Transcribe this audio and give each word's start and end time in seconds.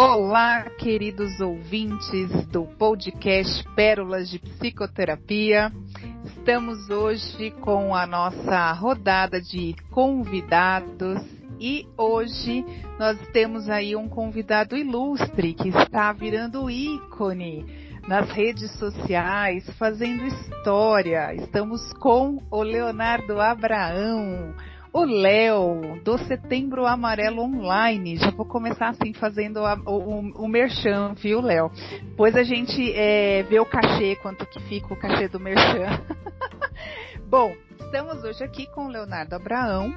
Olá, 0.00 0.62
queridos 0.78 1.40
ouvintes 1.40 2.30
do 2.52 2.62
podcast 2.62 3.64
Pérolas 3.74 4.30
de 4.30 4.38
Psicoterapia. 4.38 5.72
Estamos 6.24 6.88
hoje 6.88 7.50
com 7.60 7.92
a 7.92 8.06
nossa 8.06 8.70
rodada 8.74 9.40
de 9.40 9.74
convidados 9.90 11.20
e 11.58 11.84
hoje 11.96 12.64
nós 12.96 13.18
temos 13.32 13.68
aí 13.68 13.96
um 13.96 14.08
convidado 14.08 14.76
ilustre 14.76 15.52
que 15.52 15.70
está 15.70 16.12
virando 16.12 16.70
ícone 16.70 17.66
nas 18.06 18.30
redes 18.30 18.70
sociais, 18.78 19.68
fazendo 19.80 20.24
história. 20.26 21.34
Estamos 21.34 21.92
com 21.94 22.40
o 22.52 22.62
Leonardo 22.62 23.40
Abraão 23.40 24.54
o 24.92 25.04
Léo, 25.04 26.00
do 26.04 26.18
Setembro 26.18 26.86
Amarelo 26.86 27.42
Online. 27.42 28.16
Já 28.16 28.30
vou 28.30 28.46
começar 28.46 28.88
assim, 28.88 29.12
fazendo 29.12 29.64
a, 29.64 29.74
o, 29.86 30.20
o 30.44 30.48
merchan, 30.48 31.14
viu, 31.14 31.40
Léo? 31.40 31.70
Depois 32.02 32.34
a 32.36 32.42
gente 32.42 32.92
é, 32.94 33.42
vê 33.44 33.60
o 33.60 33.66
cachê, 33.66 34.16
quanto 34.16 34.46
que 34.46 34.60
fica 34.60 34.92
o 34.92 34.96
cachê 34.96 35.28
do 35.28 35.40
merchan. 35.40 36.02
Bom, 37.28 37.54
estamos 37.80 38.24
hoje 38.24 38.42
aqui 38.42 38.66
com 38.66 38.86
o 38.86 38.88
Leonardo 38.88 39.34
Abraão, 39.34 39.92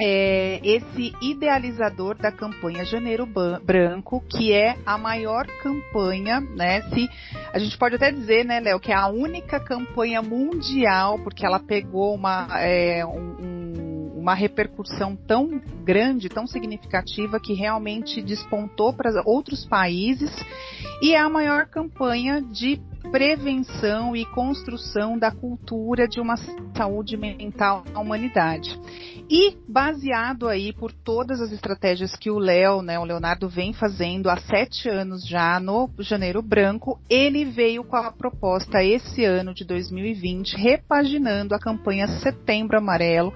é, 0.00 0.60
esse 0.64 1.14
idealizador 1.20 2.16
da 2.16 2.32
campanha 2.32 2.84
Janeiro 2.84 3.26
Branco, 3.26 4.24
que 4.28 4.52
é 4.52 4.76
a 4.84 4.98
maior 4.98 5.46
campanha, 5.62 6.40
né? 6.40 6.82
Se 6.90 7.08
a 7.52 7.58
gente 7.58 7.78
pode 7.78 7.94
até 7.94 8.10
dizer, 8.10 8.44
né, 8.44 8.60
Léo, 8.60 8.80
que 8.80 8.90
é 8.90 8.96
a 8.96 9.08
única 9.08 9.60
campanha 9.60 10.20
mundial, 10.20 11.18
porque 11.20 11.46
ela 11.46 11.60
pegou 11.60 12.14
uma, 12.14 12.48
é, 12.60 13.04
um, 13.06 13.36
uma 14.24 14.32
repercussão 14.34 15.14
tão 15.14 15.60
grande, 15.84 16.30
tão 16.30 16.46
significativa, 16.46 17.38
que 17.38 17.52
realmente 17.52 18.22
despontou 18.22 18.90
para 18.90 19.22
outros 19.26 19.66
países 19.66 20.30
e 21.02 21.12
é 21.12 21.18
a 21.18 21.28
maior 21.28 21.66
campanha 21.66 22.40
de 22.40 22.80
prevenção 23.10 24.16
e 24.16 24.24
construção 24.24 25.18
da 25.18 25.30
cultura 25.30 26.08
de 26.08 26.20
uma 26.20 26.36
saúde 26.74 27.18
mental 27.18 27.84
na 27.92 28.00
humanidade. 28.00 28.80
E 29.28 29.56
baseado 29.66 30.46
aí 30.46 30.72
por 30.72 30.92
todas 30.92 31.40
as 31.40 31.50
estratégias 31.50 32.14
que 32.14 32.30
o 32.30 32.38
Léo, 32.38 32.82
né, 32.82 32.98
o 32.98 33.04
Leonardo 33.04 33.48
vem 33.48 33.72
fazendo 33.72 34.28
há 34.28 34.36
sete 34.36 34.88
anos 34.88 35.26
já 35.26 35.58
no 35.58 35.90
Janeiro 35.98 36.42
Branco, 36.42 37.00
ele 37.08 37.44
veio 37.44 37.82
com 37.84 37.96
a 37.96 38.12
proposta 38.12 38.84
esse 38.84 39.24
ano 39.24 39.54
de 39.54 39.64
2020, 39.64 40.56
repaginando 40.56 41.54
a 41.54 41.58
campanha 41.58 42.06
Setembro 42.06 42.76
Amarelo, 42.76 43.32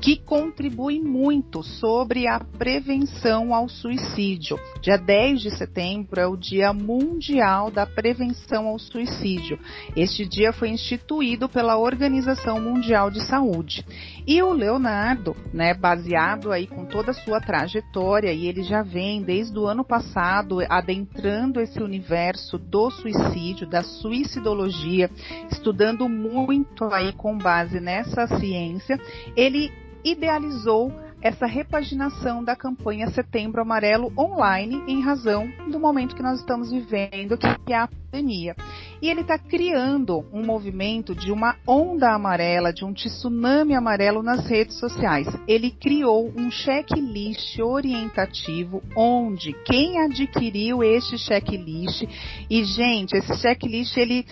que 0.00 0.16
contribui 0.16 1.00
muito 1.00 1.62
sobre 1.62 2.26
a 2.26 2.40
prevenção 2.40 3.54
ao 3.54 3.68
suicídio. 3.68 4.58
Dia 4.80 4.96
10 4.96 5.40
de 5.40 5.56
setembro 5.56 6.20
é 6.20 6.26
o 6.26 6.36
Dia 6.36 6.72
Mundial 6.72 7.70
da 7.70 7.86
Prevenção 7.86 8.66
ao 8.66 8.78
Suicídio. 8.78 9.58
Este 9.96 10.26
dia 10.26 10.52
foi 10.52 10.70
instituído 10.70 11.48
pela 11.48 11.78
Organização 11.78 12.60
Mundial 12.60 13.10
de 13.10 13.22
Saúde. 13.26 13.84
E 14.26 14.42
o 14.42 14.52
Leonardo, 14.52 15.29
né, 15.52 15.74
baseado 15.74 16.52
aí 16.52 16.66
com 16.66 16.84
toda 16.84 17.10
a 17.10 17.14
sua 17.14 17.40
trajetória, 17.40 18.32
e 18.32 18.46
ele 18.46 18.62
já 18.62 18.82
vem 18.82 19.22
desde 19.22 19.58
o 19.58 19.66
ano 19.66 19.84
passado 19.84 20.58
adentrando 20.68 21.60
esse 21.60 21.82
universo 21.82 22.58
do 22.58 22.90
suicídio, 22.90 23.66
da 23.66 23.82
suicidologia, 23.82 25.10
estudando 25.50 26.08
muito 26.08 26.84
aí 26.92 27.12
com 27.12 27.36
base 27.36 27.80
nessa 27.80 28.26
ciência, 28.26 28.98
ele 29.36 29.72
idealizou 30.04 30.92
essa 31.22 31.46
repaginação 31.46 32.42
da 32.42 32.56
campanha 32.56 33.10
Setembro 33.10 33.60
Amarelo 33.60 34.12
online 34.16 34.82
em 34.86 35.02
razão 35.02 35.50
do 35.70 35.78
momento 35.78 36.16
que 36.16 36.22
nós 36.22 36.40
estamos 36.40 36.70
vivendo, 36.70 37.36
que 37.36 37.72
é 37.72 37.76
a 37.76 37.88
pandemia. 38.10 38.56
E 39.00 39.08
ele 39.08 39.22
está 39.22 39.38
criando 39.38 40.24
um 40.32 40.44
movimento 40.44 41.14
de 41.14 41.30
uma 41.32 41.56
onda 41.66 42.12
amarela, 42.12 42.72
de 42.72 42.84
um 42.84 42.92
tsunami 42.92 43.74
amarelo 43.74 44.22
nas 44.22 44.46
redes 44.46 44.78
sociais. 44.78 45.26
Ele 45.46 45.70
criou 45.70 46.30
um 46.36 46.50
checklist 46.50 47.58
orientativo 47.60 48.82
onde 48.96 49.52
quem 49.64 50.00
adquiriu 50.00 50.82
este 50.82 51.16
checklist 51.16 52.02
e 52.48 52.64
gente, 52.64 53.16
esse 53.16 53.34
checklist 53.36 53.96
ele 53.96 54.26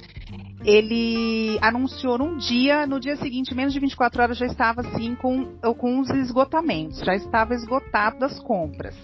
ele 0.64 1.56
anunciou 1.62 2.18
num 2.18 2.36
dia, 2.36 2.84
no 2.84 2.98
dia 2.98 3.16
seguinte, 3.16 3.54
menos 3.54 3.72
de 3.72 3.78
24 3.78 4.20
horas, 4.20 4.36
já 4.36 4.46
estava 4.46 4.80
assim 4.80 5.14
com, 5.14 5.44
com 5.78 6.00
os 6.00 6.10
esgotamentos, 6.10 6.98
já 6.98 7.14
estava 7.14 7.54
esgotado 7.54 8.18
das 8.18 8.40
compras. 8.40 8.94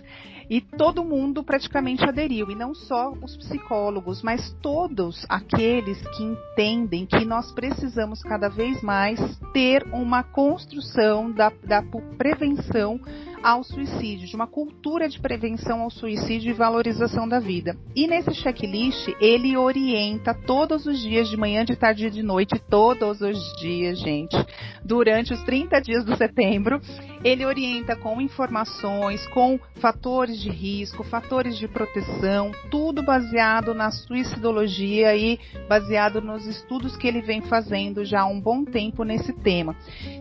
E 0.49 0.61
todo 0.61 1.05
mundo 1.05 1.43
praticamente 1.43 2.05
aderiu, 2.05 2.51
e 2.51 2.55
não 2.55 2.75
só 2.75 3.13
os 3.23 3.37
psicólogos, 3.37 4.23
mas 4.23 4.55
todos 4.61 5.25
aqueles 5.29 6.01
que 6.09 6.23
entendem 6.23 7.07
que 7.07 7.25
nós 7.25 7.53
precisamos 7.53 8.23
cada 8.23 8.49
vez 8.49 8.83
mais 8.83 9.21
ter 9.53 9.85
uma 9.93 10.23
construção 10.23 11.31
da, 11.31 11.51
da 11.65 11.83
prevenção 12.19 13.01
ao 13.45 13.63
suicídio, 13.63 14.27
de 14.27 14.35
uma 14.35 14.47
cultura 14.47 15.07
de 15.07 15.21
prevenção 15.21 15.83
ao 15.83 15.91
suicídio 15.91 16.49
e 16.49 16.55
valorização 16.55 17.29
da 17.29 17.39
vida. 17.39 17.77
E 17.95 18.07
nesse 18.07 18.33
checklist, 18.33 19.07
ele 19.21 19.55
orienta 19.55 20.33
todos 20.33 20.87
os 20.87 20.99
dias, 20.99 21.29
de 21.29 21.37
manhã, 21.37 21.63
de 21.63 21.77
tarde 21.77 22.07
e 22.07 22.11
de 22.11 22.23
noite, 22.23 22.59
todos 22.71 23.21
os 23.21 23.39
dias, 23.61 24.01
gente, 24.01 24.35
durante 24.83 25.35
os 25.35 25.43
30 25.43 25.79
dias 25.83 26.05
do 26.07 26.17
setembro, 26.17 26.81
ele 27.25 27.47
orienta 27.47 27.97
com 27.97 28.21
informações, 28.21 29.27
com 29.29 29.59
fatores 29.81 30.39
de 30.39 30.51
risco, 30.51 31.03
fatores 31.03 31.57
de 31.57 31.67
proteção, 31.67 32.53
tudo 32.71 33.03
baseado 33.03 33.73
na 33.73 33.91
suicidologia 33.91 35.17
e 35.17 35.41
baseado 35.67 36.21
nos 36.21 36.47
estudos 36.47 36.97
que 36.99 37.09
ele 37.09 37.23
vem 37.23 37.41
fazendo 37.41 38.05
já 38.05 38.21
há 38.21 38.27
um 38.27 38.39
bom 38.39 38.63
tempo 38.63 39.05
nesse 39.05 39.33
tema. 39.33 39.75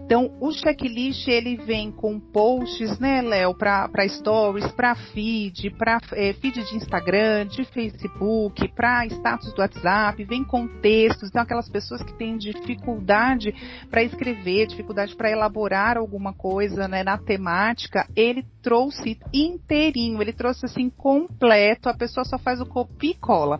Então, 0.05 0.31
o 0.39 0.51
checklist 0.53 1.27
ele 1.27 1.57
vem 1.57 1.91
com 1.91 2.19
posts, 2.19 2.97
né, 2.99 3.21
Léo, 3.21 3.53
para 3.53 4.07
stories, 4.07 4.71
para 4.71 4.95
feed, 4.95 5.71
para 5.71 5.99
é, 6.13 6.31
feed 6.33 6.63
de 6.63 6.77
Instagram, 6.77 7.47
de 7.47 7.65
Facebook, 7.65 8.65
para 8.73 9.05
status 9.07 9.53
do 9.53 9.61
WhatsApp, 9.61 10.23
vem 10.23 10.43
com 10.43 10.67
textos, 10.67 11.29
então 11.29 11.41
aquelas 11.41 11.69
pessoas 11.69 12.01
que 12.01 12.13
têm 12.13 12.37
dificuldade 12.37 13.53
para 13.89 14.03
escrever, 14.03 14.67
dificuldade 14.67 15.15
para 15.15 15.29
elaborar 15.29 15.97
alguma 15.97 16.33
coisa 16.33 16.87
né, 16.93 17.03
na 17.03 17.17
temática, 17.17 18.07
ele 18.15 18.45
trouxe 18.61 19.19
inteirinho, 19.33 20.21
ele 20.21 20.31
trouxe 20.31 20.65
assim 20.65 20.89
completo, 20.89 21.89
a 21.89 21.93
pessoa 21.93 22.23
só 22.23 22.37
faz 22.37 22.61
o 22.61 22.65
copia 22.65 23.11
e 23.11 23.15
cola. 23.15 23.59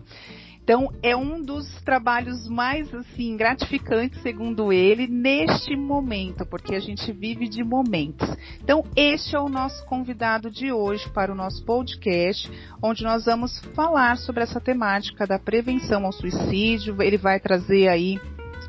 Então, 0.63 0.93
é 1.03 1.13
um 1.13 1.43
dos 1.43 1.67
trabalhos 1.81 2.47
mais 2.47 2.93
assim 2.93 3.35
gratificantes, 3.35 4.21
segundo 4.21 4.71
ele, 4.71 5.07
neste 5.07 5.75
momento, 5.75 6.45
porque 6.45 6.73
a 6.73 6.79
gente 6.79 7.11
vive 7.11 7.49
de 7.49 7.61
momentos. 7.65 8.29
Então, 8.61 8.85
este 8.95 9.35
é 9.35 9.39
o 9.39 9.49
nosso 9.49 9.85
convidado 9.85 10.49
de 10.49 10.71
hoje 10.71 11.09
para 11.09 11.33
o 11.33 11.35
nosso 11.35 11.65
podcast, 11.65 12.49
onde 12.81 13.03
nós 13.03 13.25
vamos 13.25 13.59
falar 13.75 14.15
sobre 14.17 14.43
essa 14.43 14.61
temática 14.61 15.27
da 15.27 15.37
prevenção 15.37 16.05
ao 16.05 16.13
suicídio. 16.13 17.01
Ele 17.01 17.17
vai 17.17 17.41
trazer 17.41 17.89
aí 17.89 18.17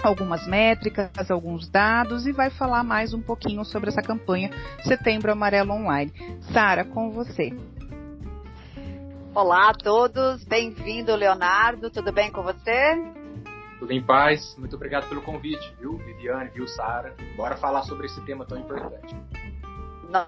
algumas 0.09 0.47
métricas, 0.47 1.31
alguns 1.31 1.69
dados 1.69 2.27
e 2.27 2.33
vai 2.33 2.51
falar 2.51 2.85
mais 2.85 3.15
um 3.15 3.21
pouquinho 3.21 3.65
sobre 3.65 3.89
essa 3.89 4.03
campanha 4.03 4.51
Setembro 4.83 5.33
Amarelo 5.33 5.73
Online. 5.73 6.13
Sara, 6.53 6.85
com 6.85 7.11
você. 7.11 7.53
Olá 9.35 9.71
a 9.71 9.75
todos, 9.75 10.45
bem-vindo 10.45 11.15
Leonardo, 11.17 11.91
tudo 11.91 12.13
bem 12.13 12.31
com 12.31 12.43
você? 12.43 12.97
Tudo 13.79 13.93
em 13.93 14.03
paz, 14.03 14.55
muito 14.57 14.77
obrigado 14.77 15.09
pelo 15.09 15.23
convite, 15.23 15.75
viu, 15.81 15.97
Viviane, 15.97 16.51
viu, 16.51 16.69
Sara? 16.69 17.15
Bora 17.37 17.57
falar 17.57 17.83
sobre 17.83 18.07
esse 18.07 18.21
tema 18.25 18.45
tão 18.45 18.59
importante 18.59 19.15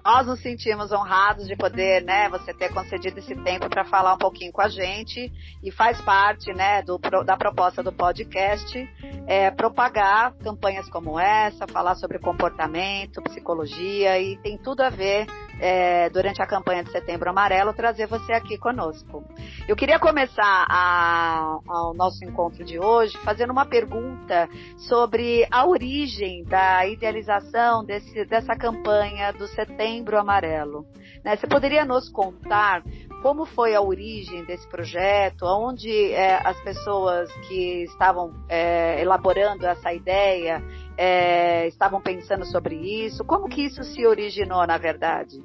nós 0.03 0.27
nos 0.27 0.41
sentimos 0.41 0.91
honrados 0.91 1.47
de 1.47 1.55
poder, 1.55 2.03
né, 2.03 2.27
você 2.29 2.53
ter 2.53 2.73
concedido 2.73 3.19
esse 3.19 3.35
tempo 3.35 3.69
para 3.69 3.85
falar 3.85 4.15
um 4.15 4.17
pouquinho 4.17 4.51
com 4.51 4.61
a 4.61 4.67
gente 4.67 5.31
e 5.63 5.71
faz 5.71 6.01
parte, 6.01 6.51
né, 6.53 6.81
do, 6.81 6.97
da 7.25 7.37
proposta 7.37 7.81
do 7.81 7.91
podcast 7.91 8.77
é, 9.25 9.49
propagar 9.51 10.33
campanhas 10.43 10.89
como 10.89 11.19
essa, 11.19 11.67
falar 11.67 11.95
sobre 11.95 12.19
comportamento, 12.19 13.21
psicologia 13.23 14.19
e 14.19 14.37
tem 14.37 14.57
tudo 14.57 14.81
a 14.81 14.89
ver 14.89 15.25
é, 15.59 16.09
durante 16.09 16.41
a 16.41 16.47
campanha 16.47 16.83
de 16.83 16.91
Setembro 16.91 17.29
Amarelo 17.29 17.73
trazer 17.73 18.07
você 18.07 18.33
aqui 18.33 18.57
conosco. 18.57 19.23
Eu 19.67 19.75
queria 19.75 19.99
começar 19.99 20.65
a, 20.69 21.59
ao 21.67 21.93
nosso 21.93 22.23
encontro 22.23 22.63
de 22.63 22.79
hoje 22.79 23.17
fazendo 23.19 23.51
uma 23.51 23.65
pergunta 23.65 24.47
sobre 24.77 25.47
a 25.51 25.65
origem 25.65 26.43
da 26.43 26.85
idealização 26.87 27.83
desse, 27.83 28.25
dessa 28.25 28.55
campanha 28.55 29.31
do 29.33 29.47
Setembro 29.47 30.17
Amarelo. 30.17 30.85
Né? 31.23 31.35
Você 31.35 31.47
poderia 31.47 31.85
nos 31.85 32.09
contar 32.09 32.83
como 33.21 33.45
foi 33.45 33.73
a 33.73 33.81
origem 33.81 34.43
desse 34.45 34.67
projeto, 34.67 35.45
onde 35.45 36.11
é, 36.11 36.35
as 36.47 36.59
pessoas 36.61 37.31
que 37.47 37.83
estavam 37.83 38.33
é, 38.47 39.01
elaborando 39.01 39.65
essa 39.65 39.91
ideia 39.93 40.63
é, 40.97 41.67
estavam 41.67 41.99
pensando 41.99 42.45
sobre 42.45 42.75
isso? 42.75 43.25
Como 43.25 43.49
que 43.49 43.65
isso 43.65 43.83
se 43.83 44.05
originou, 44.05 44.65
na 44.65 44.77
verdade? 44.77 45.43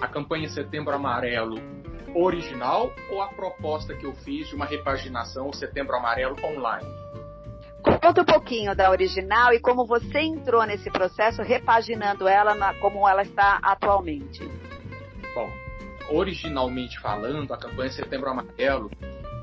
A 0.00 0.08
campanha 0.08 0.48
Setembro 0.48 0.94
Amarelo 0.94 1.58
original 2.14 2.92
ou 3.10 3.20
a 3.20 3.28
proposta 3.28 3.94
que 3.94 4.06
eu 4.06 4.14
fiz 4.14 4.48
de 4.48 4.54
uma 4.54 4.64
repaginação 4.64 5.52
Setembro 5.52 5.96
Amarelo 5.96 6.36
online? 6.44 6.88
Conta 8.02 8.22
um 8.22 8.24
pouquinho 8.24 8.74
da 8.74 8.90
original 8.90 9.52
e 9.52 9.60
como 9.60 9.86
você 9.86 10.20
entrou 10.20 10.64
nesse 10.64 10.90
processo 10.90 11.42
repaginando 11.42 12.26
ela 12.26 12.54
na, 12.54 12.74
como 12.74 13.06
ela 13.08 13.22
está 13.22 13.58
atualmente. 13.62 14.40
Bom, 15.34 15.50
originalmente 16.10 16.98
falando, 17.00 17.52
a 17.52 17.58
campanha 17.58 17.90
Setembro 17.90 18.30
Amarelo, 18.30 18.90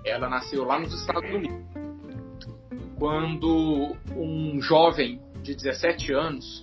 ela 0.06 0.30
nasceu 0.30 0.63
lá 0.63 0.80
nos 0.80 0.94
Estados 0.94 1.30
Unidos. 1.30 1.66
Quando 2.98 3.96
um 4.16 4.62
jovem 4.62 5.19
de 5.42 5.56
17 5.56 6.13
anos 6.13 6.62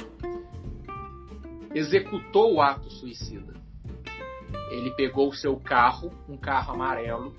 executou 1.75 2.55
o 2.55 2.63
ato 2.63 2.91
suicida. 2.91 3.55
Ele 4.71 4.91
pegou 4.93 5.29
o 5.29 5.35
seu 5.35 5.57
carro, 5.57 6.13
um 6.29 6.37
carro 6.37 6.75
amarelo, 6.75 7.35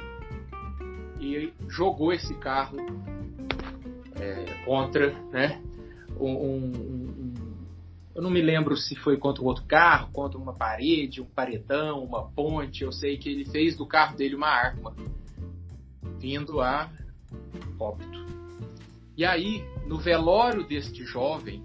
e 1.20 1.54
jogou 1.68 2.14
esse 2.14 2.34
carro 2.36 2.78
é, 4.16 4.64
contra, 4.66 5.12
né? 5.32 5.62
Um, 6.20 6.32
um, 6.32 6.99
eu 8.20 8.24
não 8.24 8.30
me 8.30 8.42
lembro 8.42 8.76
se 8.76 8.98
foi 8.98 9.16
contra 9.16 9.42
outro 9.42 9.64
carro, 9.64 10.12
contra 10.12 10.38
uma 10.38 10.54
parede, 10.54 11.22
um 11.22 11.26
paredão, 11.26 12.04
uma 12.04 12.30
ponte. 12.30 12.84
Eu 12.84 12.92
sei 12.92 13.18
que 13.18 13.30
ele 13.30 13.46
fez 13.46 13.78
do 13.78 13.88
carro 13.88 14.18
dele 14.18 14.36
uma 14.36 14.50
arma, 14.50 14.94
vindo 16.18 16.60
a 16.60 16.92
óbito. 17.80 18.26
E 19.16 19.24
aí, 19.24 19.64
no 19.88 19.98
velório 19.98 20.68
deste 20.68 21.06
jovem, 21.06 21.64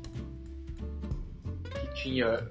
que 1.72 2.02
tinha 2.04 2.48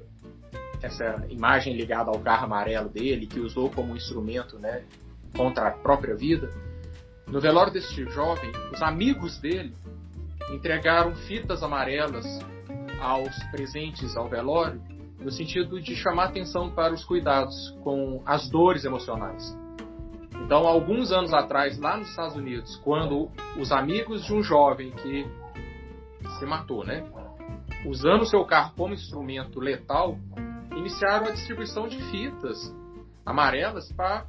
essa 0.82 1.26
imagem 1.30 1.74
ligada 1.74 2.12
ao 2.12 2.20
carro 2.20 2.44
amarelo 2.44 2.90
dele, 2.90 3.26
que 3.26 3.40
usou 3.40 3.70
como 3.70 3.96
instrumento 3.96 4.60
né, 4.60 4.84
contra 5.34 5.70
a 5.70 5.72
própria 5.72 6.14
vida, 6.14 6.50
no 7.26 7.40
velório 7.40 7.72
deste 7.72 8.04
jovem, 8.10 8.52
os 8.74 8.82
amigos 8.82 9.40
dele 9.40 9.74
entregaram 10.52 11.16
fitas 11.16 11.64
amarelas 11.64 12.26
aos 13.04 13.38
presentes 13.52 14.16
ao 14.16 14.30
velório, 14.30 14.82
no 15.20 15.30
sentido 15.30 15.82
de 15.82 15.94
chamar 15.96 16.26
atenção 16.26 16.72
para 16.72 16.94
os 16.94 17.04
cuidados 17.04 17.72
com 17.84 18.24
as 18.26 18.50
dores 18.50 18.86
emocionais. 18.86 19.58
Então, 20.46 20.66
alguns 20.68 21.12
anos 21.12 21.34
atrás, 21.34 21.78
lá 21.78 21.98
nos 21.98 22.10
Estados 22.10 22.36
Unidos, 22.36 22.78
quando 22.78 23.30
os 23.58 23.72
amigos 23.72 24.26
de 24.26 24.34
um 24.34 24.42
jovem 24.42 24.92
que 24.92 25.26
se 26.40 26.46
matou, 26.46 26.86
né, 26.86 27.04
usando 27.86 28.26
seu 28.26 28.44
carro 28.46 28.74
como 28.76 28.94
instrumento 28.94 29.60
letal, 29.60 30.18
iniciaram 30.76 31.28
a 31.28 31.32
distribuição 31.32 31.88
de 31.88 32.02
fitas 32.10 32.74
amarelas 33.26 33.92
para 33.92 34.26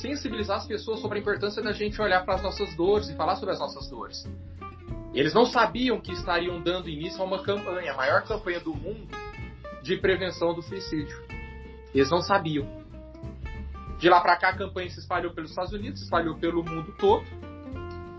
sensibilizar 0.00 0.58
as 0.58 0.66
pessoas 0.66 1.00
sobre 1.00 1.18
a 1.18 1.20
importância 1.20 1.62
da 1.62 1.72
gente 1.72 2.00
olhar 2.00 2.24
para 2.24 2.34
as 2.34 2.42
nossas 2.42 2.74
dores 2.74 3.08
e 3.08 3.14
falar 3.14 3.36
sobre 3.36 3.54
as 3.54 3.60
nossas 3.60 3.88
dores. 3.88 4.26
Eles 5.14 5.32
não 5.32 5.46
sabiam 5.46 6.00
que 6.00 6.12
estariam 6.12 6.60
dando 6.60 6.88
início 6.88 7.22
a 7.22 7.24
uma 7.24 7.42
campanha, 7.42 7.92
a 7.92 7.96
maior 7.96 8.22
campanha 8.24 8.58
do 8.58 8.74
mundo 8.74 9.06
de 9.80 9.96
prevenção 9.96 10.52
do 10.52 10.60
suicídio. 10.60 11.16
Eles 11.94 12.10
não 12.10 12.20
sabiam. 12.20 12.66
De 13.98 14.08
lá 14.08 14.20
para 14.20 14.36
cá, 14.36 14.48
a 14.48 14.56
campanha 14.56 14.90
se 14.90 14.98
espalhou 14.98 15.32
pelos 15.32 15.50
Estados 15.50 15.72
Unidos, 15.72 16.00
se 16.00 16.04
espalhou 16.06 16.36
pelo 16.36 16.64
mundo 16.64 16.92
todo. 16.98 17.24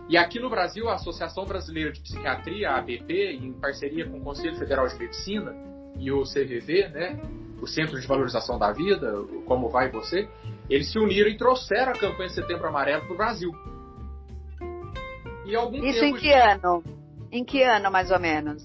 E 0.07 0.18
aqui 0.18 0.39
no 0.39 0.50
Brasil, 0.50 0.88
a 0.88 0.94
Associação 0.94 1.45
Brasileira 1.45 1.92
de 1.92 2.00
Psiquiatria, 2.00 2.69
a 2.69 2.77
ABP, 2.77 3.39
em 3.41 3.51
parceria 3.53 4.07
com 4.07 4.18
o 4.18 4.21
Conselho 4.21 4.56
Federal 4.56 4.88
de 4.88 4.95
Medicina 4.98 5.53
e 5.98 6.12
o 6.12 6.24
CVV, 6.24 6.89
né, 6.89 7.19
o 7.62 7.68
Centro 7.68 8.00
de 8.00 8.07
Valorização 8.07 8.57
da 8.57 8.71
Vida, 8.71 9.13
Como 9.45 9.69
Vai 9.69 9.89
Você, 9.89 10.30
eles 10.69 10.91
se 10.91 11.00
uniram 11.00 11.30
e 11.30 11.38
trouxeram 11.38 11.91
a 11.91 11.98
campanha 11.98 12.30
Setembro 12.30 12.68
Amarelo 12.68 13.03
para 13.03 13.13
o 13.13 13.18
Brasil. 13.18 13.75
E 15.45 15.56
algum 15.56 15.77
Isso 15.83 16.00
tempo... 16.00 16.18
em 16.18 16.19
que 16.19 16.33
ano? 16.33 16.83
Em 17.31 17.45
que 17.45 17.63
ano, 17.63 17.92
mais 17.92 18.09
ou 18.09 18.19
menos? 18.19 18.63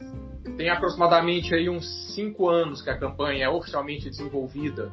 Tem 0.57 0.71
aproximadamente 0.71 1.55
aí 1.55 1.69
uns 1.69 2.15
cinco 2.15 2.49
anos 2.49 2.81
que 2.83 2.91
a 2.91 2.99
campanha 2.99 3.45
é 3.45 3.49
oficialmente 3.49 4.09
desenvolvida 4.09 4.91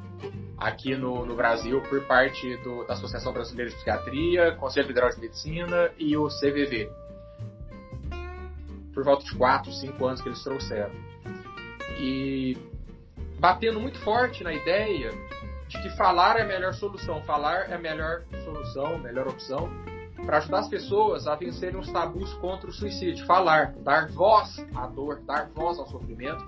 aqui 0.57 0.95
no, 0.95 1.25
no 1.25 1.35
Brasil 1.35 1.81
por 1.83 2.05
parte 2.05 2.57
do, 2.57 2.83
da 2.85 2.93
Associação 2.93 3.31
Brasileira 3.31 3.69
de 3.69 3.75
Psiquiatria, 3.75 4.55
Conselho 4.55 4.87
Federal 4.87 5.09
de 5.09 5.19
Medicina 5.19 5.91
e 5.97 6.17
o 6.17 6.27
CVV. 6.27 6.89
Por 8.93 9.03
volta 9.03 9.23
de 9.23 9.35
quatro, 9.35 9.71
cinco 9.71 10.05
anos 10.05 10.21
que 10.21 10.27
eles 10.27 10.43
trouxeram. 10.43 10.95
E 11.99 12.57
batendo 13.39 13.79
muito 13.79 13.99
forte 13.99 14.43
na 14.43 14.53
ideia 14.53 15.11
de 15.67 15.81
que 15.81 15.89
falar 15.95 16.37
é 16.37 16.41
a 16.41 16.45
melhor 16.45 16.73
solução, 16.73 17.21
falar 17.23 17.69
é 17.69 17.75
a 17.75 17.79
melhor 17.79 18.23
solução, 18.43 18.97
melhor 18.99 19.27
opção 19.27 19.69
para 20.25 20.37
ajudar 20.37 20.59
as 20.59 20.67
pessoas 20.67 21.27
a 21.27 21.35
vencerem 21.35 21.79
os 21.79 21.91
tabus 21.91 22.33
contra 22.35 22.69
o 22.69 22.73
suicídio. 22.73 23.25
Falar, 23.25 23.73
dar 23.83 24.09
voz 24.09 24.57
à 24.75 24.87
dor, 24.87 25.21
dar 25.25 25.49
voz 25.53 25.79
ao 25.79 25.87
sofrimento 25.87 26.43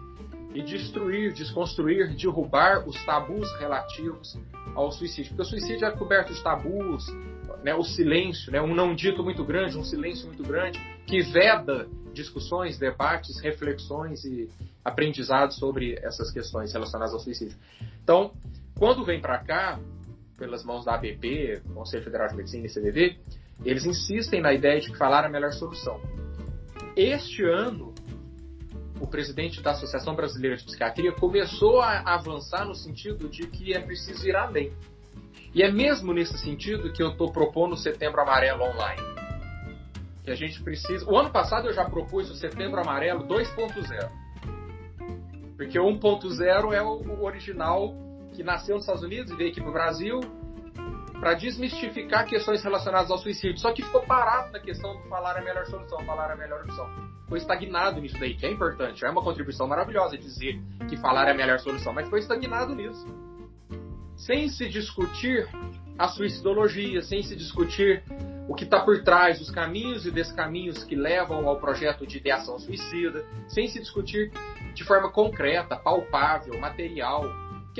e 0.53 0.61
destruir, 0.61 1.33
desconstruir, 1.33 2.15
derrubar 2.15 2.87
os 2.87 3.03
tabus 3.05 3.51
relativos 3.59 4.37
ao 4.75 4.91
suicídio. 4.91 5.31
Porque 5.31 5.43
o 5.43 5.45
suicídio 5.45 5.85
é 5.85 5.91
coberto 5.91 6.33
de 6.33 6.43
tabus, 6.43 7.05
né, 7.63 7.75
o 7.75 7.83
silêncio, 7.83 8.51
né, 8.51 8.61
um 8.61 8.73
não 8.73 8.95
dito 8.95 9.23
muito 9.23 9.43
grande, 9.43 9.77
um 9.77 9.83
silêncio 9.83 10.27
muito 10.27 10.43
grande, 10.43 10.79
que 11.05 11.21
veda 11.21 11.87
discussões, 12.13 12.77
debates, 12.77 13.39
reflexões 13.39 14.23
e 14.25 14.49
aprendizados 14.83 15.57
sobre 15.57 15.99
essas 16.01 16.31
questões 16.31 16.73
relacionadas 16.73 17.13
ao 17.13 17.19
suicídio. 17.19 17.57
Então, 18.03 18.33
quando 18.77 19.03
vem 19.03 19.21
para 19.21 19.37
cá, 19.39 19.79
pelas 20.37 20.63
mãos 20.63 20.85
da 20.85 20.95
ABP, 20.95 21.61
Conselho 21.73 22.03
Federal 22.03 22.27
de 22.29 22.35
Medicina 22.35 22.65
e 22.65 22.69
CDV, 22.69 23.17
eles 23.63 23.85
insistem 23.85 24.41
na 24.41 24.53
ideia 24.53 24.79
de 24.79 24.91
que 24.91 24.97
falar 24.97 25.23
é 25.23 25.27
a 25.27 25.29
melhor 25.29 25.51
solução. 25.51 25.99
Este 26.95 27.43
ano, 27.43 27.93
o 28.99 29.07
presidente 29.07 29.61
da 29.61 29.71
Associação 29.71 30.15
Brasileira 30.15 30.57
de 30.57 30.63
Psiquiatria 30.63 31.11
começou 31.11 31.81
a 31.81 31.99
avançar 32.13 32.65
no 32.65 32.75
sentido 32.75 33.27
de 33.27 33.47
que 33.47 33.73
é 33.73 33.79
preciso 33.79 34.27
ir 34.27 34.35
além. 34.35 34.73
E 35.53 35.63
é 35.63 35.71
mesmo 35.71 36.13
nesse 36.13 36.37
sentido 36.37 36.91
que 36.91 37.01
eu 37.01 37.11
estou 37.11 37.31
propondo 37.31 37.73
o 37.73 37.77
Setembro 37.77 38.21
Amarelo 38.21 38.63
online. 38.63 39.01
Que 40.23 40.31
a 40.31 40.35
gente 40.35 40.61
precisa. 40.61 41.09
O 41.09 41.17
ano 41.17 41.31
passado 41.31 41.67
eu 41.67 41.73
já 41.73 41.85
propus 41.85 42.29
o 42.29 42.35
Setembro 42.35 42.79
Amarelo 42.79 43.27
2.0. 43.27 44.09
Porque 45.57 45.79
o 45.79 45.85
1.0 45.85 46.73
é 46.73 46.81
o 46.81 47.23
original 47.23 47.93
que 48.33 48.43
nasceu 48.43 48.75
nos 48.75 48.83
Estados 48.83 49.03
Unidos 49.03 49.31
e 49.31 49.35
veio 49.35 49.51
aqui 49.51 49.59
para 49.59 49.69
o 49.69 49.73
Brasil 49.73 50.19
para 51.19 51.33
desmistificar 51.33 52.25
questões 52.25 52.63
relacionadas 52.63 53.11
ao 53.11 53.17
suicídio. 53.17 53.59
Só 53.59 53.73
que 53.73 53.83
ficou 53.83 54.01
parado 54.01 54.51
na 54.51 54.59
questão 54.59 54.95
de 55.01 55.07
falar 55.09 55.37
a 55.37 55.41
melhor 55.41 55.65
solução, 55.65 55.99
falar 56.05 56.31
a 56.31 56.35
melhor 56.35 56.61
opção. 56.61 56.89
Foi 57.27 57.37
estagnado 57.37 57.99
nisso 58.01 58.17
daí, 58.19 58.35
que 58.35 58.45
é 58.45 58.51
importante. 58.51 59.05
É 59.05 59.09
uma 59.09 59.21
contribuição 59.21 59.67
maravilhosa 59.67 60.17
dizer 60.17 60.59
que 60.87 60.97
falar 60.97 61.27
é 61.27 61.31
a 61.31 61.35
melhor 61.35 61.59
solução, 61.59 61.93
mas 61.93 62.09
foi 62.09 62.19
estagnado 62.19 62.73
nisso. 62.73 63.05
Sem 64.15 64.47
se 64.49 64.67
discutir 64.67 65.47
a 65.97 66.07
suicidologia, 66.07 67.01
sem 67.01 67.21
se 67.21 67.35
discutir 67.35 68.03
o 68.47 68.55
que 68.55 68.63
está 68.63 68.79
por 68.79 69.03
trás, 69.03 69.39
os 69.39 69.51
caminhos 69.51 70.07
e 70.07 70.11
descaminhos 70.11 70.83
que 70.83 70.95
levam 70.95 71.47
ao 71.47 71.59
projeto 71.59 72.07
de 72.07 72.17
ideação 72.17 72.57
suicida, 72.57 73.23
sem 73.47 73.67
se 73.67 73.79
discutir 73.79 74.31
de 74.73 74.83
forma 74.83 75.11
concreta, 75.11 75.75
palpável, 75.75 76.59
material, 76.59 77.23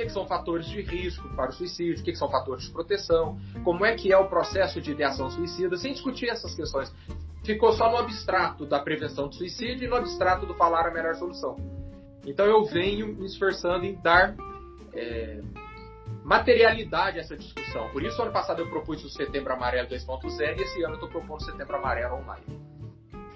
que, 0.00 0.06
que, 0.06 0.12
são 0.12 0.26
fatores 0.26 0.66
de 0.66 0.80
risco 0.80 1.28
para 1.34 1.50
o 1.50 1.52
suicídio, 1.52 2.00
o 2.00 2.04
que, 2.04 2.12
que, 2.12 2.18
são 2.18 2.30
fatores 2.30 2.64
de 2.64 2.70
proteção, 2.70 3.38
como 3.64 3.84
é 3.84 3.94
que 3.94 4.12
é 4.12 4.16
o 4.16 4.28
processo 4.28 4.80
de 4.80 4.92
ideação 4.92 5.30
suicida, 5.30 5.76
sem 5.76 5.92
discutir 5.92 6.28
essas 6.28 6.54
questões. 6.54 6.92
Ficou 7.44 7.72
só 7.72 7.90
no 7.90 7.96
abstrato 7.96 8.66
da 8.66 8.78
prevenção 8.80 9.28
do 9.28 9.34
suicídio 9.34 9.84
e 9.84 9.88
no 9.88 9.96
abstrato 9.96 10.46
do 10.46 10.54
falar 10.54 10.86
a 10.86 10.90
melhor 10.90 11.14
solução. 11.14 11.56
Então 12.26 12.46
eu 12.46 12.64
venho 12.64 13.08
me 13.08 13.26
esforçando 13.26 13.84
em 13.84 13.94
dar 13.94 14.34
é, 14.92 15.40
materialidade 16.24 17.18
a 17.18 17.20
essa 17.22 17.36
discussão. 17.36 17.88
Por 17.90 18.02
isso, 18.02 18.20
ano 18.20 18.32
passado 18.32 18.60
eu 18.60 18.68
propus 18.68 19.04
o 19.04 19.08
Setembro 19.08 19.52
Amarelo 19.52 19.88
2.0 19.88 20.58
e 20.58 20.62
esse 20.62 20.82
ano 20.82 20.92
eu 20.92 20.94
estou 20.94 21.08
propondo 21.08 21.40
o 21.40 21.44
Setembro 21.44 21.76
Amarelo 21.76 22.16
online. 22.16 22.69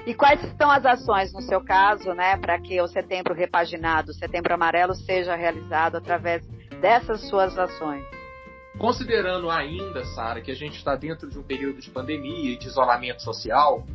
E 0.06 0.12
quais 0.12 0.38
são 0.56 0.70
as 0.70 0.84
ações, 0.84 1.32
no 1.32 1.40
seu 1.40 1.62
caso, 1.64 2.12
né, 2.12 2.36
para 2.36 2.60
que 2.60 2.78
o 2.80 2.86
Setembro 2.86 3.32
Repaginado, 3.32 4.10
o 4.10 4.14
Setembro 4.14 4.52
Amarelo, 4.52 4.94
seja 4.94 5.34
realizado 5.34 5.96
através 5.96 6.46
dessas 6.80 7.22
suas 7.28 7.58
ações? 7.58 8.04
Considerando 8.78 9.50
ainda, 9.50 10.04
Sara, 10.04 10.42
que 10.42 10.50
a 10.50 10.54
gente 10.54 10.76
está 10.76 10.94
dentro 10.94 11.30
de 11.30 11.38
um 11.38 11.42
período 11.42 11.80
de 11.80 11.90
pandemia 11.90 12.50
e 12.50 12.58
de 12.58 12.66
isolamento 12.66 13.22
social, 13.22 13.86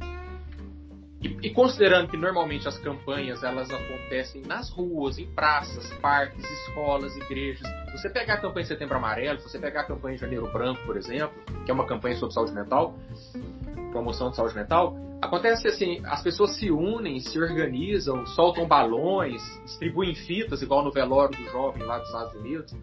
e, 1.21 1.37
e, 1.43 1.49
considerando 1.49 2.07
que 2.07 2.15
normalmente 2.15 2.65
as 2.65 2.77
campanhas 2.79 3.43
elas 3.43 3.69
acontecem 3.69 4.41
nas 4.43 4.69
ruas, 4.69 5.19
em 5.19 5.27
praças, 5.27 5.91
parques, 5.95 6.43
escolas, 6.49 7.13
igrejas. 7.17 7.67
Se 7.87 7.97
você 7.97 8.09
pegar 8.09 8.35
a 8.35 8.37
campanha 8.37 8.65
Setembro 8.65 8.95
Amarelo, 8.95 9.37
se 9.39 9.49
você 9.49 9.59
pegar 9.59 9.81
a 9.81 9.83
campanha 9.83 10.17
Janeiro 10.17 10.49
Branco, 10.53 10.81
por 10.85 10.95
exemplo, 10.95 11.33
que 11.65 11.71
é 11.71 11.73
uma 11.73 11.85
campanha 11.85 12.15
sobre 12.15 12.33
saúde 12.33 12.53
mental, 12.53 12.95
promoção 13.91 14.29
de 14.29 14.35
saúde 14.35 14.55
mental, 14.55 14.95
acontece 15.21 15.67
assim, 15.67 16.01
as 16.05 16.21
pessoas 16.21 16.55
se 16.57 16.71
unem, 16.71 17.19
se 17.19 17.39
organizam, 17.39 18.25
soltam 18.27 18.67
balões, 18.67 19.41
distribuem 19.63 20.15
fitas, 20.15 20.61
igual 20.61 20.83
no 20.83 20.91
velório 20.91 21.37
do 21.37 21.51
jovem 21.51 21.83
lá 21.83 21.97
dos 21.97 22.07
Estados 22.07 22.33
Unidos, 22.35 22.75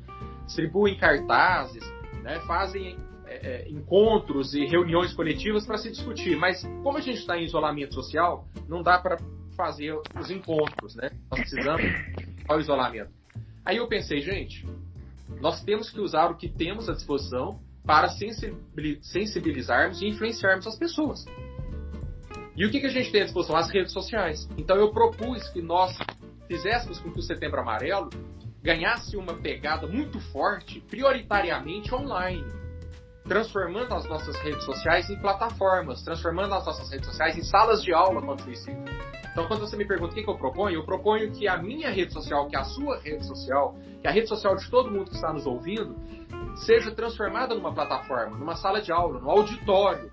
distribuem 0.44 0.96
cartazes, 0.96 1.84
né, 2.22 2.40
fazem 2.40 2.96
é, 3.26 3.34
é, 3.34 3.68
encontros 3.68 4.54
e 4.54 4.64
reuniões 4.64 5.12
coletivas 5.12 5.66
para 5.66 5.78
se 5.78 5.90
discutir. 5.90 6.36
Mas 6.36 6.62
como 6.82 6.98
a 6.98 7.00
gente 7.00 7.18
está 7.18 7.36
em 7.36 7.44
isolamento 7.44 7.94
social, 7.94 8.46
não 8.68 8.82
dá 8.82 8.98
para 8.98 9.18
fazer 9.56 9.98
os 10.18 10.30
encontros, 10.30 10.94
né? 10.94 11.10
Nós 11.30 11.40
precisamos 11.40 11.84
ao 12.46 12.60
isolamento. 12.60 13.10
Aí 13.64 13.78
eu 13.78 13.88
pensei, 13.88 14.20
gente, 14.20 14.64
nós 15.40 15.62
temos 15.64 15.90
que 15.90 16.00
usar 16.00 16.30
o 16.30 16.36
que 16.36 16.48
temos 16.48 16.88
à 16.88 16.92
disposição 16.92 17.58
para 17.86 18.08
sensibilizarmos 19.02 20.02
e 20.02 20.08
influenciarmos 20.08 20.66
as 20.66 20.76
pessoas. 20.76 21.24
E 22.56 22.66
o 22.66 22.70
que, 22.70 22.80
que 22.80 22.86
a 22.86 22.90
gente 22.90 23.12
tem 23.12 23.22
à 23.22 23.24
disposição? 23.24 23.56
As 23.56 23.70
redes 23.70 23.92
sociais. 23.92 24.48
Então 24.58 24.76
eu 24.76 24.90
propus 24.90 25.48
que 25.50 25.62
nós 25.62 25.96
fizéssemos 26.48 26.98
com 26.98 27.12
que 27.12 27.20
o 27.20 27.22
Setembro 27.22 27.60
Amarelo 27.60 28.10
ganhasse 28.62 29.16
uma 29.16 29.34
pegada 29.34 29.86
muito 29.86 30.18
forte, 30.32 30.80
prioritariamente 30.80 31.94
online, 31.94 32.44
transformando 33.28 33.92
as 33.94 34.06
nossas 34.06 34.36
redes 34.40 34.64
sociais 34.64 35.10
em 35.10 35.16
plataformas, 35.16 36.02
transformando 36.02 36.54
as 36.54 36.64
nossas 36.64 36.90
redes 36.90 37.06
sociais 37.06 37.36
em 37.36 37.42
salas 37.42 37.82
de 37.82 37.92
aula 37.92 38.20
contra 38.22 38.42
o 38.42 38.44
suicídio. 38.44 38.84
Então, 39.32 39.46
quando 39.48 39.60
você 39.60 39.76
me 39.76 39.84
pergunta 39.84 40.12
o 40.12 40.14
que, 40.14 40.22
que 40.22 40.30
eu 40.30 40.38
proponho, 40.38 40.76
eu 40.76 40.84
proponho 40.84 41.30
que 41.30 41.46
a 41.46 41.58
minha 41.58 41.90
rede 41.90 42.12
social, 42.12 42.48
que 42.48 42.56
a 42.56 42.64
sua 42.64 42.98
rede 43.00 43.26
social, 43.26 43.76
que 44.00 44.08
a 44.08 44.10
rede 44.10 44.28
social 44.28 44.56
de 44.56 44.70
todo 44.70 44.90
mundo 44.90 45.10
que 45.10 45.16
está 45.16 45.32
nos 45.32 45.46
ouvindo, 45.46 45.94
seja 46.56 46.90
transformada 46.90 47.54
numa 47.54 47.74
plataforma, 47.74 48.38
numa 48.38 48.56
sala 48.56 48.80
de 48.80 48.90
aula, 48.90 49.20
no 49.20 49.30
auditório, 49.30 50.10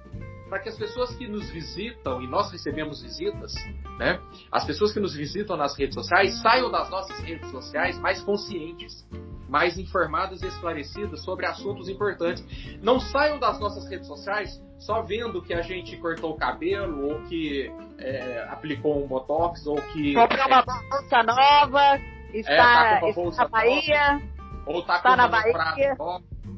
para 0.49 0.59
que 0.59 0.69
as 0.69 0.77
pessoas 0.77 1.15
que 1.15 1.27
nos 1.27 1.49
visitam, 1.49 2.21
e 2.21 2.27
nós 2.27 2.51
recebemos 2.51 3.01
visitas, 3.01 3.53
né? 3.97 4.19
As 4.51 4.65
pessoas 4.65 4.91
que 4.91 4.99
nos 4.99 5.15
visitam 5.15 5.55
nas 5.55 5.75
redes 5.77 5.95
sociais 5.95 6.41
saiam 6.41 6.69
das 6.69 6.89
nossas 6.89 7.17
redes 7.19 7.49
sociais 7.49 7.97
mais 7.99 8.21
conscientes, 8.21 9.07
mais 9.53 9.77
informadas 9.77 10.41
e 10.41 10.47
esclarecidas 10.47 11.23
sobre 11.23 11.45
assuntos 11.45 11.87
importantes. 11.87 12.43
Não 12.81 12.99
saiam 12.99 13.37
das 13.37 13.59
nossas 13.59 13.87
redes 13.87 14.07
sociais 14.07 14.59
só 14.79 15.03
vendo 15.03 15.43
que 15.43 15.53
a 15.53 15.61
gente 15.61 15.95
cortou 15.97 16.31
o 16.31 16.37
cabelo, 16.37 17.07
ou 17.07 17.21
que 17.25 17.71
é, 17.99 18.47
aplicou 18.49 19.05
um 19.05 19.07
botox, 19.07 19.67
ou 19.67 19.75
que. 19.75 20.15
Comprou 20.15 20.47
uma 20.47 20.63
bolsa 20.63 21.23
nova, 21.23 22.01
está, 22.33 22.51
é, 22.51 22.99
tá 22.99 23.43
na 23.43 23.47
Bahia. 23.47 24.21
ou 24.65 24.79
está, 24.79 24.97
está 24.97 25.15
na 25.15 25.27
Bahia. 25.27 25.95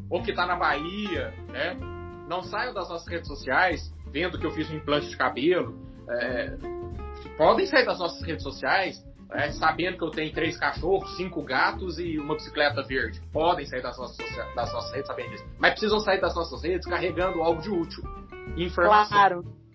Ou 0.10 0.24
que 0.24 0.32
está 0.32 0.46
na 0.46 0.56
Bahia, 0.56 1.34
né? 1.50 1.78
Não 2.30 2.44
saiam 2.44 2.74
das 2.74 2.88
nossas 2.88 3.08
redes 3.10 3.28
sociais 3.28 3.94
vendo 4.10 4.40
que 4.40 4.46
eu 4.46 4.52
fiz 4.52 4.72
um 4.72 4.76
implante 4.78 5.10
de 5.10 5.18
cabelo. 5.18 5.78
É, 6.10 6.54
podem 7.38 7.68
sair 7.68 7.86
das 7.86 8.00
nossas 8.00 8.26
redes 8.26 8.44
sociais 8.44 9.04
é, 9.32 9.52
sabendo 9.52 9.98
que 9.98 10.04
eu 10.04 10.12
tenho 10.12 10.34
três 10.34 10.58
cachorros, 10.58 11.16
cinco 11.18 11.42
gatos 11.42 12.00
e 12.00 12.18
uma 12.18 12.36
bicicleta 12.36 12.84
verde. 12.84 13.22
Podem 13.32 13.66
sair 13.66 13.82
das 13.82 13.98
nossas, 13.98 14.18
das 14.56 14.72
nossas 14.72 14.92
redes 14.92 15.08
sabendo 15.08 15.30
disso. 15.32 15.46
Mas 15.60 15.72
precisam 15.72 16.00
sair 16.00 16.22
das 16.22 16.36
nossas 16.36 16.64
redes 16.64 16.88
carregando 16.88 17.42
algo 17.42 17.62
de 17.62 17.70
útil. 17.70 18.04
Informação. 18.58 19.18
Claro. 19.18 19.66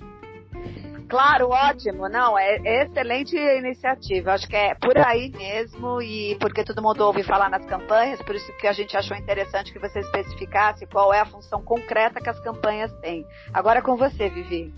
Claro, 1.11 1.49
ótimo. 1.49 2.09
Não, 2.09 2.38
é, 2.38 2.85
excelente 2.85 3.37
iniciativa. 3.37 4.33
Acho 4.33 4.47
que 4.47 4.54
é 4.54 4.76
por 4.76 4.97
aí 4.97 5.33
mesmo 5.37 6.00
e 6.00 6.37
porque 6.38 6.62
todo 6.62 6.80
mundo 6.80 7.00
ouve 7.00 7.25
falar 7.25 7.50
nas 7.50 7.66
campanhas, 7.66 8.23
por 8.23 8.37
isso 8.37 8.57
que 8.59 8.66
a 8.69 8.73
gente 8.73 8.97
achou 8.97 9.16
interessante 9.16 9.73
que 9.73 9.80
você 9.80 9.99
especificasse 9.99 10.87
qual 10.87 11.12
é 11.12 11.19
a 11.19 11.26
função 11.26 11.61
concreta 11.62 12.21
que 12.21 12.30
as 12.30 12.38
campanhas 12.38 12.92
têm. 13.00 13.26
Agora 13.52 13.80
é 13.80 13.83
com 13.83 13.97
você, 13.97 14.28
Vivi. 14.28 14.73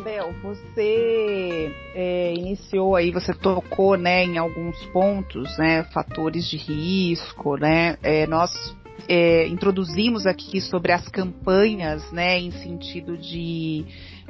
Léo, 0.00 0.32
você 0.42 1.70
é, 1.94 2.34
iniciou 2.34 2.96
aí, 2.96 3.10
você 3.10 3.34
tocou, 3.34 3.96
né, 3.96 4.24
em 4.24 4.38
alguns 4.38 4.82
pontos, 4.86 5.56
né, 5.58 5.84
fatores 5.92 6.48
de 6.48 6.56
risco, 6.56 7.56
né, 7.56 7.98
é, 8.02 8.26
nós 8.26 8.50
é, 9.08 9.46
introduzimos 9.48 10.26
aqui 10.26 10.60
sobre 10.60 10.92
as 10.92 11.06
campanhas, 11.08 12.10
né, 12.10 12.38
em 12.38 12.50
sentido 12.50 13.18
de 13.18 13.84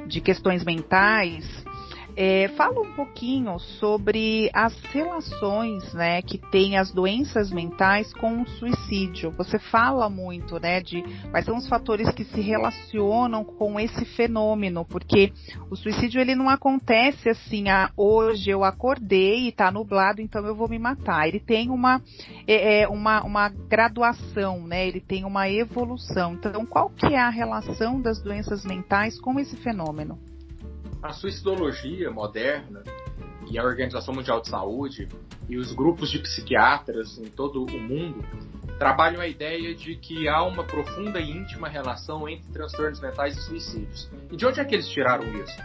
de 0.07 0.21
questões 0.21 0.63
mentais, 0.63 1.45
é, 2.15 2.47
fala 2.49 2.81
um 2.81 2.93
pouquinho 2.93 3.57
sobre 3.59 4.49
as 4.53 4.77
relações 4.83 5.93
né, 5.93 6.21
que 6.21 6.37
tem 6.37 6.77
as 6.77 6.91
doenças 6.91 7.51
mentais 7.51 8.13
com 8.13 8.41
o 8.41 8.47
suicídio. 8.47 9.31
Você 9.31 9.57
fala 9.57 10.09
muito 10.09 10.59
né, 10.59 10.81
de 10.81 11.03
quais 11.31 11.45
são 11.45 11.57
os 11.57 11.67
fatores 11.67 12.09
que 12.11 12.23
se 12.23 12.41
relacionam 12.41 13.43
com 13.43 13.79
esse 13.79 14.05
fenômeno, 14.05 14.85
porque 14.85 15.31
o 15.69 15.75
suicídio 15.75 16.21
ele 16.21 16.35
não 16.35 16.49
acontece 16.49 17.29
assim, 17.29 17.69
ah, 17.69 17.89
hoje 17.97 18.49
eu 18.49 18.63
acordei 18.63 19.45
e 19.45 19.49
está 19.49 19.71
nublado, 19.71 20.21
então 20.21 20.45
eu 20.45 20.55
vou 20.55 20.69
me 20.69 20.77
matar. 20.77 21.27
Ele 21.27 21.39
tem 21.39 21.69
uma, 21.69 22.01
é, 22.47 22.81
é, 22.81 22.87
uma, 22.87 23.23
uma 23.23 23.49
graduação, 23.49 24.67
né, 24.67 24.87
ele 24.87 24.99
tem 24.99 25.25
uma 25.25 25.49
evolução. 25.49 26.33
Então, 26.33 26.65
qual 26.65 26.89
que 26.89 27.07
é 27.07 27.19
a 27.19 27.29
relação 27.29 27.99
das 27.99 28.21
doenças 28.21 28.65
mentais 28.65 29.19
com 29.19 29.39
esse 29.39 29.55
fenômeno? 29.57 30.32
A 31.03 31.11
suicidologia 31.11 32.09
moderna 32.09 32.81
e 33.51 33.59
a 33.59 33.63
Organização 33.63 34.13
Mundial 34.13 34.39
de 34.39 34.47
Saúde 34.47 35.09
e 35.49 35.57
os 35.57 35.73
grupos 35.73 36.09
de 36.09 36.17
psiquiatras 36.17 37.17
em 37.17 37.25
todo 37.25 37.65
o 37.65 37.79
mundo 37.79 38.23
trabalham 38.79 39.19
a 39.19 39.27
ideia 39.27 39.75
de 39.75 39.97
que 39.97 40.29
há 40.29 40.41
uma 40.43 40.63
profunda 40.63 41.19
e 41.19 41.29
íntima 41.29 41.67
relação 41.67 42.27
entre 42.29 42.49
transtornos 42.53 43.01
mentais 43.01 43.37
e 43.37 43.41
suicídios. 43.41 44.09
E 44.31 44.37
de 44.37 44.45
onde 44.45 44.61
é 44.61 44.65
que 44.65 44.73
eles 44.73 44.87
tiraram 44.87 45.25
isso? 45.25 45.61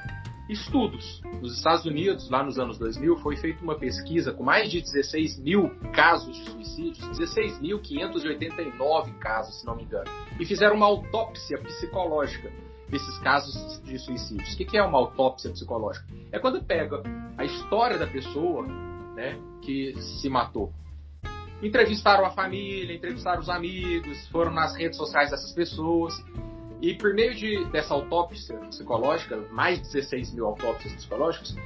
Estudos. 0.48 1.22
Nos 1.40 1.56
Estados 1.56 1.84
Unidos, 1.84 2.28
lá 2.28 2.42
nos 2.42 2.58
anos 2.58 2.76
2000, 2.78 3.18
foi 3.18 3.36
feita 3.36 3.62
uma 3.62 3.78
pesquisa 3.78 4.32
com 4.32 4.42
mais 4.42 4.68
de 4.70 4.80
16 4.80 5.38
mil 5.38 5.70
casos 5.92 6.36
de 6.36 6.50
suicídios, 6.50 7.16
16.589 7.16 9.18
casos, 9.18 9.60
se 9.60 9.66
não 9.66 9.76
me 9.76 9.84
engano, 9.84 10.10
e 10.40 10.44
fizeram 10.44 10.74
uma 10.74 10.86
autópsia 10.86 11.58
psicológica 11.58 12.50
desses 12.90 13.18
casos 13.18 13.80
de 13.82 13.98
suicídios. 13.98 14.54
O 14.54 14.56
que 14.56 14.76
é 14.76 14.82
uma 14.82 14.98
autópsia 14.98 15.50
psicológica? 15.50 16.06
É 16.32 16.38
quando 16.38 16.62
pega 16.62 17.02
a 17.36 17.44
história 17.44 17.98
da 17.98 18.06
pessoa 18.06 18.66
né, 19.14 19.38
que 19.62 19.94
se 20.00 20.28
matou. 20.28 20.72
Entrevistaram 21.62 22.24
a 22.24 22.30
família, 22.30 22.94
entrevistaram 22.94 23.40
os 23.40 23.48
amigos, 23.48 24.28
foram 24.28 24.52
nas 24.52 24.76
redes 24.76 24.96
sociais 24.96 25.30
dessas 25.30 25.52
pessoas. 25.52 26.14
E 26.80 26.94
por 26.94 27.12
meio 27.12 27.34
de, 27.34 27.64
dessa 27.66 27.92
autópsia 27.92 28.56
psicológica, 28.58 29.36
mais 29.50 29.78
de 29.78 29.84
16 29.92 30.34
mil 30.34 30.46
autópsias 30.46 30.94
psicológicas, 30.94 31.56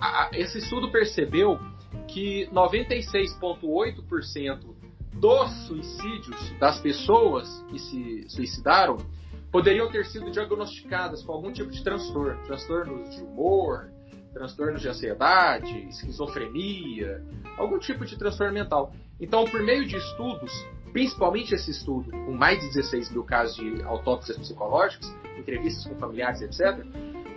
a, 0.00 0.30
esse 0.32 0.56
estudo 0.58 0.90
percebeu 0.90 1.60
que 2.08 2.48
96,8% 2.52 4.74
dos 5.12 5.52
suicídios 5.66 6.58
das 6.58 6.80
pessoas 6.80 7.62
que 7.68 7.78
se 7.78 8.24
suicidaram 8.28 8.96
poderiam 9.54 9.88
ter 9.88 10.04
sido 10.06 10.32
diagnosticadas 10.32 11.22
com 11.22 11.30
algum 11.30 11.52
tipo 11.52 11.70
de 11.70 11.80
transtorno, 11.84 12.42
transtornos 12.44 13.14
de 13.14 13.22
humor, 13.22 13.88
transtornos 14.32 14.82
de 14.82 14.88
ansiedade, 14.88 15.78
esquizofrenia, 15.90 17.24
algum 17.56 17.78
tipo 17.78 18.04
de 18.04 18.18
transtorno 18.18 18.52
mental. 18.52 18.92
Então, 19.20 19.44
por 19.44 19.62
meio 19.62 19.86
de 19.86 19.94
estudos, 19.94 20.50
principalmente 20.92 21.54
esse 21.54 21.70
estudo, 21.70 22.10
com 22.10 22.32
mais 22.32 22.58
de 22.58 22.66
16 22.66 23.12
mil 23.12 23.22
casos 23.22 23.54
de 23.54 23.80
autópsias 23.84 24.36
psicológicas, 24.38 25.14
entrevistas 25.38 25.86
com 25.86 25.94
familiares, 26.00 26.42
etc., 26.42 26.84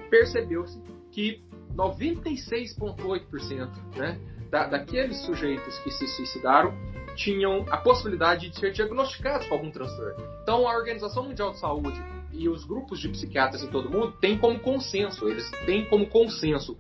percebeu-se 0.09 0.81
que 1.11 1.43
96,8% 1.75 3.69
né, 3.95 4.19
da, 4.49 4.65
daqueles 4.65 5.23
sujeitos 5.23 5.77
que 5.81 5.91
se 5.91 6.07
suicidaram 6.07 6.73
tinham 7.17 7.65
a 7.69 7.77
possibilidade 7.77 8.49
de 8.49 8.57
ser 8.57 8.71
diagnosticados 8.71 9.47
com 9.47 9.55
algum 9.55 9.71
transtorno. 9.71 10.23
Então, 10.43 10.67
a 10.67 10.77
Organização 10.77 11.23
Mundial 11.23 11.51
de 11.51 11.59
Saúde 11.59 12.01
e 12.31 12.47
os 12.47 12.63
grupos 12.63 12.99
de 12.99 13.09
psiquiatras 13.09 13.63
em 13.63 13.67
todo 13.67 13.89
mundo 13.89 14.13
têm 14.21 14.37
como 14.37 14.59
consenso, 14.59 15.27
eles 15.27 15.49
têm 15.65 15.85
como 15.85 16.07
consenso 16.07 16.77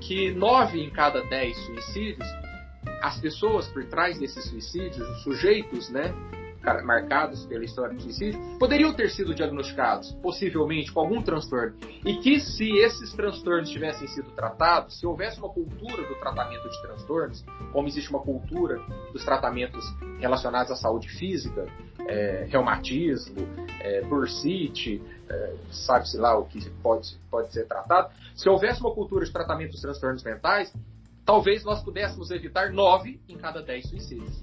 que 0.00 0.30
nove 0.30 0.80
em 0.80 0.90
cada 0.90 1.22
dez 1.24 1.56
suicídios, 1.66 2.26
as 3.02 3.20
pessoas 3.20 3.68
por 3.68 3.84
trás 3.86 4.18
desses 4.18 4.44
suicídios, 4.48 4.98
os 4.98 5.22
sujeitos, 5.22 5.90
né, 5.90 6.14
marcados 6.84 7.46
pela 7.46 7.64
história 7.64 7.96
de 7.96 8.02
suicídio 8.02 8.58
poderiam 8.58 8.92
ter 8.92 9.10
sido 9.10 9.34
diagnosticados, 9.34 10.12
possivelmente 10.22 10.92
com 10.92 11.00
algum 11.00 11.22
transtorno. 11.22 11.74
E 12.04 12.16
que 12.16 12.38
se 12.40 12.70
esses 12.78 13.12
transtornos 13.12 13.70
tivessem 13.70 14.06
sido 14.08 14.30
tratados, 14.32 14.98
se 14.98 15.06
houvesse 15.06 15.38
uma 15.38 15.48
cultura 15.48 16.06
do 16.06 16.14
tratamento 16.16 16.68
de 16.68 16.82
transtornos, 16.82 17.44
como 17.72 17.88
existe 17.88 18.10
uma 18.10 18.20
cultura 18.20 18.78
dos 19.12 19.24
tratamentos 19.24 19.84
relacionados 20.18 20.70
à 20.70 20.76
saúde 20.76 21.08
física, 21.08 21.66
é, 22.06 22.46
reumatismo, 22.50 23.46
é, 23.80 24.02
bursite, 24.02 25.02
é, 25.28 25.54
sabe-se 25.70 26.18
lá 26.18 26.36
o 26.36 26.44
que 26.44 26.68
pode, 26.82 27.18
pode 27.30 27.52
ser 27.52 27.66
tratado, 27.66 28.12
se 28.34 28.48
houvesse 28.48 28.80
uma 28.80 28.92
cultura 28.92 29.24
de 29.24 29.32
tratamento 29.32 29.72
dos 29.72 29.80
transtornos 29.80 30.22
mentais, 30.22 30.72
talvez 31.24 31.64
nós 31.64 31.82
pudéssemos 31.82 32.30
evitar 32.30 32.70
nove 32.70 33.20
em 33.28 33.36
cada 33.36 33.62
dez 33.62 33.88
suicídios. 33.88 34.42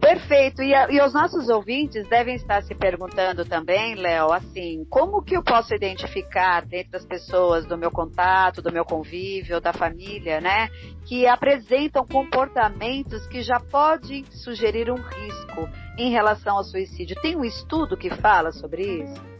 Perfeito. 0.00 0.62
E, 0.62 0.74
a, 0.74 0.90
e, 0.90 1.00
os 1.00 1.12
nossos 1.12 1.48
ouvintes 1.48 2.08
devem 2.08 2.36
estar 2.36 2.62
se 2.62 2.74
perguntando 2.74 3.44
também, 3.44 3.94
Léo, 3.94 4.32
assim, 4.32 4.84
como 4.88 5.22
que 5.22 5.36
eu 5.36 5.42
posso 5.42 5.74
identificar 5.74 6.64
dentro 6.64 6.92
das 6.92 7.04
pessoas 7.04 7.66
do 7.66 7.76
meu 7.76 7.90
contato, 7.90 8.62
do 8.62 8.72
meu 8.72 8.84
convívio, 8.84 9.60
da 9.60 9.72
família, 9.72 10.40
né, 10.40 10.68
que 11.04 11.26
apresentam 11.26 12.06
comportamentos 12.06 13.26
que 13.26 13.42
já 13.42 13.58
podem 13.58 14.24
sugerir 14.30 14.90
um 14.90 14.96
risco 14.96 15.68
em 15.98 16.10
relação 16.10 16.56
ao 16.56 16.64
suicídio? 16.64 17.20
Tem 17.20 17.36
um 17.36 17.44
estudo 17.44 17.96
que 17.96 18.10
fala 18.16 18.52
sobre 18.52 19.02
isso? 19.02 19.38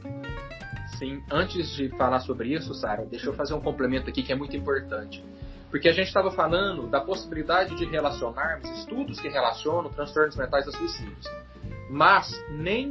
Sim. 0.98 1.22
Antes 1.30 1.70
de 1.76 1.88
falar 1.90 2.18
sobre 2.20 2.52
isso, 2.52 2.74
Sara, 2.74 3.06
deixa 3.06 3.26
eu 3.26 3.34
fazer 3.34 3.54
um 3.54 3.60
complemento 3.60 4.10
aqui 4.10 4.22
que 4.22 4.32
é 4.32 4.36
muito 4.36 4.56
importante. 4.56 5.24
Porque 5.70 5.88
a 5.88 5.92
gente 5.92 6.08
estava 6.08 6.30
falando 6.30 6.86
da 6.88 7.00
possibilidade 7.00 7.76
de 7.76 7.84
relacionarmos 7.84 8.68
estudos 8.78 9.20
que 9.20 9.28
relacionam 9.28 9.90
transtornos 9.90 10.36
mentais 10.36 10.66
a 10.66 10.72
suicídios. 10.72 11.26
Mas 11.90 12.30
nem 12.50 12.90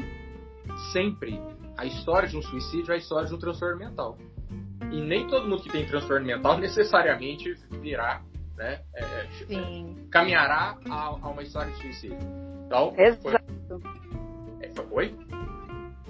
sempre 0.91 1.41
a 1.77 1.86
história 1.86 2.27
de 2.27 2.38
um 2.38 2.41
suicídio 2.41 2.91
é 2.91 2.96
a 2.96 2.98
história 2.98 3.27
de 3.27 3.36
um 3.36 3.39
transtorno 3.39 3.77
mental. 3.77 4.17
E 4.91 5.01
nem 5.01 5.27
todo 5.27 5.48
mundo 5.48 5.63
que 5.63 5.69
tem 5.69 5.86
transtorno 5.86 6.25
mental 6.25 6.57
necessariamente 6.60 7.53
virá, 7.81 8.22
né, 8.55 8.81
é, 8.93 9.03
é 9.03 9.27
caminhará 10.12 10.77
a, 10.89 10.93
a, 10.93 11.29
uma 11.29 11.43
história 11.43 11.72
de 11.72 11.81
suicídio. 11.81 12.17
Então, 12.65 12.93
exato. 12.98 13.46
Foi, 13.79 14.62
é, 14.62 14.69
foi? 14.69 15.15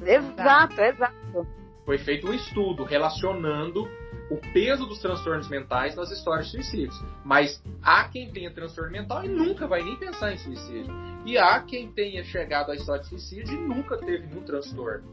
Exato, 0.06 0.82
exato. 0.82 1.48
Foi 1.86 1.98
feito 1.98 2.28
um 2.28 2.34
estudo 2.34 2.84
relacionando 2.84 3.88
o 4.30 4.38
peso 4.54 4.86
dos 4.86 5.00
transtornos 5.00 5.48
mentais 5.48 5.96
nas 5.96 6.12
histórias 6.12 6.48
de 6.48 6.54
suicídios. 6.54 7.02
Mas 7.24 7.62
há 7.82 8.08
quem 8.10 8.30
tenha 8.32 8.52
transtorno 8.52 8.92
mental 8.92 9.24
e 9.24 9.28
nunca 9.28 9.68
vai 9.68 9.84
nem 9.84 9.96
pensar 9.96 10.34
em 10.34 10.38
suicídio. 10.38 10.94
E 11.26 11.38
há 11.38 11.60
quem 11.62 11.92
tenha 11.92 12.24
chegado 12.24 12.72
à 12.72 12.76
história 12.76 13.02
de 13.02 13.10
suicídio 13.10 13.54
e 13.54 13.58
nunca 13.58 13.98
teve 13.98 14.28
nenhum 14.28 14.44
transtorno. 14.44 15.04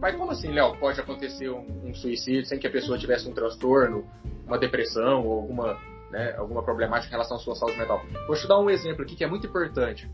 Mas 0.00 0.16
como 0.16 0.30
assim, 0.30 0.48
Léo, 0.48 0.76
pode 0.78 1.00
acontecer 1.00 1.50
um, 1.50 1.88
um, 1.88 1.94
suicídio 1.94 2.46
sem 2.46 2.58
que 2.58 2.66
a 2.66 2.70
pessoa 2.70 2.98
tivesse 2.98 3.28
um 3.28 3.32
transtorno, 3.32 4.06
uma 4.46 4.58
depressão 4.58 5.26
ou 5.26 5.40
alguma, 5.40 5.78
né, 6.10 6.34
alguma 6.36 6.62
problemática 6.62 7.08
em 7.08 7.10
relação 7.10 7.36
à 7.36 7.40
sua 7.40 7.54
saúde 7.54 7.76
mental? 7.76 8.02
Vou 8.26 8.36
te 8.36 8.46
dar 8.46 8.58
um 8.58 8.70
exemplo 8.70 9.02
aqui 9.02 9.16
que 9.16 9.24
é 9.24 9.26
muito 9.26 9.46
importante. 9.46 10.08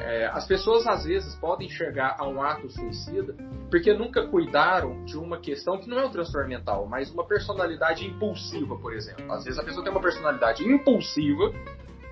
É, 0.00 0.26
as 0.26 0.46
pessoas 0.46 0.86
às 0.86 1.04
vezes 1.04 1.34
podem 1.36 1.68
chegar 1.68 2.16
a 2.18 2.26
um 2.26 2.42
ato 2.42 2.68
suicida 2.70 3.34
porque 3.70 3.92
nunca 3.92 4.26
cuidaram 4.26 5.04
de 5.04 5.16
uma 5.16 5.38
questão 5.38 5.78
que 5.78 5.88
não 5.88 5.98
é 5.98 6.06
um 6.06 6.10
transtorno 6.10 6.48
mental, 6.48 6.86
mas 6.86 7.10
uma 7.10 7.26
personalidade 7.26 8.06
impulsiva, 8.06 8.76
por 8.76 8.94
exemplo. 8.94 9.30
Às 9.32 9.44
vezes 9.44 9.58
a 9.58 9.62
pessoa 9.62 9.84
tem 9.84 9.92
uma 9.92 10.00
personalidade 10.00 10.64
impulsiva, 10.64 11.52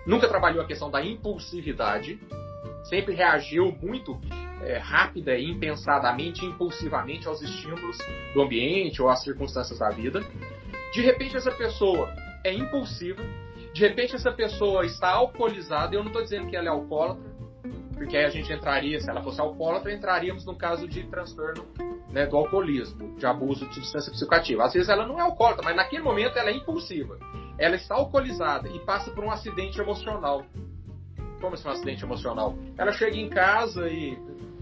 nunca 0.06 0.28
trabalhou 0.28 0.62
a 0.62 0.66
questão 0.66 0.90
da 0.90 1.02
impulsividade, 1.04 2.20
sempre 2.84 3.14
reagiu 3.14 3.72
muito 3.80 4.20
é, 4.62 4.78
rápida 4.78 5.36
e 5.36 5.50
impensadamente, 5.50 6.44
impulsivamente 6.44 7.26
aos 7.26 7.40
estímulos 7.40 7.98
do 8.34 8.42
ambiente 8.42 9.00
ou 9.00 9.08
às 9.08 9.22
circunstâncias 9.22 9.78
da 9.78 9.90
vida. 9.90 10.22
De 10.92 11.00
repente 11.00 11.36
essa 11.36 11.50
pessoa 11.50 12.12
é 12.44 12.52
impulsiva, 12.52 13.22
de 13.72 13.80
repente 13.80 14.14
essa 14.14 14.32
pessoa 14.32 14.86
está 14.86 15.10
alcoolizada, 15.10 15.94
eu 15.94 16.00
não 16.00 16.08
estou 16.08 16.22
dizendo 16.22 16.48
que 16.48 16.56
ela 16.56 16.66
é 16.66 16.70
alcoólatra, 16.70 17.35
porque 17.96 18.14
aí 18.14 18.26
a 18.26 18.30
gente 18.30 18.52
entraria, 18.52 19.00
se 19.00 19.08
ela 19.08 19.22
fosse 19.22 19.40
alcoólatra, 19.40 19.92
entraríamos 19.92 20.44
no 20.44 20.54
caso 20.54 20.86
de 20.86 21.04
transtorno 21.04 21.66
né, 22.10 22.26
do 22.26 22.36
alcoolismo, 22.36 23.16
de 23.16 23.24
abuso 23.24 23.66
de 23.66 23.74
substância 23.74 24.12
psicoativa. 24.12 24.64
Às 24.64 24.74
vezes 24.74 24.90
ela 24.90 25.06
não 25.06 25.18
é 25.18 25.22
alcoólatra, 25.22 25.64
mas 25.64 25.74
naquele 25.74 26.02
momento 26.02 26.38
ela 26.38 26.50
é 26.50 26.54
impulsiva. 26.54 27.18
Ela 27.58 27.74
está 27.74 27.94
alcoolizada 27.94 28.68
e 28.68 28.78
passa 28.80 29.10
por 29.10 29.24
um 29.24 29.30
acidente 29.30 29.80
emocional. 29.80 30.44
Como 31.40 31.54
assim 31.54 31.66
um 31.66 31.70
acidente 31.70 32.04
emocional? 32.04 32.54
Ela 32.76 32.92
chega 32.92 33.16
em 33.16 33.30
casa 33.30 33.88
e 33.88 34.18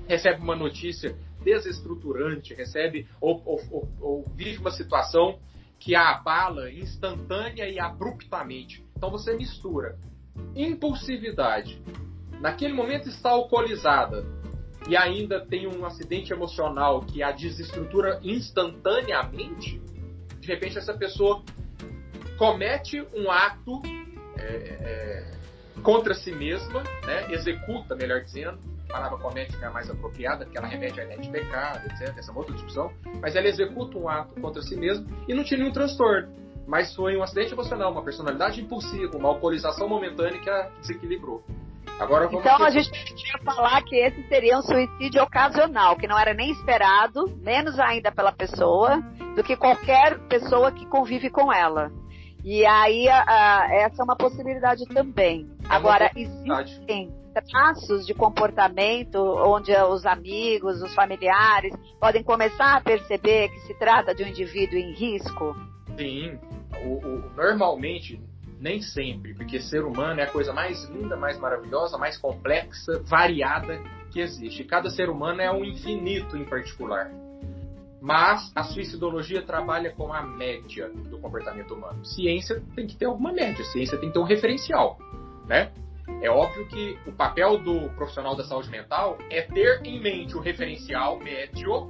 recebe 0.06 0.40
uma 0.40 0.54
notícia 0.54 1.16
desestruturante, 1.42 2.54
recebe 2.54 3.08
ou, 3.20 3.42
ou, 3.44 3.60
ou, 3.70 3.88
ou 4.00 4.24
vive 4.36 4.58
uma 4.58 4.70
situação 4.70 5.40
que 5.78 5.96
a 5.96 6.12
abala 6.12 6.70
instantânea 6.70 7.68
e 7.68 7.80
abruptamente. 7.80 8.84
Então 8.96 9.10
você 9.10 9.36
mistura 9.36 9.98
impulsividade 10.54 11.82
naquele 12.40 12.72
momento 12.72 13.08
está 13.08 13.30
alcoolizada 13.30 14.24
e 14.88 14.96
ainda 14.96 15.44
tem 15.44 15.66
um 15.66 15.84
acidente 15.86 16.32
emocional 16.32 17.02
que 17.02 17.22
a 17.22 17.32
desestrutura 17.32 18.20
instantaneamente, 18.22 19.80
de 20.38 20.46
repente 20.46 20.76
essa 20.76 20.94
pessoa 20.94 21.42
comete 22.36 23.00
um 23.14 23.30
ato 23.30 23.80
é, 24.36 24.44
é, 24.44 25.30
contra 25.82 26.14
si 26.14 26.32
mesma, 26.32 26.82
né? 27.06 27.32
executa, 27.32 27.94
melhor 27.94 28.22
dizendo, 28.22 28.58
a 28.88 28.92
palavra 28.92 29.18
comete 29.18 29.56
é 29.62 29.68
mais 29.70 29.88
apropriada, 29.90 30.44
porque 30.44 30.58
ela 30.58 30.66
remete 30.66 31.00
à 31.00 31.04
ideia 31.04 31.20
de 31.20 31.30
pecado, 31.30 31.86
etc. 31.86 32.16
Essa 32.16 32.30
é 32.30 32.32
uma 32.32 32.40
outra 32.40 32.54
discussão. 32.54 32.92
Mas 33.20 33.34
ela 33.34 33.48
executa 33.48 33.98
um 33.98 34.08
ato 34.08 34.38
contra 34.40 34.62
si 34.62 34.76
mesma 34.76 35.06
e 35.26 35.34
não 35.34 35.42
tinha 35.42 35.58
nenhum 35.58 35.72
transtorno. 35.72 36.28
Mas 36.66 36.94
foi 36.94 37.16
um 37.16 37.22
acidente 37.22 37.52
emocional, 37.52 37.92
uma 37.92 38.02
personalidade 38.02 38.60
impulsiva, 38.60 39.16
uma 39.16 39.30
alcoolização 39.30 39.88
momentânea 39.88 40.40
que 40.40 40.48
a 40.48 40.70
desequilibrou. 40.80 41.44
Agora 41.98 42.26
vamos 42.26 42.40
então 42.40 42.64
a 42.64 42.70
gente 42.70 42.90
podia 42.90 43.38
falar 43.44 43.82
que 43.82 43.96
esse 43.96 44.26
seria 44.28 44.58
um 44.58 44.62
suicídio 44.62 45.22
ocasional, 45.22 45.96
que 45.96 46.08
não 46.08 46.18
era 46.18 46.34
nem 46.34 46.50
esperado, 46.50 47.28
menos 47.42 47.78
ainda 47.78 48.10
pela 48.10 48.32
pessoa, 48.32 49.00
do 49.36 49.42
que 49.42 49.56
qualquer 49.56 50.18
pessoa 50.28 50.72
que 50.72 50.86
convive 50.86 51.30
com 51.30 51.52
ela. 51.52 51.92
E 52.44 52.66
aí 52.66 53.08
a, 53.08 53.24
a, 53.26 53.74
essa 53.74 54.02
é 54.02 54.04
uma 54.04 54.16
possibilidade 54.16 54.84
também. 54.86 55.48
É 55.64 55.74
Agora, 55.74 56.10
existem 56.14 57.10
traços 57.50 58.06
de 58.06 58.14
comportamento 58.14 59.18
onde 59.18 59.72
os 59.72 60.06
amigos, 60.06 60.82
os 60.82 60.94
familiares 60.94 61.74
podem 61.98 62.22
começar 62.22 62.76
a 62.76 62.80
perceber 62.80 63.48
que 63.48 63.60
se 63.60 63.74
trata 63.78 64.14
de 64.14 64.22
um 64.22 64.28
indivíduo 64.28 64.78
em 64.78 64.92
risco? 64.92 65.56
Sim. 65.96 66.38
O, 66.84 66.98
o, 66.98 67.30
normalmente, 67.34 68.20
nem 68.64 68.80
sempre, 68.80 69.34
porque 69.34 69.60
ser 69.60 69.84
humano 69.84 70.20
é 70.20 70.22
a 70.22 70.30
coisa 70.30 70.50
mais 70.50 70.82
linda, 70.88 71.18
mais 71.18 71.38
maravilhosa, 71.38 71.98
mais 71.98 72.16
complexa, 72.16 72.98
variada 73.04 73.78
que 74.10 74.20
existe. 74.20 74.64
Cada 74.64 74.88
ser 74.88 75.10
humano 75.10 75.42
é 75.42 75.52
um 75.52 75.62
infinito 75.62 76.34
em 76.34 76.46
particular. 76.46 77.10
Mas 78.00 78.50
a 78.54 78.62
suicidologia 78.62 79.42
trabalha 79.42 79.92
com 79.92 80.10
a 80.14 80.22
média 80.22 80.88
do 80.88 81.18
comportamento 81.18 81.74
humano. 81.74 82.02
Ciência 82.06 82.62
tem 82.74 82.86
que 82.86 82.96
ter 82.96 83.04
alguma 83.04 83.34
média, 83.34 83.62
ciência 83.66 83.98
tem 83.98 84.08
que 84.08 84.14
ter 84.14 84.20
um 84.20 84.24
referencial, 84.24 84.98
né? 85.46 85.70
É 86.22 86.30
óbvio 86.30 86.66
que 86.66 86.98
o 87.06 87.12
papel 87.12 87.58
do 87.58 87.90
profissional 87.90 88.34
da 88.34 88.44
saúde 88.44 88.70
mental 88.70 89.18
é 89.28 89.42
ter 89.42 89.82
em 89.84 90.00
mente 90.00 90.34
o 90.38 90.40
referencial 90.40 91.18
médio, 91.18 91.86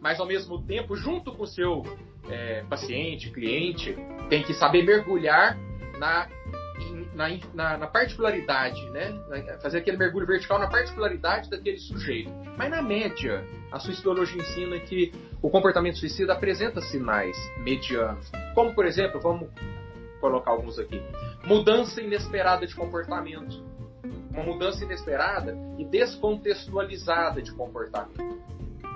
mas 0.00 0.18
ao 0.18 0.26
mesmo 0.26 0.60
tempo, 0.62 0.96
junto 0.96 1.30
com 1.32 1.44
o 1.44 1.46
seu 1.46 1.84
é, 2.28 2.64
paciente, 2.68 3.30
cliente, 3.30 3.96
tem 4.28 4.42
que 4.42 4.52
saber 4.54 4.84
mergulhar 4.84 5.56
na, 5.98 6.28
na, 7.14 7.28
na, 7.52 7.78
na 7.78 7.86
particularidade, 7.86 8.88
né? 8.90 9.12
fazer 9.60 9.78
aquele 9.78 9.96
mergulho 9.96 10.26
vertical 10.26 10.58
na 10.58 10.68
particularidade 10.68 11.50
daquele 11.50 11.78
sujeito. 11.78 12.30
Mas 12.56 12.70
na 12.70 12.80
média, 12.80 13.44
a 13.72 13.78
suicidologia 13.78 14.40
ensina 14.40 14.78
que 14.80 15.12
o 15.42 15.50
comportamento 15.50 15.98
suicida 15.98 16.32
apresenta 16.32 16.80
sinais 16.80 17.36
medianos. 17.58 18.30
Como, 18.54 18.74
por 18.74 18.86
exemplo, 18.86 19.20
vamos 19.20 19.48
colocar 20.20 20.52
alguns 20.52 20.78
aqui: 20.78 21.02
mudança 21.44 22.00
inesperada 22.00 22.66
de 22.66 22.74
comportamento. 22.74 23.66
Uma 24.30 24.44
mudança 24.44 24.84
inesperada 24.84 25.56
e 25.78 25.84
descontextualizada 25.84 27.42
de 27.42 27.52
comportamento. 27.52 28.38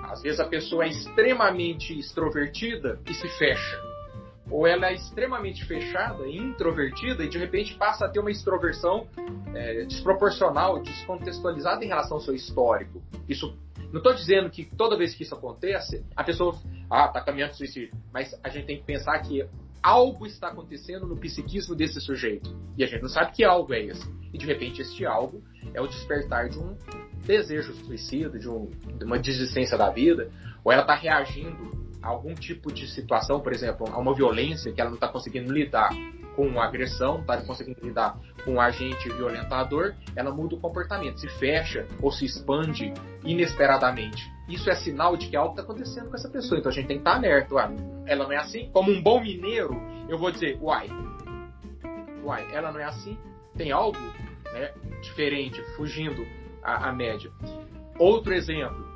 Às 0.03 0.21
vezes 0.21 0.39
a 0.39 0.45
pessoa 0.45 0.85
é 0.85 0.89
extremamente 0.89 1.97
extrovertida 1.97 2.99
e 3.09 3.13
se 3.13 3.27
fecha 3.37 3.92
ou 4.49 4.67
ela 4.67 4.89
é 4.89 4.93
extremamente 4.93 5.65
fechada 5.65 6.27
introvertida 6.27 7.23
e 7.23 7.29
de 7.29 7.37
repente 7.37 7.75
passa 7.75 8.05
a 8.05 8.09
ter 8.09 8.19
uma 8.19 8.31
extroversão 8.31 9.07
é, 9.53 9.85
desproporcional, 9.85 10.81
descontextualizada 10.81 11.83
em 11.83 11.87
relação 11.87 12.17
ao 12.17 12.23
seu 12.23 12.35
histórico. 12.35 13.01
Isso 13.27 13.57
não 13.91 13.99
estou 13.99 14.13
dizendo 14.13 14.49
que 14.49 14.65
toda 14.65 14.97
vez 14.97 15.13
que 15.13 15.23
isso 15.23 15.35
acontece, 15.35 16.03
a 16.15 16.23
pessoa 16.23 16.55
ah, 16.89 17.05
está 17.05 17.21
caminhando 17.21 17.53
suicídio, 17.53 17.95
mas 18.11 18.37
a 18.43 18.49
gente 18.49 18.65
tem 18.65 18.77
que 18.77 18.83
pensar 18.83 19.19
que 19.19 19.47
algo 19.81 20.25
está 20.25 20.47
acontecendo 20.47 21.05
no 21.05 21.17
psiquismo 21.17 21.75
desse 21.75 21.99
sujeito 22.01 22.57
e 22.77 22.83
a 22.83 22.87
gente 22.87 23.01
não 23.01 23.09
sabe 23.09 23.33
que 23.33 23.43
algo 23.43 23.73
é 23.73 23.81
esse. 23.83 24.07
E 24.33 24.37
de 24.37 24.45
repente 24.45 24.81
este 24.81 25.05
algo 25.05 25.43
é 25.73 25.81
o 25.81 25.87
despertar 25.87 26.49
de 26.49 26.57
um 26.57 26.75
desejo 27.25 27.73
suicida, 27.85 28.37
de, 28.37 28.49
um, 28.49 28.69
de 28.97 29.05
uma 29.05 29.19
desistência 29.19 29.77
da 29.77 29.89
vida, 29.89 30.29
ou 30.63 30.71
ela 30.71 30.81
está 30.81 30.95
reagindo 30.95 31.82
algum 32.03 32.35
tipo 32.35 32.71
de 32.71 32.87
situação, 32.87 33.39
por 33.39 33.53
exemplo, 33.53 33.87
a 33.91 33.97
uma 33.97 34.13
violência 34.13 34.71
que 34.71 34.81
ela 34.81 34.89
não 34.89 34.95
está 34.95 35.07
conseguindo 35.07 35.51
lidar 35.51 35.89
com 36.35 36.45
uma 36.47 36.65
agressão, 36.65 37.21
está 37.21 37.41
conseguindo 37.41 37.79
lidar 37.81 38.17
com 38.43 38.53
um 38.53 38.61
agente 38.61 39.07
violentador, 39.09 39.93
ela 40.15 40.31
muda 40.31 40.55
o 40.55 40.59
comportamento, 40.59 41.19
se 41.19 41.27
fecha 41.39 41.87
ou 42.01 42.11
se 42.11 42.25
expande 42.25 42.93
inesperadamente. 43.23 44.31
Isso 44.49 44.69
é 44.69 44.75
sinal 44.75 45.15
de 45.15 45.27
que 45.29 45.35
algo 45.35 45.51
está 45.51 45.61
acontecendo 45.61 46.09
com 46.09 46.15
essa 46.15 46.29
pessoa. 46.29 46.59
Então 46.59 46.71
a 46.71 46.75
gente 46.75 46.87
tem 46.87 46.97
que 46.97 47.01
estar 47.01 47.11
tá 47.11 47.17
alerta. 47.17 47.55
Ela 48.05 48.25
não 48.25 48.31
é 48.31 48.37
assim? 48.37 48.69
Como 48.71 48.91
um 48.91 49.01
bom 49.01 49.21
mineiro, 49.21 49.73
eu 50.09 50.17
vou 50.17 50.31
dizer, 50.31 50.57
uai, 50.61 50.89
uai, 52.23 52.45
ela 52.53 52.71
não 52.71 52.79
é 52.79 52.85
assim? 52.85 53.17
Tem 53.55 53.71
algo 53.71 53.97
né, 54.51 54.73
diferente, 55.01 55.61
fugindo 55.75 56.25
a, 56.61 56.89
a 56.89 56.93
média. 56.93 57.31
Outro 57.97 58.33
exemplo, 58.33 58.92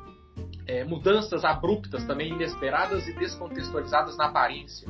é, 0.68 0.84
mudanças 0.84 1.46
abruptas, 1.46 2.06
também 2.06 2.34
inesperadas 2.34 3.08
e 3.08 3.14
descontextualizadas 3.14 4.18
na 4.18 4.26
aparência. 4.26 4.88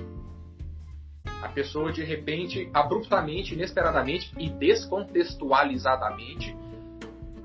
A 1.42 1.50
pessoa, 1.50 1.92
de 1.92 2.04
repente, 2.04 2.70
abruptamente, 2.74 3.54
inesperadamente 3.54 4.32
e 4.38 4.50
descontextualizadamente, 4.50 6.56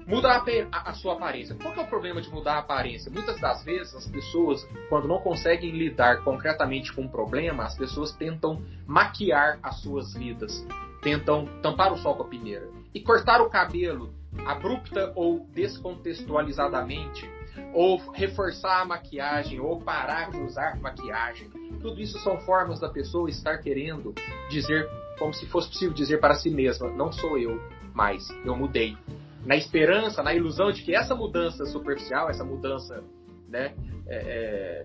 muda 0.07 0.31
a, 0.31 0.91
a, 0.91 0.95
sua 0.95 1.15
aparência. 1.15 1.55
Qual 1.55 1.75
é 1.75 1.81
o 1.81 1.87
problema 1.87 2.21
de 2.21 2.31
mudar 2.31 2.55
a 2.55 2.61
aparência? 2.61 3.11
Muitas 3.11 3.41
das 3.41 3.63
vezes 3.65 3.95
as 3.95 4.07
pessoas, 4.07 4.67
quando 4.89 5.07
não 5.07 5.21
conseguem 5.21 5.73
lidar 5.73 6.23
concretamente 6.25 6.93
com 6.93 7.03
um 7.03 7.09
problema, 7.09 7.65
as 7.65 7.77
pessoas 7.77 8.13
tentam 8.13 8.63
maquiar 8.87 9.59
as 9.63 9.81
suas 9.81 10.15
vidas, 10.15 10.67
tentam 11.03 11.47
tampar 11.61 11.93
o 11.93 11.99
sol 11.99 12.17
com 12.17 12.23
a 12.23 12.29
peneira. 12.29 12.69
E 12.95 13.01
cortar 13.01 13.41
o 13.41 13.51
cabelo 13.51 14.15
abrupta 14.47 15.13
ou 15.15 15.47
descontextualizadamente, 15.53 17.29
ou 17.73 17.99
reforçar 18.13 18.83
a 18.83 18.85
maquiagem, 18.85 19.61
ou 19.61 19.81
parar 19.81 20.31
de 20.31 20.41
usar 20.41 20.79
maquiagem. 20.81 21.49
Tudo 21.81 22.01
isso 22.01 22.19
são 22.21 22.39
formas 22.41 22.81
da 22.81 22.89
pessoa 22.89 23.29
estar 23.29 23.59
querendo 23.59 24.15
dizer, 24.51 24.89
como 25.19 25.33
se 25.33 25.47
fosse 25.47 25.69
possível 25.69 25.95
dizer 25.95 26.21
para 26.21 26.35
si 26.35 26.51
mesma: 26.51 26.91
não 26.91 27.13
sou 27.13 27.39
eu 27.39 27.61
mais, 27.95 28.29
eu 28.45 28.57
mudei 28.57 28.97
na 29.45 29.57
esperança, 29.57 30.23
na 30.23 30.35
ilusão 30.35 30.71
de 30.71 30.83
que 30.83 30.95
essa 30.95 31.15
mudança 31.15 31.67
superficial, 31.67 32.31
essa 32.31 32.45
mudança 32.45 33.03
né, 33.49 33.75
é, 34.07 34.17
é, 34.17 34.85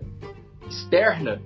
externa, 0.66 1.40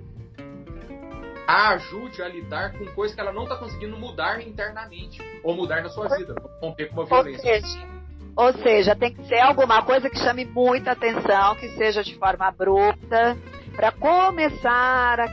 a 1.47 1.73
ajude 1.73 2.21
a 2.21 2.27
lidar 2.27 2.73
com 2.77 2.85
coisas 2.93 3.13
que 3.13 3.21
ela 3.21 3.31
não 3.31 3.43
está 3.43 3.57
conseguindo 3.57 3.97
mudar 3.97 4.41
internamente 4.41 5.21
ou 5.43 5.55
mudar 5.55 5.83
na 5.83 5.89
sua 5.89 6.07
vida, 6.17 6.33
romper 6.61 6.89
com 6.89 7.01
uma 7.01 7.05
violência. 7.05 7.61
Seja, 7.61 7.92
ou 8.35 8.53
seja, 8.53 8.95
tem 8.95 9.13
que 9.13 9.23
ser 9.27 9.39
alguma 9.39 9.81
coisa 9.83 10.09
que 10.09 10.17
chame 10.17 10.45
muita 10.45 10.91
atenção, 10.91 11.55
que 11.55 11.69
seja 11.69 12.03
de 12.03 12.15
forma 12.15 12.47
abrupta, 12.47 13.37
para 13.75 13.91
começar 13.91 15.19
a, 15.19 15.25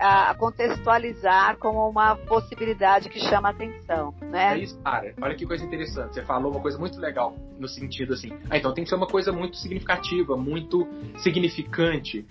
a, 0.00 0.30
a, 0.30 0.34
contextualizar 0.34 1.56
como 1.58 1.88
uma 1.88 2.16
possibilidade 2.16 3.08
que 3.08 3.20
chama 3.20 3.50
atenção, 3.50 4.12
né? 4.20 4.54
É 4.54 4.58
isso, 4.58 4.78
cara. 4.82 5.14
Olha 5.20 5.34
que 5.34 5.46
coisa 5.46 5.64
interessante. 5.64 6.14
Você 6.14 6.22
falou 6.22 6.50
uma 6.50 6.60
coisa 6.60 6.76
muito 6.76 6.98
legal 6.98 7.36
no 7.58 7.68
sentido 7.68 8.14
assim. 8.14 8.32
Ah, 8.50 8.58
então 8.58 8.74
tem 8.74 8.82
que 8.82 8.90
ser 8.90 8.96
uma 8.96 9.06
coisa 9.06 9.32
muito 9.32 9.56
significativa, 9.56 10.36
muito 10.36 10.86
significante. 11.18 12.26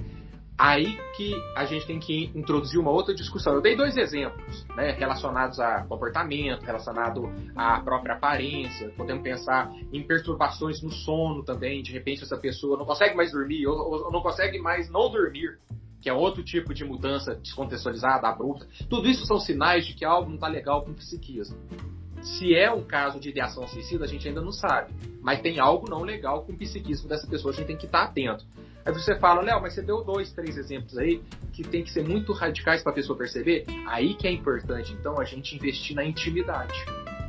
Aí 0.63 0.97
que 1.17 1.35
a 1.57 1.65
gente 1.65 1.85
tem 1.85 1.99
que 1.99 2.31
introduzir 2.33 2.79
uma 2.79 2.89
outra 2.89 3.13
discussão. 3.13 3.53
Eu 3.53 3.61
dei 3.61 3.75
dois 3.75 3.97
exemplos, 3.97 4.65
né, 4.77 4.91
relacionados 4.91 5.59
a 5.59 5.83
comportamento, 5.83 6.63
relacionado 6.63 7.29
à 7.53 7.81
própria 7.81 8.13
aparência. 8.15 8.87
Podemos 8.95 9.21
pensar 9.21 9.69
em 9.91 10.01
perturbações 10.01 10.81
no 10.81 10.89
sono 10.89 11.43
também. 11.43 11.83
De 11.83 11.91
repente 11.91 12.23
essa 12.23 12.37
pessoa 12.37 12.77
não 12.77 12.85
consegue 12.85 13.13
mais 13.13 13.33
dormir 13.33 13.67
ou, 13.67 14.05
ou 14.05 14.09
não 14.09 14.21
consegue 14.21 14.57
mais 14.57 14.89
não 14.89 15.11
dormir, 15.11 15.59
que 16.01 16.09
é 16.09 16.13
outro 16.13 16.41
tipo 16.41 16.73
de 16.73 16.85
mudança 16.85 17.35
descontextualizada, 17.35 18.25
abrupta. 18.29 18.65
Tudo 18.89 19.09
isso 19.09 19.25
são 19.25 19.41
sinais 19.41 19.85
de 19.85 19.93
que 19.93 20.05
algo 20.05 20.29
não 20.29 20.35
está 20.35 20.47
legal 20.47 20.85
com 20.85 20.91
o 20.91 20.95
psiquismo. 20.95 21.57
Se 22.21 22.55
é 22.55 22.71
um 22.71 22.85
caso 22.85 23.19
de 23.19 23.31
ideação 23.31 23.67
suicida, 23.67 24.05
a 24.05 24.07
gente 24.07 24.29
ainda 24.29 24.39
não 24.39 24.53
sabe. 24.53 24.93
Mas 25.21 25.41
tem 25.41 25.59
algo 25.59 25.89
não 25.89 26.03
legal 26.03 26.45
com 26.45 26.53
o 26.53 26.57
psiquismo 26.57 27.09
dessa 27.09 27.27
pessoa, 27.27 27.53
a 27.53 27.57
gente 27.57 27.67
tem 27.67 27.75
que 27.75 27.85
estar 27.85 28.03
atento. 28.03 28.45
Aí 28.85 28.93
você 28.93 29.17
fala, 29.17 29.41
Léo, 29.41 29.61
mas 29.61 29.73
você 29.73 29.81
deu 29.81 30.03
dois, 30.03 30.31
três 30.33 30.57
exemplos 30.57 30.97
aí 30.97 31.21
que 31.53 31.63
tem 31.63 31.83
que 31.83 31.91
ser 31.91 32.03
muito 32.03 32.33
radicais 32.33 32.83
para 32.83 32.91
a 32.91 32.95
pessoa 32.95 33.17
perceber. 33.17 33.65
Aí 33.87 34.15
que 34.15 34.27
é 34.27 34.31
importante, 34.31 34.93
então, 34.93 35.19
a 35.19 35.23
gente 35.23 35.55
investir 35.55 35.95
na 35.95 36.03
intimidade. 36.03 36.73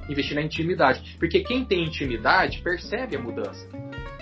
Investir 0.09 0.35
na 0.35 0.43
intimidade. 0.43 1.17
Porque 1.19 1.41
quem 1.41 1.65
tem 1.65 1.85
intimidade 1.85 2.61
percebe 2.63 3.17
a 3.17 3.21
mudança. 3.21 3.69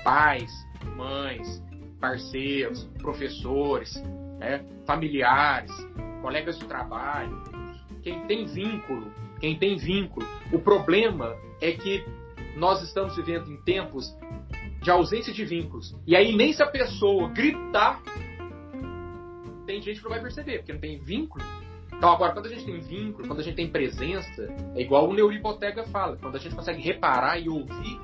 Pais, 0.05 0.51
mães, 0.97 1.63
parceiros, 2.01 2.85
professores, 2.99 3.95
né, 4.39 4.65
familiares, 4.87 5.73
colegas 6.21 6.59
de 6.59 6.67
trabalho. 6.67 7.43
Quem 8.03 8.27
tem 8.27 8.45
vínculo 8.47 9.11
quem 9.43 9.59
tem 9.59 9.77
vínculo. 9.77 10.25
O 10.53 10.61
problema 10.61 11.37
é 11.61 11.73
que 11.73 12.05
nós 12.57 12.81
estamos 12.81 13.17
vivendo 13.17 13.51
em 13.51 13.57
tempos 13.63 14.17
de 14.83 14.91
ausência 14.91 15.33
de 15.33 15.45
vínculos. 15.45 15.97
E 16.07 16.17
a 16.17 16.67
pessoa 16.67 17.29
gritar, 17.31 18.03
tem 19.65 19.81
gente 19.81 19.99
que 19.99 20.05
não 20.05 20.11
vai 20.11 20.21
perceber, 20.21 20.59
porque 20.59 20.73
não 20.73 20.81
tem 20.81 20.99
vínculo. 20.99 21.45
Então, 21.95 22.11
agora, 22.11 22.33
quando 22.33 22.47
a 22.47 22.49
gente 22.49 22.65
tem 22.65 22.81
vínculo, 22.81 23.29
quando 23.29 23.41
a 23.41 23.43
gente 23.45 23.55
tem 23.55 23.69
presença, 23.69 24.53
é 24.75 24.81
igual 24.81 25.09
o 25.09 25.15
Neuribotega 25.15 25.85
fala, 25.85 26.17
quando 26.17 26.35
a 26.35 26.39
gente 26.39 26.55
consegue 26.55 26.83
reparar 26.83 27.39
e 27.39 27.49
ouvir, 27.49 28.01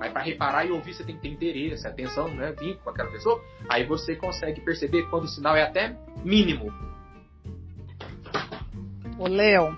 aí 0.00 0.10
para 0.10 0.22
reparar 0.22 0.64
e 0.64 0.70
ouvir 0.70 0.94
você 0.94 1.02
tem 1.02 1.16
que 1.16 1.22
ter 1.22 1.28
interesse, 1.28 1.86
atenção, 1.86 2.28
né, 2.28 2.52
vínculo 2.52 2.78
com 2.84 2.90
aquela 2.90 3.10
pessoa, 3.10 3.42
aí 3.68 3.84
você 3.84 4.14
consegue 4.14 4.60
perceber 4.60 5.02
quando 5.10 5.24
o 5.24 5.28
sinal 5.28 5.56
é 5.56 5.62
até 5.62 5.96
mínimo. 6.24 6.72
Ô, 9.18 9.26
Léo, 9.26 9.76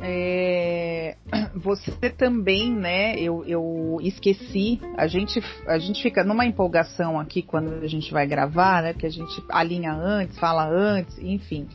é, 0.00 1.16
você 1.54 2.10
também, 2.10 2.72
né? 2.72 3.18
Eu, 3.18 3.44
eu 3.44 3.98
esqueci. 4.02 4.80
A 4.96 5.06
gente, 5.06 5.42
a 5.66 5.78
gente 5.78 6.02
fica 6.02 6.24
numa 6.24 6.46
empolgação 6.46 7.18
aqui 7.18 7.42
quando 7.42 7.72
a 7.82 7.86
gente 7.86 8.12
vai 8.12 8.26
gravar, 8.26 8.82
né? 8.82 8.92
Que 8.94 9.06
a 9.06 9.10
gente 9.10 9.42
alinha 9.48 9.92
antes, 9.92 10.38
fala 10.38 10.68
antes, 10.68 11.18
enfim. 11.18 11.66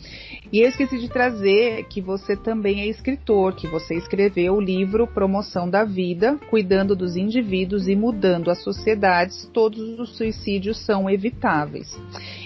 E 0.52 0.60
eu 0.60 0.68
esqueci 0.68 1.00
de 1.00 1.08
trazer 1.08 1.86
que 1.86 2.02
você 2.02 2.36
também 2.36 2.82
é 2.82 2.88
escritor, 2.88 3.56
que 3.56 3.68
você 3.68 3.96
escreveu 3.96 4.56
o 4.56 4.62
livro 4.62 5.08
Promoção 5.08 5.70
da 5.70 5.86
Vida, 5.86 6.38
cuidando 6.50 6.94
dos 6.94 7.16
indivíduos 7.16 7.88
e 7.88 7.96
mudando 7.96 8.52
as 8.52 8.62
sociedades. 8.62 9.50
Todos 9.54 9.98
os 9.98 10.18
suicídios 10.18 10.78
são 10.86 11.10
evitáveis. 11.10 11.98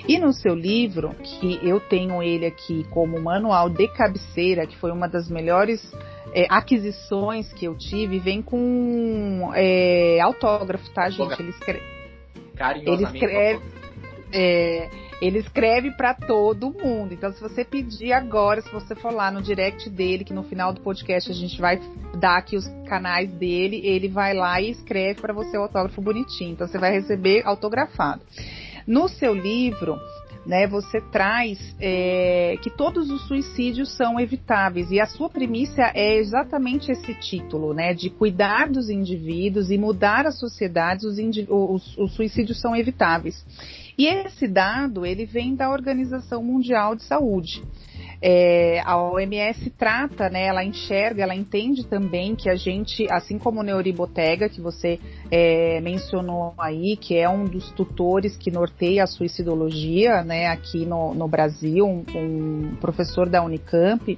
E 0.08 0.20
no 0.20 0.32
seu 0.34 0.54
livro, 0.54 1.16
que 1.24 1.60
eu 1.64 1.80
tenho 1.80 2.22
ele 2.22 2.46
aqui 2.46 2.86
como 2.92 3.20
manual 3.20 3.72
de 3.72 3.88
cabeceira, 3.88 4.68
que 4.68 4.78
foi 4.78 4.92
uma 4.92 5.08
das 5.08 5.28
melhores 5.28 5.82
é, 6.32 6.46
aquisições 6.48 7.52
que 7.54 7.66
eu 7.66 7.76
tive, 7.76 8.20
vem 8.20 8.40
com 8.40 9.52
é, 9.56 10.20
autógrafo, 10.22 10.94
tá, 10.94 11.10
gente? 11.10 11.40
Ele 11.42 11.50
escreve. 11.50 11.82
Ele 12.86 13.04
escreve. 13.04 13.62
É, 14.32 14.90
ele 15.22 15.40
escreve 15.40 15.92
para 15.92 16.14
todo 16.14 16.74
mundo. 16.74 17.14
Então, 17.14 17.32
se 17.32 17.42
você 17.42 17.64
pedir 17.64 18.12
agora, 18.12 18.62
se 18.62 18.72
você 18.72 18.96
for 18.96 19.14
lá 19.14 19.32
no 19.32 19.42
direct 19.42 19.90
dele, 19.90 20.24
que 20.24 20.34
no 20.34 20.44
final 20.44 20.74
do 20.74 20.82
podcast 20.82 21.32
a 21.32 21.36
gente 21.36 21.60
vai 21.60 21.80
dar 22.20 22.38
aqui 22.38 22.56
os 22.56 22.68
canais 22.88 23.30
dele, 23.32 23.82
ele 23.84 24.08
vai 24.08 24.34
lá 24.34 24.60
e 24.60 24.70
escreve 24.72 25.22
para 25.22 25.34
você 25.34 25.58
o 25.58 25.62
autógrafo 25.62 26.02
bonitinho. 26.02 26.52
Então, 26.52 26.68
você 26.68 26.78
vai 26.78 26.92
receber 26.92 27.46
autografado. 27.46 28.22
No 28.86 29.08
seu 29.08 29.34
livro, 29.34 29.98
né, 30.46 30.68
você 30.68 31.02
traz 31.02 31.76
é, 31.80 32.58
que 32.62 32.70
todos 32.70 33.10
os 33.10 33.28
suicídios 33.28 33.96
são 33.96 34.20
evitáveis 34.20 34.92
e 34.92 35.00
a 35.00 35.06
sua 35.06 35.30
premissa 35.30 35.92
é 35.94 36.18
exatamente 36.18 36.92
esse 36.92 37.14
título, 37.16 37.74
né, 37.74 37.94
de 37.94 38.10
cuidar 38.10 38.70
dos 38.70 38.90
indivíduos 38.90 39.72
e 39.72 39.78
mudar 39.78 40.26
as 40.26 40.40
sociedades, 40.40 41.04
os, 41.04 41.18
os, 41.50 41.98
os 41.98 42.14
suicídios 42.14 42.62
são 42.62 42.76
evitáveis. 42.76 43.44
E 43.98 44.08
esse 44.08 44.48
dado 44.48 45.06
ele 45.06 45.26
vem 45.26 45.56
da 45.56 45.72
Organização 45.72 46.44
Mundial 46.44 46.96
de 46.96 47.04
Saúde. 47.04 47.64
É, 48.28 48.82
a 48.84 48.98
OMS 48.98 49.70
trata, 49.78 50.32
né, 50.32 50.48
ela 50.48 50.64
enxerga, 50.64 51.22
ela 51.22 51.36
entende 51.36 51.86
também 51.86 52.36
que 52.36 52.50
a 52.50 52.56
gente, 52.56 53.06
assim 53.12 53.38
como 53.38 53.60
o 53.60 53.64
Neuribotega, 53.64 54.50
que 54.50 54.60
você 54.60 55.00
é, 55.30 55.80
mencionou 55.80 56.56
aí, 56.58 56.98
que 56.98 57.16
é 57.16 57.30
um 57.30 57.46
dos 57.46 57.70
tutores 57.74 58.36
que 58.36 58.50
norteia 58.50 59.04
a 59.04 59.08
suicidologia 59.08 60.24
né, 60.24 60.48
aqui 60.48 60.88
no, 60.88 61.14
no 61.14 61.28
Brasil, 61.28 61.86
um, 61.86 62.04
um, 62.16 62.76
professor 62.78 63.30
da 63.30 63.44
Unicamp, 63.44 64.18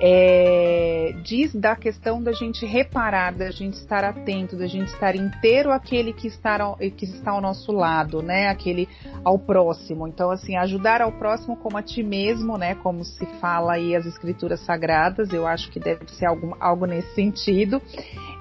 é, 0.00 1.14
diz 1.22 1.54
da 1.54 1.76
questão 1.76 2.22
da 2.22 2.32
gente 2.32 2.64
reparar, 2.64 3.34
da 3.34 3.50
gente 3.50 3.74
estar 3.74 4.04
atento, 4.04 4.56
da 4.56 4.66
gente 4.66 4.88
estar 4.88 5.14
inteiro 5.14 5.70
aquele 5.70 6.14
que 6.14 6.28
está, 6.28 6.62
ao, 6.62 6.76
que 6.76 7.04
está 7.04 7.32
ao 7.32 7.42
nosso 7.42 7.72
lado, 7.72 8.22
né, 8.22 8.48
aquele 8.48 8.88
ao 9.22 9.38
próximo. 9.38 10.08
Então, 10.08 10.30
assim, 10.30 10.56
ajudar 10.56 11.02
ao 11.02 11.12
próximo 11.12 11.58
como 11.58 11.76
a 11.76 11.82
ti 11.82 12.02
mesmo, 12.02 12.56
né, 12.56 12.74
como 12.76 13.04
se 13.04 13.33
fala 13.40 13.74
aí 13.74 13.94
as 13.94 14.06
escrituras 14.06 14.60
sagradas, 14.60 15.32
eu 15.32 15.46
acho 15.46 15.70
que 15.70 15.80
deve 15.80 16.06
ser 16.10 16.26
algo, 16.26 16.56
algo 16.60 16.86
nesse 16.86 17.14
sentido. 17.14 17.80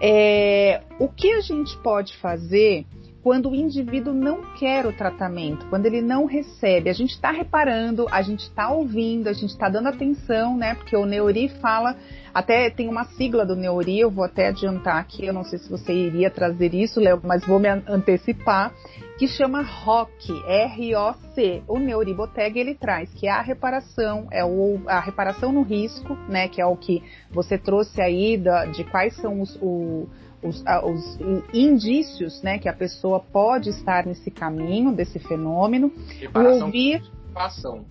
É, 0.01 0.81
o 0.99 1.07
que 1.07 1.31
a 1.33 1.41
gente 1.41 1.77
pode 1.77 2.15
fazer 2.17 2.85
quando 3.23 3.49
o 3.49 3.55
indivíduo 3.55 4.13
não 4.13 4.41
quer 4.55 4.85
o 4.85 4.91
tratamento, 4.91 5.65
quando 5.67 5.85
ele 5.85 6.01
não 6.01 6.25
recebe. 6.25 6.89
A 6.89 6.93
gente 6.93 7.11
está 7.11 7.31
reparando, 7.31 8.05
a 8.11 8.21
gente 8.21 8.41
está 8.41 8.69
ouvindo, 8.69 9.29
a 9.29 9.33
gente 9.33 9.51
está 9.51 9.69
dando 9.69 9.87
atenção, 9.87 10.57
né? 10.57 10.75
Porque 10.75 10.95
o 10.95 11.05
Neuri 11.05 11.47
fala, 11.47 11.95
até 12.33 12.69
tem 12.69 12.89
uma 12.89 13.05
sigla 13.05 13.45
do 13.45 13.55
Neuri, 13.55 13.99
eu 13.99 14.09
vou 14.09 14.25
até 14.25 14.47
adiantar 14.47 14.97
aqui, 14.97 15.25
eu 15.25 15.33
não 15.33 15.43
sei 15.43 15.59
se 15.59 15.69
você 15.69 15.93
iria 15.93 16.31
trazer 16.31 16.73
isso, 16.73 16.99
Léo, 16.99 17.21
mas 17.23 17.45
vou 17.45 17.59
me 17.59 17.69
antecipar, 17.69 18.73
que 19.19 19.27
chama 19.27 19.61
ROC, 19.61 20.31
R-O-C. 20.47 21.63
O 21.67 21.77
Neuriboteg 21.77 22.59
ele 22.59 22.73
traz 22.73 23.13
que 23.13 23.27
é 23.27 23.31
a 23.31 23.41
reparação, 23.41 24.27
é 24.31 24.43
o, 24.43 24.81
a 24.87 24.99
reparação 24.99 25.51
no 25.51 25.61
risco, 25.61 26.15
né? 26.27 26.47
Que 26.47 26.59
é 26.59 26.65
o 26.65 26.75
que 26.75 27.03
você 27.31 27.57
trouxe 27.57 28.01
aí 28.01 28.35
da, 28.35 28.65
de 28.65 28.83
quais 28.83 29.15
são 29.17 29.39
os, 29.39 29.55
o, 29.61 30.09
os, 30.41 30.63
os, 30.83 31.19
indícios 31.53 32.41
né, 32.41 32.57
que 32.57 32.67
a 32.67 32.73
pessoa 32.73 33.19
pode 33.19 33.69
estar 33.69 34.07
nesse 34.07 34.31
caminho, 34.31 34.91
desse 34.91 35.19
fenômeno. 35.19 35.91
Reparação 36.19 36.65
ouvir... 36.65 36.99
como 36.99 37.13
observação. 37.21 37.85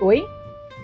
Oi? 0.00 0.24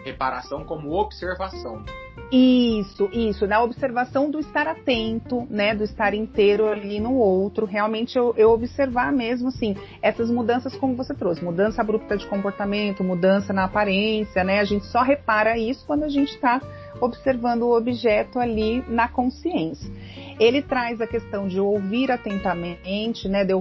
Reparação 0.05 0.65
como 0.65 0.93
observação. 0.93 1.83
Isso, 2.31 3.09
isso, 3.13 3.47
na 3.47 3.63
observação 3.63 4.31
do 4.31 4.41
estar 4.41 4.67
atento, 4.67 5.47
né, 5.49 5.75
do 5.75 5.85
estar 5.85 6.13
inteiro 6.13 6.67
ali 6.67 6.99
no 6.99 7.15
outro, 7.15 7.65
realmente 7.65 8.19
eu, 8.19 8.35
eu 8.37 8.51
observar 8.51 9.13
mesmo, 9.13 9.49
assim, 9.49 9.77
essas 10.03 10.29
mudanças 10.29 10.75
como 10.75 10.97
você 10.97 11.15
trouxe, 11.15 11.45
mudança 11.45 11.81
abrupta 11.81 12.17
de 12.17 12.27
comportamento, 12.27 13.05
mudança 13.05 13.53
na 13.53 13.65
aparência, 13.65 14.43
né, 14.43 14.59
a 14.59 14.65
gente 14.65 14.87
só 14.87 15.03
repara 15.03 15.57
isso 15.57 15.87
quando 15.87 16.03
a 16.03 16.09
gente 16.09 16.35
está 16.35 16.61
observando 17.01 17.63
o 17.63 17.77
objeto 17.77 18.39
ali 18.39 18.85
na 18.89 19.09
consciência. 19.09 19.91
Ele 20.39 20.61
traz 20.61 21.01
a 21.01 21.07
questão 21.07 21.49
de 21.49 21.59
ouvir 21.59 22.11
atentamente, 22.11 23.29
né, 23.29 23.45
de 23.45 23.53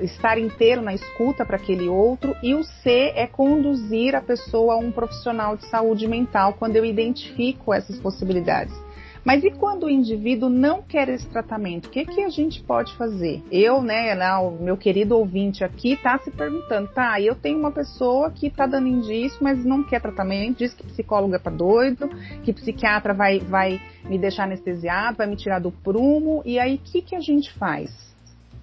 estar 0.00 0.38
inteiro 0.38 0.82
na 0.82 0.92
escuta 0.92 1.44
para 1.44 1.56
aquele 1.56 1.88
outro, 1.88 2.34
e 2.42 2.54
o 2.54 2.64
C 2.64 3.12
é 3.14 3.26
conduzir 3.26 4.14
a 4.14 4.20
pessoa 4.20 4.74
a 4.74 4.76
um 4.76 4.90
profissional 4.90 5.56
de 5.56 5.66
saúde 5.66 6.08
mental 6.08 6.54
quando 6.54 6.76
eu 6.76 6.84
identifico 6.84 7.72
essas 7.72 7.98
possibilidades. 7.98 8.83
Mas 9.24 9.42
e 9.42 9.50
quando 9.50 9.84
o 9.84 9.90
indivíduo 9.90 10.50
não 10.50 10.82
quer 10.82 11.08
esse 11.08 11.26
tratamento? 11.26 11.86
O 11.86 11.90
que, 11.90 12.04
que 12.04 12.22
a 12.22 12.28
gente 12.28 12.62
pode 12.62 12.94
fazer? 12.94 13.42
Eu, 13.50 13.80
né, 13.80 14.14
o 14.36 14.50
meu 14.50 14.76
querido 14.76 15.16
ouvinte 15.16 15.64
aqui, 15.64 15.94
está 15.94 16.18
se 16.18 16.30
perguntando, 16.30 16.88
tá, 16.88 17.18
eu 17.18 17.34
tenho 17.34 17.58
uma 17.58 17.72
pessoa 17.72 18.30
que 18.30 18.48
está 18.48 18.66
dando 18.66 18.86
indício, 18.86 19.38
mas 19.40 19.64
não 19.64 19.82
quer 19.82 20.02
tratamento, 20.02 20.58
diz 20.58 20.74
que 20.74 20.84
psicólogo 20.84 21.34
é 21.34 21.38
para 21.38 21.52
doido, 21.52 22.08
que 22.42 22.52
psiquiatra 22.52 23.14
vai, 23.14 23.40
vai 23.40 23.80
me 24.04 24.18
deixar 24.18 24.44
anestesiado, 24.44 25.16
vai 25.16 25.26
me 25.26 25.36
tirar 25.36 25.58
do 25.58 25.72
prumo, 25.72 26.42
e 26.44 26.58
aí 26.58 26.74
o 26.74 26.78
que, 26.78 27.00
que 27.00 27.16
a 27.16 27.20
gente 27.20 27.50
faz? 27.54 27.90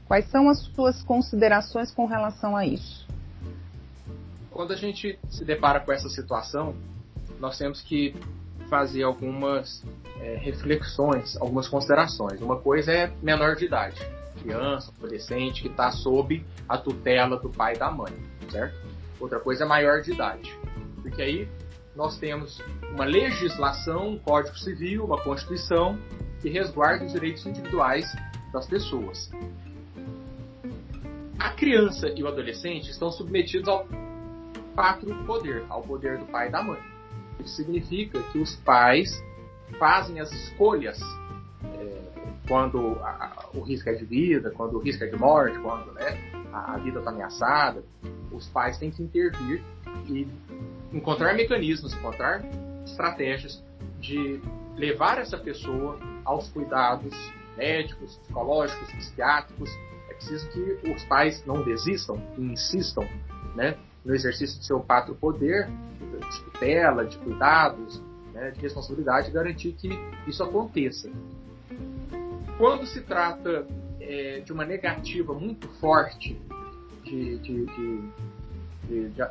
Quais 0.08 0.30
são 0.30 0.48
as 0.48 0.60
suas 0.60 1.02
considerações 1.02 1.92
com 1.92 2.06
relação 2.06 2.56
a 2.56 2.66
isso? 2.66 3.08
Quando 4.52 4.74
a 4.74 4.76
gente 4.76 5.18
se 5.30 5.44
depara 5.44 5.80
com 5.80 5.92
essa 5.92 6.10
situação, 6.10 6.76
nós 7.40 7.58
temos 7.58 7.82
que 7.82 8.14
fazer 8.72 9.04
algumas 9.04 9.84
é, 10.22 10.38
reflexões, 10.38 11.36
algumas 11.42 11.68
considerações. 11.68 12.42
Uma 12.42 12.58
coisa 12.58 12.90
é 12.90 13.12
menor 13.22 13.58
de 13.58 13.66
idade, 13.66 14.02
criança, 14.42 14.94
adolescente 14.98 15.62
que 15.62 15.68
está 15.68 15.92
sob 15.92 16.42
a 16.70 16.78
tutela 16.78 17.38
do 17.38 17.50
pai 17.50 17.76
e 17.76 17.78
da 17.78 17.92
mãe, 17.92 18.14
certo? 18.50 18.74
Outra 19.20 19.42
coisa 19.42 19.66
é 19.66 19.68
maior 19.68 20.02
de 20.02 20.14
idade, 20.14 20.58
porque 21.02 21.22
aí 21.22 21.50
nós 21.94 22.18
temos 22.18 22.64
uma 22.96 23.04
legislação, 23.04 24.12
um 24.12 24.18
código 24.18 24.58
civil, 24.58 25.04
uma 25.04 25.22
constituição 25.22 26.00
que 26.42 26.50
resguarda 26.50 27.04
os 27.04 27.12
direitos 27.12 27.46
individuais 27.46 28.06
das 28.54 28.66
pessoas. 28.68 29.30
A 31.38 31.50
criança 31.50 32.08
e 32.16 32.24
o 32.24 32.28
adolescente 32.30 32.90
estão 32.90 33.12
submetidos 33.12 33.68
ao 33.68 33.86
pátrio 34.74 35.14
poder, 35.26 35.66
ao 35.68 35.82
poder 35.82 36.18
do 36.20 36.26
pai 36.28 36.48
e 36.48 36.52
da 36.52 36.64
mãe. 36.64 36.91
Isso 37.42 37.56
significa 37.56 38.22
que 38.32 38.38
os 38.38 38.56
pais 38.58 39.24
fazem 39.80 40.20
as 40.20 40.32
escolhas 40.32 41.00
é, 41.64 42.02
quando 42.48 42.98
a, 43.02 43.50
o 43.54 43.62
risco 43.62 43.90
é 43.90 43.94
de 43.94 44.06
vida, 44.06 44.52
quando 44.52 44.78
o 44.78 44.80
risco 44.80 45.04
é 45.04 45.08
de 45.08 45.18
morte, 45.18 45.58
quando 45.60 45.92
né, 45.94 46.18
a, 46.54 46.74
a 46.74 46.78
vida 46.78 47.00
está 47.00 47.12
ameaçada. 47.12 47.84
Os 48.32 48.48
pais 48.50 48.78
têm 48.78 48.92
que 48.92 49.02
intervir 49.02 49.64
e 50.08 50.28
encontrar 50.94 51.34
mecanismos, 51.34 51.94
encontrar 51.94 52.44
estratégias 52.86 53.64
de 54.00 54.42
levar 54.76 55.18
essa 55.18 55.38
pessoa 55.38 55.98
aos 56.24 56.50
cuidados 56.50 57.14
médicos, 57.58 58.18
psicológicos, 58.18 58.92
psiquiátricos. 58.94 59.70
É 60.10 60.14
preciso 60.14 60.50
que 60.50 60.92
os 60.92 61.04
pais 61.06 61.44
não 61.46 61.64
desistam 61.64 62.22
insistam 62.38 63.08
né, 63.56 63.78
no 64.04 64.14
exercício 64.16 64.58
do 64.58 64.66
seu 64.66 64.80
pátrio 64.80 65.16
poder, 65.16 65.68
de 65.68 66.44
tutela, 66.44 67.06
de 67.06 67.18
cuidados, 67.18 68.02
né, 68.34 68.52
de 68.52 68.60
responsabilidade, 68.62 69.32
garantir 69.32 69.74
que 69.74 69.90
isso 70.28 70.44
aconteça. 70.44 71.10
Quando 72.58 72.86
se 72.86 73.02
trata 73.02 73.68
é, 74.00 74.40
de 74.40 74.52
uma 74.52 74.66
negativa 74.66 75.34
muito 75.34 75.68
forte 75.80 76.40
de, 77.04 77.38
de, 77.40 77.66
de, 77.66 79.10
de, 79.10 79.22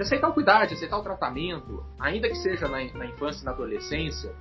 aceitar 0.00 0.28
o 0.28 0.32
cuidado, 0.32 0.68
de 0.68 0.74
aceitar 0.74 0.98
o 0.98 1.02
tratamento, 1.02 1.84
ainda 1.98 2.28
que 2.28 2.36
seja 2.36 2.68
na, 2.68 2.84
na 2.94 3.06
infância 3.06 3.42
e 3.42 3.44
na 3.44 3.50
adolescência, 3.52 4.32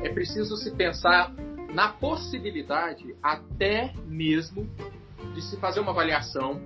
é 0.00 0.08
preciso 0.08 0.56
se 0.56 0.70
pensar 0.72 1.32
na 1.72 1.88
possibilidade 1.88 3.14
até 3.22 3.94
mesmo 4.06 4.68
de 5.34 5.42
se 5.42 5.56
fazer 5.58 5.80
uma 5.80 5.92
avaliação 5.92 6.60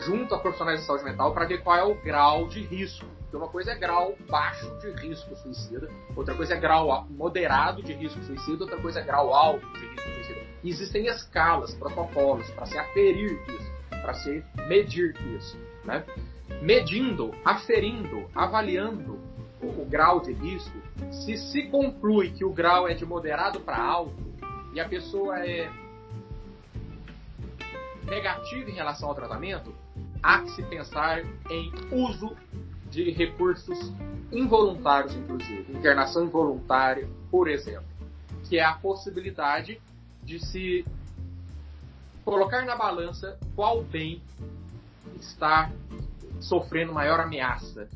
junto 0.00 0.34
a 0.34 0.38
profissionais 0.38 0.80
de 0.80 0.86
saúde 0.86 1.04
mental 1.04 1.32
para 1.32 1.46
ver 1.46 1.62
qual 1.62 1.76
é 1.76 1.84
o 1.84 1.94
grau 1.94 2.46
de 2.48 2.60
risco. 2.60 3.06
Porque 3.22 3.36
uma 3.36 3.48
coisa 3.48 3.72
é 3.72 3.74
grau 3.74 4.14
baixo 4.28 4.70
de 4.78 4.90
risco 5.06 5.34
suicida, 5.36 5.90
outra 6.14 6.34
coisa 6.34 6.54
é 6.54 6.60
grau 6.60 7.06
moderado 7.10 7.82
de 7.82 7.92
risco 7.92 8.22
suicida, 8.22 8.64
outra 8.64 8.80
coisa 8.80 9.00
é 9.00 9.02
grau 9.02 9.34
alto 9.34 9.66
de 9.72 9.86
risco 9.86 10.10
suicida. 10.14 10.40
E 10.62 10.70
existem 10.70 11.06
escalas, 11.06 11.74
protocolos 11.74 12.48
para 12.50 12.66
se 12.66 12.78
aferir 12.78 13.38
isso, 13.48 13.72
para 13.90 14.14
se 14.14 14.44
medir 14.68 15.14
isso. 15.36 15.58
Né? 15.84 16.04
Medindo, 16.62 17.34
aferindo, 17.44 18.30
avaliando 18.34 19.18
o, 19.60 19.82
o 19.82 19.86
grau 19.86 20.20
de 20.20 20.32
risco, 20.32 20.76
se 21.10 21.36
se 21.36 21.64
conclui 21.64 22.30
que 22.30 22.44
o 22.44 22.52
grau 22.52 22.88
é 22.88 22.94
de 22.94 23.04
moderado 23.04 23.60
para 23.60 23.76
alto 23.76 24.14
e 24.72 24.80
a 24.80 24.88
pessoa 24.88 25.44
é 25.44 25.68
negativa 28.06 28.70
em 28.70 28.74
relação 28.74 29.08
ao 29.08 29.14
tratamento, 29.14 29.74
há 30.22 30.40
que 30.40 30.50
se 30.50 30.62
pensar 30.62 31.24
em 31.50 31.72
uso 31.92 32.36
de 32.90 33.10
recursos 33.10 33.92
involuntários, 34.32 35.14
inclusive, 35.14 35.72
internação 35.72 36.24
involuntária, 36.24 37.08
por 37.30 37.48
exemplo, 37.48 37.86
que 38.44 38.58
é 38.58 38.64
a 38.64 38.74
possibilidade 38.74 39.80
de 40.22 40.38
se 40.44 40.84
colocar 42.24 42.64
na 42.64 42.76
balança 42.76 43.38
qual 43.54 43.82
bem 43.82 44.20
está 45.20 45.70
sofrendo 46.40 46.92
maior 46.92 47.20
ameaça. 47.20 47.88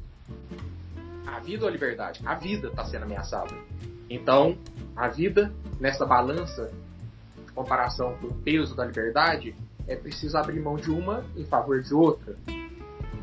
A 1.26 1.38
vida 1.40 1.64
ou 1.64 1.68
a 1.68 1.72
liberdade? 1.72 2.20
A 2.24 2.34
vida 2.34 2.68
está 2.68 2.84
sendo 2.84 3.04
ameaçada. 3.04 3.54
Então, 4.08 4.56
a 4.96 5.08
vida, 5.08 5.52
nessa 5.78 6.04
balança 6.04 6.72
de 7.36 7.52
comparação 7.52 8.16
com 8.18 8.28
o 8.28 8.34
peso 8.34 8.74
da 8.74 8.84
liberdade, 8.84 9.54
é 9.90 9.96
preciso 9.96 10.38
abrir 10.38 10.60
mão 10.60 10.76
de 10.76 10.88
uma 10.88 11.24
em 11.36 11.44
favor 11.44 11.82
de 11.82 11.92
outra, 11.92 12.36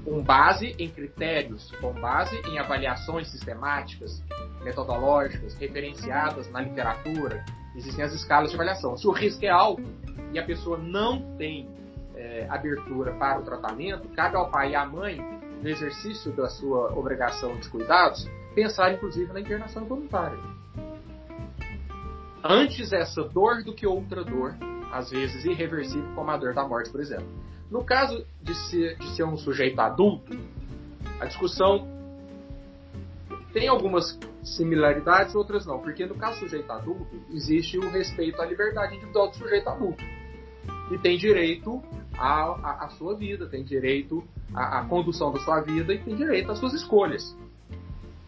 com 0.03 0.21
base 0.21 0.75
em 0.77 0.89
critérios, 0.89 1.71
com 1.79 1.93
base 1.93 2.35
em 2.41 2.59
avaliações 2.59 3.29
sistemáticas, 3.29 4.21
metodológicas, 4.61 5.55
referenciadas 5.55 6.51
na 6.51 6.61
literatura. 6.61 7.43
Existem 7.73 8.03
as 8.03 8.13
escalas 8.13 8.49
de 8.49 8.55
avaliação. 8.55 8.97
Se 8.97 9.07
o 9.07 9.11
risco 9.11 9.45
é 9.45 9.49
alto 9.49 9.83
e 10.33 10.39
a 10.39 10.43
pessoa 10.43 10.77
não 10.77 11.37
tem 11.37 11.69
é, 12.15 12.45
abertura 12.49 13.13
para 13.13 13.39
o 13.39 13.43
tratamento, 13.43 14.09
cabe 14.09 14.35
ao 14.35 14.51
pai 14.51 14.71
e 14.71 14.75
à 14.75 14.85
mãe, 14.85 15.21
no 15.61 15.69
exercício 15.69 16.33
da 16.33 16.49
sua 16.49 16.93
obrigação 16.93 17.55
de 17.57 17.69
cuidados, 17.69 18.29
pensar 18.53 18.93
inclusive 18.93 19.31
na 19.31 19.39
internação 19.39 19.85
voluntária. 19.85 20.37
Antes 22.43 22.91
essa 22.91 23.23
dor 23.23 23.63
do 23.63 23.73
que 23.73 23.87
outra 23.87 24.23
dor, 24.23 24.53
às 24.97 25.11
vezes 25.11 25.45
irreversível, 25.45 26.09
como 26.15 26.31
a 26.31 26.37
dor 26.37 26.53
da 26.53 26.67
morte, 26.67 26.89
por 26.89 26.99
exemplo. 26.99 27.27
No 27.69 27.83
caso 27.83 28.25
de 28.41 28.55
ser, 28.55 28.97
de 28.97 29.15
ser 29.15 29.23
um 29.23 29.37
sujeito 29.37 29.79
adulto, 29.79 30.37
a 31.19 31.25
discussão 31.25 31.87
tem 33.53 33.67
algumas 33.67 34.17
similaridades, 34.43 35.35
outras 35.35 35.65
não, 35.65 35.79
porque 35.79 36.05
no 36.05 36.15
caso 36.15 36.39
do 36.39 36.49
sujeito 36.49 36.71
adulto, 36.71 37.19
existe 37.31 37.77
o 37.77 37.89
respeito 37.89 38.41
à 38.41 38.45
liberdade 38.45 38.95
individual 38.95 39.29
do 39.29 39.35
sujeito 39.35 39.69
adulto. 39.69 40.03
E 40.91 40.97
tem 40.99 41.17
direito 41.17 41.83
à, 42.17 42.85
à, 42.85 42.89
sua 42.89 43.15
vida, 43.15 43.47
tem 43.47 43.63
direito 43.63 44.23
à, 44.53 44.79
à 44.79 44.85
condução 44.85 45.31
da 45.31 45.39
sua 45.39 45.61
vida 45.61 45.93
e 45.93 45.99
tem 45.99 46.15
direito 46.15 46.51
às 46.51 46.59
suas 46.59 46.73
escolhas. 46.73 47.35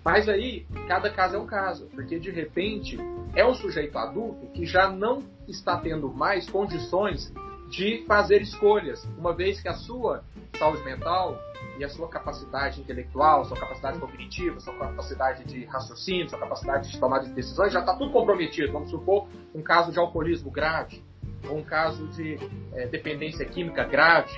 Mas 0.03 0.27
aí, 0.27 0.65
cada 0.87 1.09
caso 1.09 1.35
é 1.35 1.39
um 1.39 1.45
caso, 1.45 1.87
porque 1.93 2.19
de 2.19 2.31
repente 2.31 2.97
é 3.35 3.45
um 3.45 3.53
sujeito 3.53 3.97
adulto 3.97 4.47
que 4.47 4.65
já 4.65 4.91
não 4.91 5.23
está 5.49 5.77
tendo 5.77 6.11
mais 6.11 6.49
condições 6.49 7.33
de 7.69 8.03
fazer 8.07 8.41
escolhas, 8.41 9.03
uma 9.17 9.33
vez 9.33 9.61
que 9.61 9.67
a 9.67 9.73
sua 9.73 10.23
saúde 10.57 10.83
mental 10.83 11.37
e 11.77 11.83
a 11.83 11.89
sua 11.89 12.09
capacidade 12.09 12.81
intelectual, 12.81 13.45
sua 13.45 13.57
capacidade 13.57 13.99
cognitiva, 13.99 14.59
sua 14.59 14.75
capacidade 14.75 15.45
de 15.45 15.65
raciocínio, 15.65 16.29
sua 16.29 16.39
capacidade 16.39 16.91
de 16.91 16.99
tomada 16.99 17.25
de 17.25 17.33
decisões 17.33 17.71
já 17.71 17.79
está 17.79 17.95
tudo 17.95 18.11
comprometido. 18.11 18.73
Vamos 18.73 18.89
supor 18.89 19.27
um 19.53 19.61
caso 19.61 19.91
de 19.91 19.99
alcoolismo 19.99 20.51
grave, 20.51 21.03
ou 21.47 21.57
um 21.57 21.63
caso 21.63 22.07
de 22.07 22.37
é, 22.73 22.87
dependência 22.87 23.45
química 23.45 23.83
grave, 23.85 24.33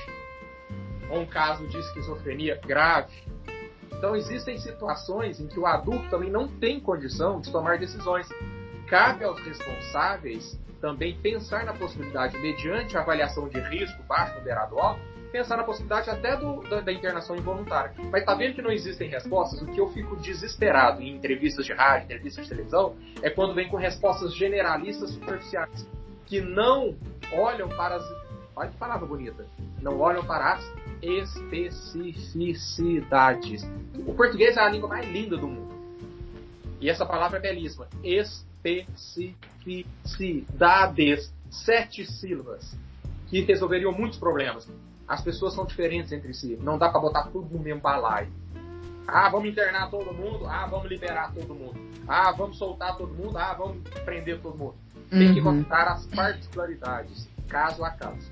ou 1.09 1.21
um 1.21 1.25
caso 1.25 1.65
de 1.67 1.77
esquizofrenia 1.77 2.59
grave. 2.63 3.13
Então 3.91 4.15
existem 4.15 4.57
situações 4.57 5.39
em 5.39 5.47
que 5.47 5.59
o 5.59 5.65
adulto 5.65 6.09
também 6.09 6.29
não 6.29 6.47
tem 6.47 6.79
condição 6.79 7.39
de 7.39 7.51
tomar 7.51 7.79
decisões. 7.79 8.27
Cabe 8.87 9.23
aos 9.23 9.39
responsáveis 9.39 10.59
também 10.81 11.15
pensar 11.15 11.63
na 11.63 11.73
possibilidade, 11.73 12.37
mediante 12.39 12.97
avaliação 12.97 13.47
de 13.47 13.59
risco 13.59 14.01
baixo, 14.03 14.33
moderado, 14.35 14.77
alto, 14.79 14.99
pensar 15.31 15.55
na 15.55 15.63
possibilidade 15.63 16.09
até 16.09 16.35
do, 16.35 16.61
da, 16.63 16.81
da, 16.81 16.91
internação 16.91 17.37
involuntária. 17.37 17.93
Mas 18.11 18.25
tá 18.25 18.35
vendo 18.35 18.55
que 18.55 18.61
não 18.61 18.71
existem 18.71 19.07
respostas? 19.07 19.61
O 19.61 19.67
que 19.67 19.79
eu 19.79 19.87
fico 19.89 20.17
desesperado 20.17 21.01
em 21.01 21.15
entrevistas 21.15 21.65
de 21.65 21.71
rádio, 21.71 22.03
entrevistas 22.05 22.43
de 22.43 22.49
televisão, 22.49 22.97
é 23.21 23.29
quando 23.29 23.53
vem 23.53 23.69
com 23.69 23.77
respostas 23.77 24.35
generalistas 24.35 25.11
superficiais, 25.11 25.87
que 26.25 26.41
não 26.41 26.97
olham 27.31 27.69
para 27.69 27.95
as. 27.95 28.03
Olha 28.55 28.69
que 28.69 28.77
palavra 28.77 29.07
bonita! 29.07 29.45
Não 29.81 29.99
olham 29.99 30.25
para 30.25 30.55
as 30.55 30.63
especificidades. 31.01 33.63
O 34.05 34.13
português 34.13 34.57
é 34.57 34.59
a 34.59 34.69
língua 34.69 34.89
mais 34.89 35.09
linda 35.09 35.37
do 35.37 35.47
mundo. 35.47 35.71
E 36.79 36.87
essa 36.89 37.05
palavra 37.05 37.37
é 37.37 37.41
belíssima. 37.41 37.87
Especificidades. 38.63 41.33
Sete 41.49 42.05
sílabas. 42.05 42.77
Que 43.27 43.41
resolveriam 43.41 43.91
muitos 43.91 44.19
problemas. 44.19 44.69
As 45.07 45.21
pessoas 45.21 45.53
são 45.53 45.65
diferentes 45.65 46.11
entre 46.11 46.33
si. 46.33 46.57
Não 46.61 46.77
dá 46.77 46.89
para 46.89 47.01
botar 47.01 47.23
tudo 47.23 47.55
no 47.55 47.63
mesmo 47.63 47.81
balaio. 47.81 48.31
Ah, 49.07 49.29
vamos 49.29 49.49
internar 49.49 49.89
todo 49.89 50.13
mundo. 50.13 50.45
Ah, 50.47 50.67
vamos 50.67 50.89
liberar 50.89 51.33
todo 51.33 51.53
mundo. 51.53 51.75
Ah, 52.07 52.31
vamos 52.31 52.57
soltar 52.57 52.95
todo 52.97 53.13
mundo. 53.13 53.37
Ah, 53.37 53.53
vamos 53.53 53.77
prender 54.05 54.39
todo 54.39 54.57
mundo. 54.57 54.75
Tem 55.09 55.27
uhum. 55.27 55.33
que 55.33 55.41
contar 55.41 55.89
as 55.89 56.05
particularidades, 56.07 57.29
caso 57.49 57.83
a 57.83 57.91
caso. 57.91 58.31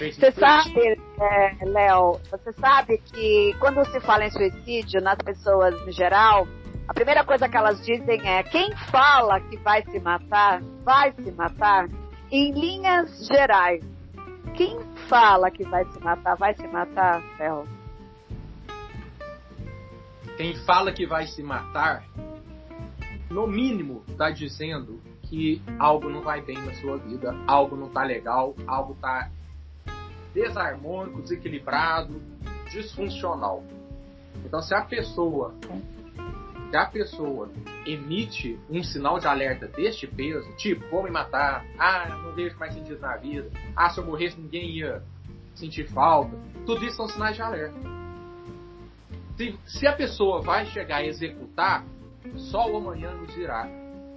Você 0.00 0.32
sabe, 0.32 0.98
é, 1.20 1.64
Léo, 1.64 2.18
você 2.30 2.52
sabe 2.54 2.98
que 2.98 3.54
quando 3.60 3.84
se 3.92 4.00
fala 4.00 4.24
em 4.24 4.30
suicídio 4.30 5.00
nas 5.00 5.18
pessoas 5.18 5.74
em 5.86 5.92
geral, 5.92 6.48
a 6.90 6.92
primeira 6.92 7.24
coisa 7.24 7.48
que 7.48 7.56
elas 7.56 7.80
dizem 7.86 8.20
é: 8.28 8.42
quem 8.42 8.74
fala 8.90 9.40
que 9.40 9.56
vai 9.58 9.80
se 9.84 10.00
matar, 10.00 10.60
vai 10.82 11.12
se 11.12 11.30
matar. 11.30 11.88
Em 12.32 12.50
linhas 12.50 13.28
gerais, 13.28 13.84
quem 14.56 14.80
fala 15.08 15.52
que 15.52 15.62
vai 15.62 15.84
se 15.84 16.00
matar, 16.00 16.36
vai 16.36 16.52
se 16.54 16.66
matar, 16.66 17.22
Léo? 17.38 17.64
Quem 20.36 20.56
fala 20.64 20.90
que 20.90 21.06
vai 21.06 21.28
se 21.28 21.44
matar, 21.44 22.02
no 23.30 23.46
mínimo, 23.46 24.02
está 24.08 24.30
dizendo 24.30 25.00
que 25.22 25.62
algo 25.78 26.10
não 26.10 26.22
vai 26.22 26.40
bem 26.40 26.58
na 26.58 26.74
sua 26.74 26.96
vida, 26.96 27.32
algo 27.46 27.76
não 27.76 27.88
tá 27.88 28.02
legal, 28.02 28.56
algo 28.66 28.96
tá 29.00 29.30
desarmônico, 30.34 31.22
desequilibrado, 31.22 32.20
disfuncional. 32.68 33.62
Então, 34.44 34.60
se 34.60 34.74
a 34.74 34.82
pessoa, 34.82 35.54
se 36.70 36.76
a 36.76 36.86
pessoa 36.86 37.50
emite 37.84 38.58
um 38.70 38.82
sinal 38.82 39.18
de 39.18 39.26
alerta 39.26 39.66
deste 39.66 40.06
peso, 40.06 40.48
tipo, 40.56 40.88
vou 40.88 41.02
me 41.02 41.10
matar, 41.10 41.66
ah, 41.76 42.08
não 42.22 42.32
vejo 42.32 42.56
mais 42.58 42.72
sentido 42.72 43.00
na 43.00 43.16
vida, 43.16 43.50
ah, 43.74 43.90
se 43.90 43.98
eu 43.98 44.06
morresse 44.06 44.40
ninguém 44.40 44.70
ia 44.70 45.02
sentir 45.54 45.88
falta, 45.88 46.36
tudo 46.64 46.84
isso 46.84 46.96
são 46.96 47.08
sinais 47.08 47.34
de 47.34 47.42
alerta. 47.42 47.76
Se, 49.36 49.58
se 49.66 49.86
a 49.86 49.92
pessoa 49.92 50.40
vai 50.40 50.64
chegar 50.66 50.98
a 50.98 51.04
executar, 51.04 51.84
só 52.36 52.70
o 52.70 52.76
amanhã 52.76 53.12
nos 53.12 53.34
dirá. 53.34 53.68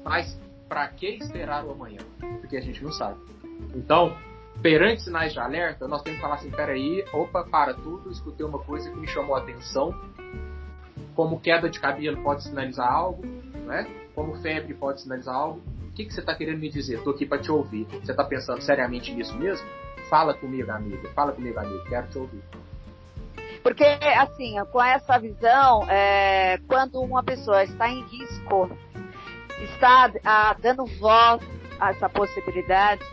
Mas 0.03 0.39
para 0.67 0.87
que 0.89 1.07
esperar 1.07 1.65
o 1.65 1.71
amanhã? 1.71 2.01
Porque 2.41 2.57
a 2.57 2.61
gente 2.61 2.83
não 2.83 2.91
sabe. 2.91 3.19
Então, 3.73 4.15
perante 4.61 5.01
sinais 5.01 5.33
de 5.33 5.39
alerta, 5.39 5.87
nós 5.87 6.03
temos 6.03 6.17
que 6.17 6.21
falar 6.21 6.35
assim: 6.35 6.51
peraí, 6.51 7.03
opa, 7.13 7.43
para 7.45 7.73
tudo, 7.73 8.11
escutei 8.11 8.45
uma 8.45 8.59
coisa 8.59 8.89
que 8.89 8.97
me 8.97 9.07
chamou 9.07 9.35
a 9.35 9.39
atenção. 9.39 9.93
Como 11.15 11.39
queda 11.39 11.69
de 11.69 11.79
cabelo 11.79 12.21
pode 12.23 12.43
sinalizar 12.43 12.91
algo, 12.91 13.25
né? 13.65 13.87
Como 14.15 14.35
febre 14.41 14.73
pode 14.73 15.01
sinalizar 15.01 15.35
algo. 15.35 15.61
O 15.87 15.95
que, 15.95 16.05
que 16.05 16.13
você 16.13 16.21
está 16.21 16.35
querendo 16.35 16.59
me 16.59 16.69
dizer? 16.69 16.97
Estou 16.97 17.13
aqui 17.13 17.25
para 17.25 17.39
te 17.39 17.51
ouvir. 17.51 17.85
Você 17.85 18.11
está 18.11 18.23
pensando 18.23 18.61
seriamente 18.61 19.13
nisso 19.13 19.35
mesmo? 19.37 19.67
Fala 20.09 20.33
comigo, 20.33 20.71
amiga. 20.71 21.09
Fala 21.09 21.31
comigo, 21.31 21.59
amigo. 21.59 21.83
Quero 21.85 22.07
te 22.07 22.17
ouvir. 22.17 22.43
Porque, 23.61 23.85
assim, 24.17 24.55
com 24.71 24.83
essa 24.83 25.17
visão, 25.17 25.89
é, 25.89 26.57
quando 26.67 26.99
uma 27.01 27.23
pessoa 27.23 27.63
está 27.63 27.89
em 27.89 28.01
risco, 28.07 28.69
está 29.61 30.11
ah, 30.25 30.55
dando 30.59 30.85
voz 30.85 31.41
a 31.79 31.91
essa 31.91 32.09
possibilidade, 32.09 33.03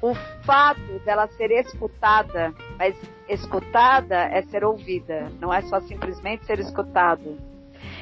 o 0.00 0.14
fato 0.44 0.98
dela 1.04 1.26
ser 1.28 1.50
escutada, 1.50 2.54
mas 2.78 2.96
escutada 3.28 4.16
é 4.16 4.42
ser 4.42 4.64
ouvida, 4.64 5.30
não 5.40 5.52
é 5.52 5.62
só 5.62 5.80
simplesmente 5.80 6.46
ser 6.46 6.58
escutado. 6.60 7.36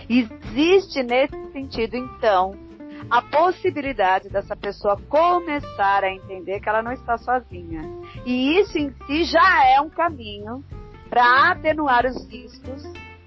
Existe 0.09 1.03
nesse 1.03 1.53
sentido, 1.53 1.97
então, 1.97 2.55
a 3.11 3.23
possibilidade 3.23 4.29
dessa 4.29 4.57
pessoa 4.57 5.01
começar 5.09 6.05
a 6.05 6.13
entender 6.13 6.61
que 6.61 6.69
ela 6.69 6.83
não 6.83 6.93
está 6.93 7.17
sozinha. 7.19 7.83
E 8.25 8.59
isso 8.61 8.77
em 8.79 8.93
si 9.07 9.25
já 9.25 9.65
é 9.67 9.81
um 9.81 9.89
caminho 9.89 10.65
para 11.09 11.53
atenuar 11.53 12.05
os 12.07 12.29
riscos 12.29 12.83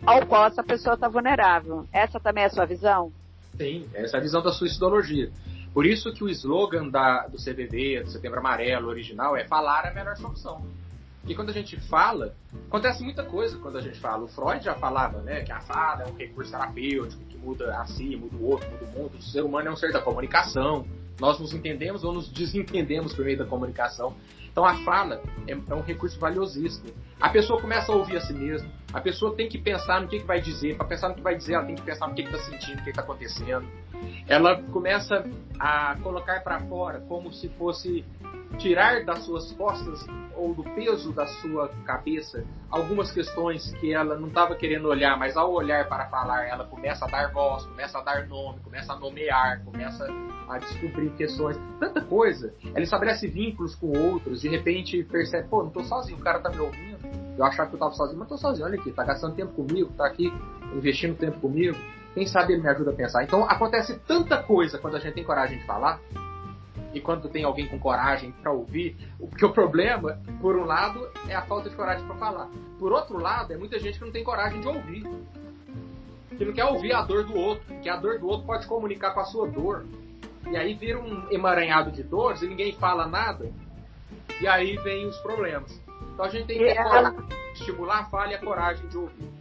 ao 0.05 0.25
qual 0.25 0.45
essa 0.45 0.63
pessoa 0.63 0.95
está 0.95 1.07
vulnerável. 1.07 1.85
Essa 1.91 2.19
também 2.19 2.43
é 2.43 2.47
a 2.47 2.49
sua 2.49 2.65
visão? 2.65 3.11
Sim, 3.57 3.87
essa 3.93 4.17
é 4.17 4.19
a 4.19 4.23
visão 4.23 4.41
da 4.41 4.51
suicidologia. 4.51 5.31
Por 5.79 5.85
isso 5.85 6.11
que 6.11 6.25
o 6.25 6.27
slogan 6.27 6.89
da, 6.89 7.25
do 7.27 7.37
CVV, 7.37 8.03
do 8.03 8.09
Setembro 8.09 8.39
Amarelo 8.39 8.89
original, 8.89 9.37
é 9.37 9.45
falar 9.45 9.85
é 9.85 9.91
a 9.91 9.93
melhor 9.93 10.17
solução. 10.17 10.61
E 11.25 11.33
quando 11.33 11.51
a 11.51 11.53
gente 11.53 11.79
fala, 11.79 12.35
acontece 12.67 13.01
muita 13.01 13.23
coisa 13.23 13.57
quando 13.59 13.77
a 13.77 13.81
gente 13.81 13.97
fala. 13.97 14.25
O 14.25 14.27
Freud 14.27 14.61
já 14.61 14.75
falava, 14.75 15.21
né, 15.21 15.41
que 15.41 15.53
a 15.53 15.61
fala 15.61 16.03
é 16.03 16.07
um 16.07 16.17
recurso 16.17 16.51
terapêutico 16.51 17.23
que 17.29 17.37
muda 17.37 17.79
a 17.79 17.85
si, 17.85 18.17
muda 18.17 18.35
o 18.35 18.43
outro, 18.43 18.69
muda 18.69 18.83
o 18.83 18.87
mundo. 18.89 19.17
O 19.19 19.21
ser 19.21 19.41
humano 19.41 19.69
é 19.69 19.71
um 19.71 19.77
ser 19.77 19.93
da 19.93 20.01
comunicação. 20.01 20.85
Nós 21.17 21.39
nos 21.39 21.53
entendemos 21.53 22.03
ou 22.03 22.11
nos 22.11 22.27
desentendemos 22.27 23.13
por 23.13 23.23
meio 23.23 23.37
da 23.37 23.45
comunicação. 23.45 24.13
Então 24.51 24.65
a 24.65 24.83
fala 24.83 25.21
é, 25.47 25.53
é, 25.53 25.73
um 25.73 25.81
recurso 25.81 26.19
valiosíssimo. 26.19 26.89
A 27.21 27.29
pessoa 27.29 27.61
começa 27.61 27.89
a 27.89 27.95
ouvir 27.95 28.17
a 28.17 28.19
si 28.19 28.33
mesma, 28.33 28.69
a 28.93 29.01
pessoa 29.01 29.35
tem 29.35 29.47
que 29.47 29.57
pensar 29.57 30.01
no 30.01 30.07
que, 30.07 30.19
que 30.19 30.25
vai 30.25 30.41
dizer. 30.41 30.77
Para 30.77 30.87
pensar 30.87 31.09
no 31.09 31.15
que 31.15 31.21
vai 31.21 31.35
dizer, 31.35 31.53
ela 31.53 31.65
tem 31.65 31.75
que 31.75 31.81
pensar 31.81 32.07
no 32.07 32.15
que 32.15 32.21
está 32.21 32.37
sentindo, 32.39 32.79
o 32.79 32.83
que 32.83 32.89
está 32.89 33.01
acontecendo. 33.01 33.67
Ela 34.27 34.61
começa 34.63 35.25
a 35.59 35.95
colocar 36.01 36.41
para 36.41 36.59
fora 36.61 36.99
como 37.07 37.31
se 37.31 37.49
fosse 37.49 38.05
tirar 38.57 39.05
das 39.05 39.23
suas 39.25 39.51
costas 39.53 40.05
ou 40.35 40.53
do 40.53 40.63
peso 40.63 41.13
da 41.13 41.27
sua 41.27 41.69
cabeça 41.85 42.43
algumas 42.69 43.11
questões 43.11 43.71
que 43.75 43.93
ela 43.93 44.17
não 44.17 44.27
estava 44.27 44.55
querendo 44.55 44.87
olhar, 44.87 45.17
mas 45.17 45.37
ao 45.37 45.51
olhar 45.51 45.87
para 45.87 46.05
falar, 46.05 46.45
ela 46.45 46.65
começa 46.65 47.05
a 47.05 47.07
dar 47.07 47.31
voz, 47.31 47.65
começa 47.65 47.99
a 47.99 48.01
dar 48.01 48.27
nome, 48.27 48.59
começa 48.61 48.93
a 48.93 48.95
nomear, 48.95 49.63
começa 49.63 50.07
a 50.47 50.57
descobrir 50.57 51.09
questões, 51.11 51.57
tanta 51.79 52.01
coisa. 52.01 52.53
Ela 52.63 52.81
estabelece 52.81 53.27
vínculos 53.27 53.75
com 53.75 53.91
outros, 53.97 54.41
de 54.41 54.49
repente 54.49 55.03
percebe, 55.03 55.47
pô, 55.47 55.63
não 55.63 55.69
tô 55.69 55.83
sozinho, 55.83 56.17
o 56.17 56.21
cara 56.21 56.39
tá 56.39 56.49
me 56.49 56.59
ouvindo. 56.59 57.18
Eu 57.39 57.45
achava 57.45 57.69
que 57.69 57.75
eu 57.75 57.79
tava 57.79 57.93
sozinho, 57.93 58.19
mas 58.19 58.27
tô 58.27 58.37
sozinho, 58.37 58.65
olha 58.67 58.77
aqui, 58.77 58.91
tá 58.91 59.01
gastando 59.05 59.33
tempo 59.33 59.53
comigo, 59.53 59.89
tá 59.95 60.05
aqui 60.05 60.29
investindo 60.75 61.17
tempo 61.17 61.39
comigo. 61.39 61.77
Quem 62.13 62.27
sabe 62.27 62.51
ele 62.51 62.61
me 62.61 62.67
ajuda 62.67 62.91
a 62.91 62.93
pensar. 62.93 63.23
Então 63.23 63.45
acontece 63.45 63.97
tanta 63.99 64.43
coisa 64.43 64.77
quando 64.77 64.97
a 64.97 64.99
gente 64.99 65.13
tem 65.13 65.23
coragem 65.23 65.57
de 65.57 65.65
falar, 65.65 66.01
e 66.93 66.99
quando 66.99 67.29
tem 67.29 67.45
alguém 67.45 67.65
com 67.65 67.79
coragem 67.79 68.33
para 68.41 68.51
ouvir, 68.51 68.97
porque 69.17 69.45
o 69.45 69.53
problema, 69.53 70.19
por 70.41 70.57
um 70.57 70.65
lado, 70.65 71.07
é 71.29 71.35
a 71.35 71.41
falta 71.43 71.69
de 71.69 71.75
coragem 71.77 72.05
para 72.05 72.15
falar. 72.15 72.49
Por 72.77 72.91
outro 72.91 73.17
lado, 73.17 73.53
é 73.53 73.57
muita 73.57 73.79
gente 73.79 73.97
que 73.97 74.03
não 74.03 74.11
tem 74.11 74.23
coragem 74.23 74.59
de 74.59 74.67
ouvir. 74.67 75.03
Que 76.37 76.43
não 76.43 76.51
quer 76.51 76.65
ouvir 76.65 76.91
a 76.91 77.01
dor 77.03 77.23
do 77.23 77.37
outro, 77.37 77.63
que 77.81 77.87
a 77.87 77.95
dor 77.95 78.19
do 78.19 78.27
outro 78.27 78.45
pode 78.45 78.67
comunicar 78.67 79.13
com 79.13 79.21
a 79.21 79.25
sua 79.25 79.47
dor. 79.47 79.85
E 80.51 80.57
aí 80.57 80.73
vira 80.73 80.99
um 80.99 81.31
emaranhado 81.31 81.89
de 81.89 82.03
dores 82.03 82.41
e 82.41 82.47
ninguém 82.47 82.73
fala 82.73 83.07
nada. 83.07 83.49
E 84.41 84.47
aí 84.47 84.75
vem 84.77 85.05
os 85.05 85.17
problemas. 85.19 85.79
Então 86.19 86.27
a 86.27 86.31
gente 86.31 86.47
tem 86.47 86.57
que 86.57 86.65
é... 86.65 86.75
estimular 87.53 87.99
a 87.99 88.05
falha 88.09 88.33
e 88.33 88.35
a 88.35 88.39
coragem 88.39 88.85
de 88.89 88.97
ouvir. 88.97 89.31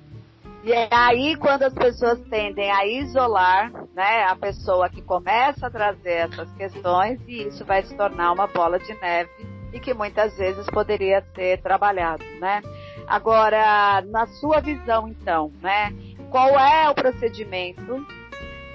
E 0.63 0.73
é 0.73 0.89
aí 0.93 1.35
quando 1.35 1.65
as 1.65 1.75
pessoas 1.75 2.21
tendem 2.31 2.71
a 2.71 2.87
isolar 2.87 3.73
né, 3.97 4.23
a 4.23 4.37
pessoa 4.37 4.89
que 4.89 5.03
começa 5.03 5.67
a 5.67 5.71
trazer 5.71 6.31
essas 6.31 6.49
questões 6.53 7.21
e 7.27 7.49
isso 7.49 7.65
vai 7.65 7.83
se 7.83 7.97
tornar 7.97 8.31
uma 8.31 8.47
bola 8.47 8.79
de 8.79 8.95
neve 8.95 9.29
e 9.73 9.81
que 9.81 9.93
muitas 9.93 10.37
vezes 10.39 10.67
poderia 10.67 11.21
ser 11.35 11.61
trabalhado, 11.63 12.25
né? 12.39 12.63
Agora, 13.09 14.01
na 14.03 14.29
sua 14.29 14.61
visão, 14.61 15.09
então, 15.09 15.51
né? 15.61 15.93
Qual 16.31 16.51
é 16.51 16.89
o 16.89 16.95
procedimento 16.95 18.07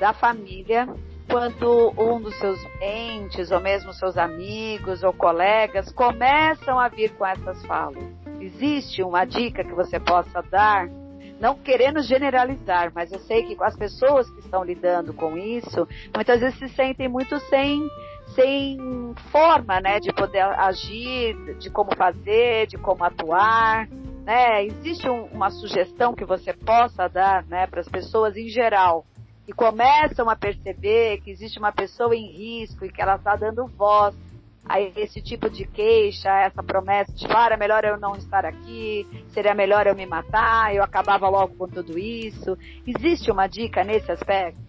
da 0.01 0.11
família 0.11 0.93
quando 1.29 1.93
um 1.97 2.21
dos 2.21 2.35
seus 2.37 2.59
entes, 2.81 3.51
ou 3.51 3.59
mesmo 3.59 3.93
seus 3.93 4.17
amigos 4.17 5.03
ou 5.03 5.13
colegas, 5.13 5.91
começam 5.91 6.79
a 6.79 6.87
vir 6.87 7.11
com 7.15 7.25
essas 7.25 7.65
falas? 7.65 8.03
Existe 8.39 9.01
uma 9.01 9.25
dica 9.25 9.63
que 9.63 9.73
você 9.73 9.99
possa 9.99 10.41
dar? 10.41 10.87
Não 11.39 11.55
querendo 11.55 12.01
generalizar, 12.01 12.91
mas 12.93 13.11
eu 13.11 13.19
sei 13.19 13.43
que 13.43 13.57
as 13.61 13.75
pessoas 13.75 14.29
que 14.29 14.39
estão 14.39 14.63
lidando 14.63 15.13
com 15.13 15.37
isso, 15.37 15.87
muitas 16.13 16.39
vezes 16.39 16.57
se 16.59 16.69
sentem 16.69 17.07
muito 17.07 17.37
sem, 17.49 17.81
sem 18.35 18.77
forma, 19.31 19.79
né, 19.81 19.99
de 19.99 20.13
poder 20.13 20.41
agir, 20.41 21.35
de 21.57 21.69
como 21.69 21.95
fazer, 21.95 22.67
de 22.67 22.77
como 22.77 23.03
atuar, 23.03 23.87
né? 24.23 24.65
Existe 24.65 25.09
um, 25.09 25.25
uma 25.25 25.49
sugestão 25.49 26.13
que 26.13 26.23
você 26.23 26.53
possa 26.53 27.07
dar, 27.09 27.45
né, 27.47 27.67
para 27.67 27.81
as 27.81 27.89
pessoas 27.89 28.37
em 28.37 28.47
geral 28.47 29.05
que 29.45 29.51
começam 29.51 30.29
a 30.29 30.35
perceber 30.35 31.21
que 31.21 31.31
existe 31.31 31.59
uma 31.59 31.71
pessoa 31.71 32.15
em 32.15 32.31
risco 32.31 32.85
e 32.85 32.91
que 32.91 33.01
ela 33.01 33.15
está 33.15 33.35
dando 33.35 33.67
voz 33.67 34.15
a 34.65 34.79
esse 34.79 35.21
tipo 35.21 35.49
de 35.49 35.65
queixa, 35.65 36.31
a 36.31 36.41
essa 36.43 36.63
promessa 36.63 37.11
de, 37.11 37.27
para, 37.27 37.57
melhor 37.57 37.83
eu 37.83 37.99
não 37.99 38.15
estar 38.15 38.45
aqui, 38.45 39.05
seria 39.33 39.53
melhor 39.53 39.87
eu 39.87 39.95
me 39.95 40.05
matar, 40.05 40.73
eu 40.73 40.81
acabava 40.81 41.27
logo 41.27 41.55
com 41.55 41.67
tudo 41.67 41.99
isso. 41.99 42.57
Existe 42.87 43.29
uma 43.29 43.47
dica 43.47 43.83
nesse 43.83 44.09
aspecto? 44.09 44.61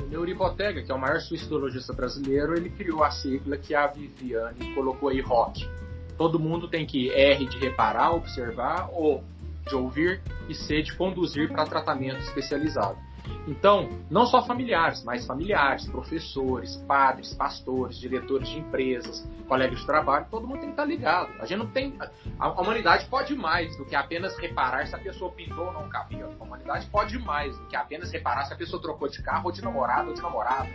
O 0.00 0.04
Neuri 0.04 0.34
Botega, 0.34 0.82
que 0.82 0.90
é 0.90 0.94
o 0.94 0.98
maior 0.98 1.20
suicidologista 1.20 1.92
brasileiro, 1.92 2.56
ele 2.56 2.70
criou 2.70 3.04
a 3.04 3.10
sigla 3.10 3.58
que 3.58 3.74
a 3.74 3.86
Viviane 3.86 4.74
colocou 4.74 5.10
aí, 5.10 5.20
ROC. 5.20 5.68
Todo 6.16 6.38
mundo 6.38 6.68
tem 6.68 6.86
que 6.86 7.10
R 7.10 7.46
de 7.46 7.58
reparar, 7.58 8.14
observar, 8.14 8.88
ou 8.92 9.22
de 9.66 9.74
ouvir 9.74 10.22
e 10.48 10.54
C 10.54 10.82
de 10.82 10.96
conduzir 10.96 11.50
para 11.50 11.64
tratamento 11.64 12.20
especializado. 12.20 12.98
Então, 13.46 13.88
não 14.10 14.26
só 14.26 14.44
familiares, 14.44 15.02
mas 15.04 15.26
familiares, 15.26 15.86
professores, 15.88 16.76
padres, 16.86 17.34
pastores, 17.34 17.98
diretores 17.98 18.48
de 18.48 18.58
empresas, 18.58 19.28
colegas 19.48 19.80
de 19.80 19.86
trabalho, 19.86 20.26
todo 20.30 20.46
mundo 20.46 20.60
tem 20.60 20.66
que 20.66 20.72
estar 20.72 20.84
ligado. 20.84 21.30
A 21.40 21.46
gente 21.46 21.58
não 21.58 21.66
tem. 21.66 21.98
A 22.38 22.60
humanidade 22.60 23.06
pode 23.06 23.34
mais 23.34 23.76
do 23.76 23.84
que 23.84 23.94
apenas 23.94 24.36
reparar 24.38 24.86
se 24.86 24.94
a 24.94 24.98
pessoa 24.98 25.32
pintou 25.32 25.66
ou 25.66 25.72
não 25.72 25.86
o 25.86 25.88
cabelo. 25.88 26.34
A 26.38 26.44
humanidade 26.44 26.86
pode 26.86 27.18
mais 27.18 27.56
do 27.58 27.66
que 27.66 27.76
apenas 27.76 28.12
reparar 28.12 28.44
se 28.44 28.52
a 28.52 28.56
pessoa 28.56 28.80
trocou 28.80 29.08
de 29.08 29.22
carro 29.22 29.46
ou 29.46 29.52
de 29.52 29.62
namorado 29.62 30.08
ou 30.08 30.14
de 30.14 30.22
namorado. 30.22 30.68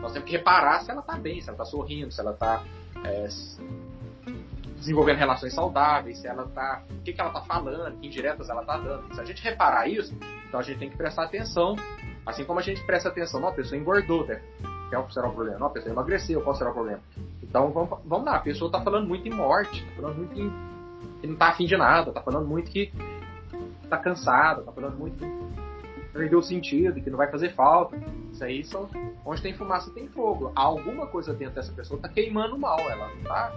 Nós 0.00 0.12
temos 0.12 0.28
que 0.28 0.36
reparar 0.36 0.80
se 0.80 0.90
ela 0.90 1.00
está 1.00 1.16
bem, 1.16 1.40
se 1.40 1.48
ela 1.48 1.54
está 1.54 1.64
sorrindo, 1.64 2.10
se 2.10 2.20
ela 2.20 2.32
está 2.32 2.62
é, 3.04 3.28
desenvolvendo 4.80 5.18
relações 5.18 5.54
saudáveis, 5.54 6.18
se 6.18 6.26
ela 6.26 6.48
tá, 6.48 6.82
o 6.90 7.02
que, 7.02 7.12
que 7.12 7.20
ela 7.20 7.30
está 7.30 7.42
falando, 7.42 7.98
que 8.00 8.06
indiretas 8.06 8.48
ela 8.48 8.62
está 8.62 8.78
dando. 8.78 9.14
Se 9.14 9.20
a 9.20 9.24
gente 9.24 9.42
reparar 9.42 9.86
isso, 9.86 10.16
então 10.48 10.58
a 10.58 10.62
gente 10.62 10.78
tem 10.78 10.90
que 10.90 10.96
prestar 10.96 11.24
atenção, 11.24 11.76
assim 12.26 12.44
como 12.44 12.58
a 12.58 12.62
gente 12.62 12.82
presta 12.84 13.10
atenção, 13.10 13.46
a 13.46 13.52
pessoa 13.52 13.78
engordou, 13.78 14.26
né? 14.26 14.40
Qual 14.88 15.08
será 15.10 15.28
o 15.28 15.32
problema? 15.32 15.58
Não, 15.58 15.66
a 15.68 15.70
pessoa 15.70 15.92
emagreceu, 15.92 16.40
qual 16.42 16.56
será 16.56 16.70
o 16.70 16.72
problema? 16.72 17.00
Então 17.42 17.70
vamos, 17.70 17.98
vamos 18.04 18.24
lá, 18.24 18.36
a 18.36 18.40
pessoa 18.40 18.68
está 18.68 18.80
falando 18.80 19.06
muito 19.06 19.28
em 19.28 19.32
morte, 19.32 19.84
está 19.84 20.02
falando 20.02 20.16
muito 20.16 20.40
em 20.40 20.50
que 21.20 21.26
não 21.26 21.34
está 21.34 21.48
afim 21.48 21.66
de 21.66 21.76
nada, 21.76 22.08
está 22.08 22.22
falando 22.22 22.48
muito 22.48 22.70
que 22.70 22.92
está 23.84 23.98
cansada, 23.98 24.60
está 24.60 24.72
falando 24.72 24.96
muito 24.96 25.18
que 25.18 26.00
perdeu 26.12 26.38
o 26.38 26.42
sentido, 26.42 27.00
que 27.00 27.10
não 27.10 27.18
vai 27.18 27.30
fazer 27.30 27.50
falta. 27.50 27.96
Isso 28.32 28.42
aí 28.42 28.64
são 28.64 28.88
onde 29.24 29.42
tem 29.42 29.54
fumaça 29.54 29.90
tem 29.90 30.08
fogo. 30.08 30.50
Alguma 30.56 31.06
coisa 31.06 31.34
dentro 31.34 31.54
dessa 31.56 31.72
pessoa 31.72 31.98
está 31.98 32.08
queimando 32.08 32.58
mal, 32.58 32.80
ela 32.90 33.08
não 33.08 33.18
está 33.18 33.52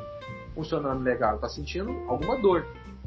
funcionando 0.53 1.03
legal, 1.03 1.37
tá 1.37 1.49
sentindo 1.49 1.91
alguma 2.07 2.37
dor. 2.37 2.65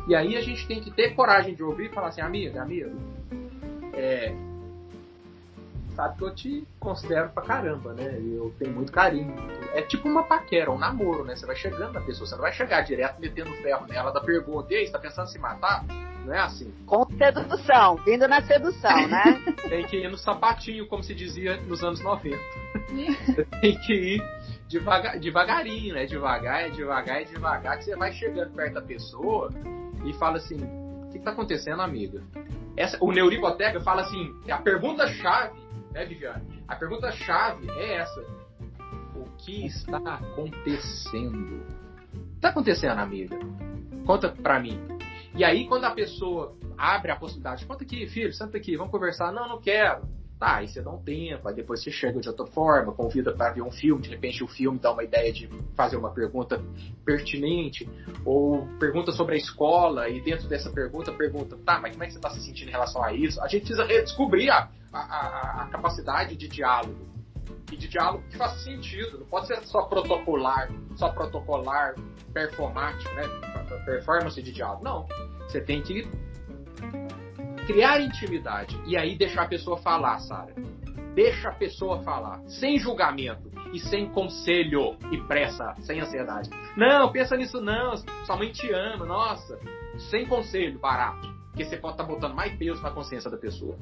E 0.09 0.15
aí 0.15 0.37
a 0.37 0.41
gente 0.41 0.67
tem 0.67 0.81
que 0.81 0.91
ter 0.91 1.15
coragem 1.15 1.55
de 1.55 1.63
ouvir 1.63 1.87
e 1.87 1.95
falar 1.95 2.09
assim, 2.09 2.21
amiga, 2.21 2.63
amigo, 2.63 2.91
é, 3.95 4.35
sabe 5.97 6.19
que 6.19 6.25
eu 6.25 6.35
te 6.35 6.69
considero 6.79 7.31
pra 7.31 7.43
caramba, 7.43 7.95
né? 7.95 8.21
Eu 8.21 8.55
tenho 8.59 8.73
muito 8.73 8.93
carinho. 8.93 9.35
É 9.75 9.81
tipo 9.81 10.07
uma 10.07 10.23
paquera, 10.23 10.71
um 10.71 10.79
namoro, 10.79 11.25
né? 11.25 11.35
Você 11.35 11.47
vai 11.47 11.57
chegando 11.57 11.95
na 11.95 12.01
pessoa, 12.03 12.27
você 12.27 12.35
não 12.35 12.43
vai 12.43 12.53
chegar 12.53 12.83
direto 12.83 13.19
metendo 13.19 13.51
ferro 13.63 13.87
nela 13.87 14.13
da 14.13 14.21
pergunta, 14.21 14.73
e 14.73 14.77
aí, 14.77 14.87
você 14.87 14.93
tá 14.93 14.99
pensando 14.99 15.27
em 15.27 15.33
se 15.33 15.39
matar? 15.39 15.85
Não 16.25 16.35
é 16.35 16.41
assim. 16.41 16.73
Com 16.85 17.07
sedução, 17.17 17.97
vindo 18.05 18.29
na 18.29 18.43
sedução, 18.43 19.09
né? 19.09 19.43
tem 19.69 19.87
que 19.87 19.97
ir 19.97 20.11
no 20.11 20.19
sapatinho, 20.19 20.87
como 20.87 21.03
se 21.03 21.15
dizia 21.15 21.57
nos 21.63 21.83
anos 21.83 22.01
90. 22.01 22.37
tem 23.61 23.79
que 23.79 23.95
ir 23.95 24.23
devagar, 24.69 25.19
devagarinho, 25.19 25.95
né? 25.95 26.07
Devagar, 26.07 26.63
é 26.65 26.71
devagar, 26.71 27.23
é 27.23 27.25
devagar, 27.25 27.79
que 27.79 27.85
você 27.85 27.97
vai 27.97 28.13
chegando 28.13 28.53
perto 28.55 28.75
da 28.75 28.83
pessoa 28.83 29.51
e 30.05 30.13
fala 30.15 30.37
assim: 30.37 30.59
o 31.05 31.09
que 31.11 31.19
está 31.19 31.31
acontecendo, 31.31 31.83
amiga? 31.83 32.23
Essa, 32.77 32.99
o 33.03 33.11
Neuriboteca 33.13 33.81
fala 33.81 34.03
assim: 34.03 34.35
a 34.51 34.59
pergunta-chave, 34.59 35.59
né, 35.93 36.05
Viviane? 36.05 36.63
A 36.69 36.77
pergunta-chave 36.77 37.71
é 37.71 37.95
essa: 37.97 38.21
o 39.15 39.25
que 39.39 39.67
está 39.67 39.99
acontecendo? 39.99 41.65
O 42.13 42.19
que 42.19 42.37
está 42.37 42.49
acontecendo, 42.51 42.99
amiga? 42.99 43.39
Conta 44.05 44.29
pra 44.31 44.61
mim. 44.61 44.81
E 45.35 45.45
aí, 45.45 45.67
quando 45.67 45.85
a 45.85 45.91
pessoa 45.91 46.57
abre 46.79 47.11
a 47.11 47.17
possibilidade, 47.17 47.67
conta 47.67 47.85
aqui, 47.85 48.07
filho, 48.07 48.33
senta 48.33 48.57
aqui, 48.57 48.77
vamos 48.77 48.91
conversar. 48.91 49.33
Não, 49.33 49.49
não 49.49 49.61
quero. 49.61 50.03
Tá, 50.39 50.57
aí 50.57 50.69
você 50.69 50.83
dá 50.83 50.91
um 50.91 51.03
tempo, 51.03 51.49
aí 51.49 51.55
depois 51.55 51.83
você 51.83 51.91
chega 51.91 52.21
de 52.21 52.29
outra 52.29 52.45
forma, 52.47 52.93
convida 52.93 53.33
para 53.33 53.53
ver 53.53 53.63
um 53.63 53.71
filme, 53.71 54.03
de 54.03 54.11
repente 54.11 54.45
o 54.45 54.47
filme 54.47 54.79
dá 54.79 54.93
uma 54.93 55.03
ideia 55.03 55.33
de 55.33 55.49
fazer 55.75 55.97
uma 55.97 56.11
pergunta 56.11 56.63
pertinente, 57.07 57.89
ou 58.23 58.67
pergunta 58.79 59.13
sobre 59.13 59.37
a 59.37 59.39
escola, 59.39 60.11
e 60.11 60.21
dentro 60.21 60.47
dessa 60.47 60.71
pergunta, 60.71 61.11
pergunta, 61.11 61.57
tá, 61.65 61.81
mas 61.81 61.93
como 61.93 62.05
é 62.05 62.07
que 62.07 62.13
você 62.13 62.19
está 62.19 62.29
se 62.29 62.43
sentindo 62.43 62.69
em 62.69 62.73
relação 62.73 63.03
a 63.03 63.15
isso? 63.15 63.41
A 63.41 63.49
gente 63.49 63.63
precisa 63.63 63.87
redescobrir 63.87 64.53
a, 64.53 64.69
a, 64.93 64.99
a, 64.99 65.63
a 65.63 65.69
capacidade 65.69 66.37
de 66.37 66.49
diálogo. 66.49 67.17
E 67.73 67.77
de 67.77 67.89
diálogo 67.89 68.23
que 68.29 68.37
faz 68.37 68.63
sentido, 68.63 69.19
não 69.19 69.27
pode 69.27 69.47
ser 69.47 69.61
só 69.67 69.83
protocolar, 69.85 70.71
só 70.97 71.09
protocolar, 71.09 71.95
performático, 72.33 73.13
né? 73.15 73.23
Performance 73.85 74.41
de 74.41 74.53
diálogo. 74.53 74.85
Não. 74.85 75.07
Você 75.49 75.61
tem 75.61 75.83
que 75.83 76.09
criar 77.67 78.01
intimidade 78.01 78.81
e 78.87 78.97
aí 78.97 79.17
deixar 79.17 79.43
a 79.43 79.49
pessoa 79.49 79.77
falar, 79.79 80.19
Sara. 80.21 80.55
Deixa 81.15 81.49
a 81.49 81.53
pessoa 81.53 82.03
falar, 82.03 82.41
sem 82.47 82.79
julgamento 82.79 83.51
e 83.73 83.81
sem 83.81 84.09
conselho 84.11 84.97
e 85.11 85.19
pressa, 85.23 85.75
sem 85.81 86.01
ansiedade. 86.01 86.51
Não, 86.77 87.11
pensa 87.11 87.37
nisso 87.37 87.61
não, 87.61 87.97
sua 88.25 88.37
mãe 88.37 88.53
te 88.53 88.71
ama, 88.73 89.05
nossa. 89.05 89.59
Sem 90.11 90.27
conselho, 90.27 90.79
barato. 90.79 91.27
Porque 91.49 91.65
você 91.65 91.77
pode 91.77 91.95
estar 91.95 92.05
tá 92.05 92.13
botando 92.13 92.35
mais 92.35 92.55
peso 92.57 92.83
na 92.83 92.91
consciência 92.91 93.31
da 93.31 93.39
pessoa. 93.39 93.77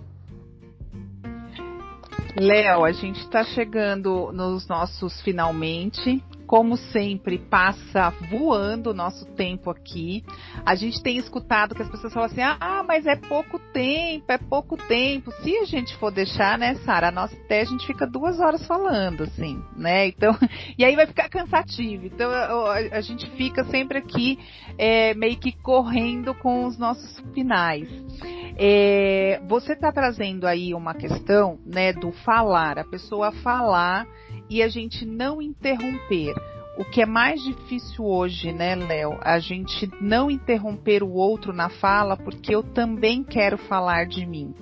Léo, 2.37 2.85
a 2.85 2.93
gente 2.93 3.20
está 3.20 3.45
chegando 3.45 4.32
nos 4.32 4.66
nossos 4.66 5.20
finalmente 5.22 6.22
como 6.47 6.76
sempre, 6.76 7.38
passa 7.38 8.11
voando 8.30 8.90
o 8.90 8.95
nosso 8.95 9.24
tempo 9.34 9.70
aqui. 9.70 10.22
A 10.64 10.74
gente 10.74 11.03
tem 11.03 11.16
escutado 11.16 11.74
que 11.74 11.82
as 11.82 11.90
pessoas 11.90 12.12
falam 12.12 12.28
assim: 12.28 12.42
ah, 12.42 12.84
mas 12.86 13.07
é 13.07 13.16
pouco 13.16 13.59
tempo, 13.72 14.24
é 14.28 14.38
pouco 14.38 14.76
tempo. 14.76 15.30
Se 15.42 15.57
a 15.59 15.64
gente 15.64 15.97
for 15.97 16.11
deixar, 16.11 16.59
né, 16.59 16.74
Sara, 16.76 17.09
a 17.09 17.12
nossa 17.12 17.34
até 17.34 17.61
a 17.61 17.64
gente 17.64 17.86
fica 17.86 18.07
duas 18.07 18.40
horas 18.40 18.66
falando, 18.66 19.24
assim, 19.24 19.62
né? 19.76 20.09
Então, 20.09 20.36
e 20.78 20.84
aí 20.84 20.95
vai 20.95 21.07
ficar 21.07 21.28
cansativo. 21.28 22.07
Então, 22.07 22.30
a, 22.30 22.74
a 22.74 23.01
gente 23.01 23.28
fica 23.32 23.64
sempre 23.64 23.99
aqui 23.99 24.38
é, 24.78 25.14
meio 25.14 25.36
que 25.36 25.53
correndo 25.53 26.34
com 26.34 26.66
os 26.66 26.78
nossos 26.78 27.18
finais. 27.32 27.88
É, 28.57 29.40
você 29.49 29.72
está 29.72 29.90
trazendo 29.90 30.47
aí 30.47 30.74
uma 30.74 30.95
questão, 30.95 31.59
né, 31.66 31.92
do 31.92 32.12
falar, 32.12 32.78
a 32.78 32.84
pessoa 32.84 33.32
falar 33.32 34.07
e 34.49 34.62
a 34.62 34.68
gente 34.68 35.05
não 35.05 35.40
interromper. 35.40 36.34
O 36.76 36.84
que 36.84 37.01
é 37.01 37.07
mais 37.07 37.40
difícil 37.42 38.05
hoje, 38.05 38.53
né, 38.53 38.74
Léo? 38.74 39.18
A 39.20 39.38
gente 39.38 39.88
não 40.01 40.30
interromper 40.30 41.03
o 41.03 41.12
outro 41.12 41.53
na 41.53 41.68
fala 41.68 42.16
porque 42.16 42.55
eu 42.55 42.62
também 42.62 43.22
quero 43.22 43.57
falar 43.57 44.07
de 44.07 44.26
mim. 44.26 44.55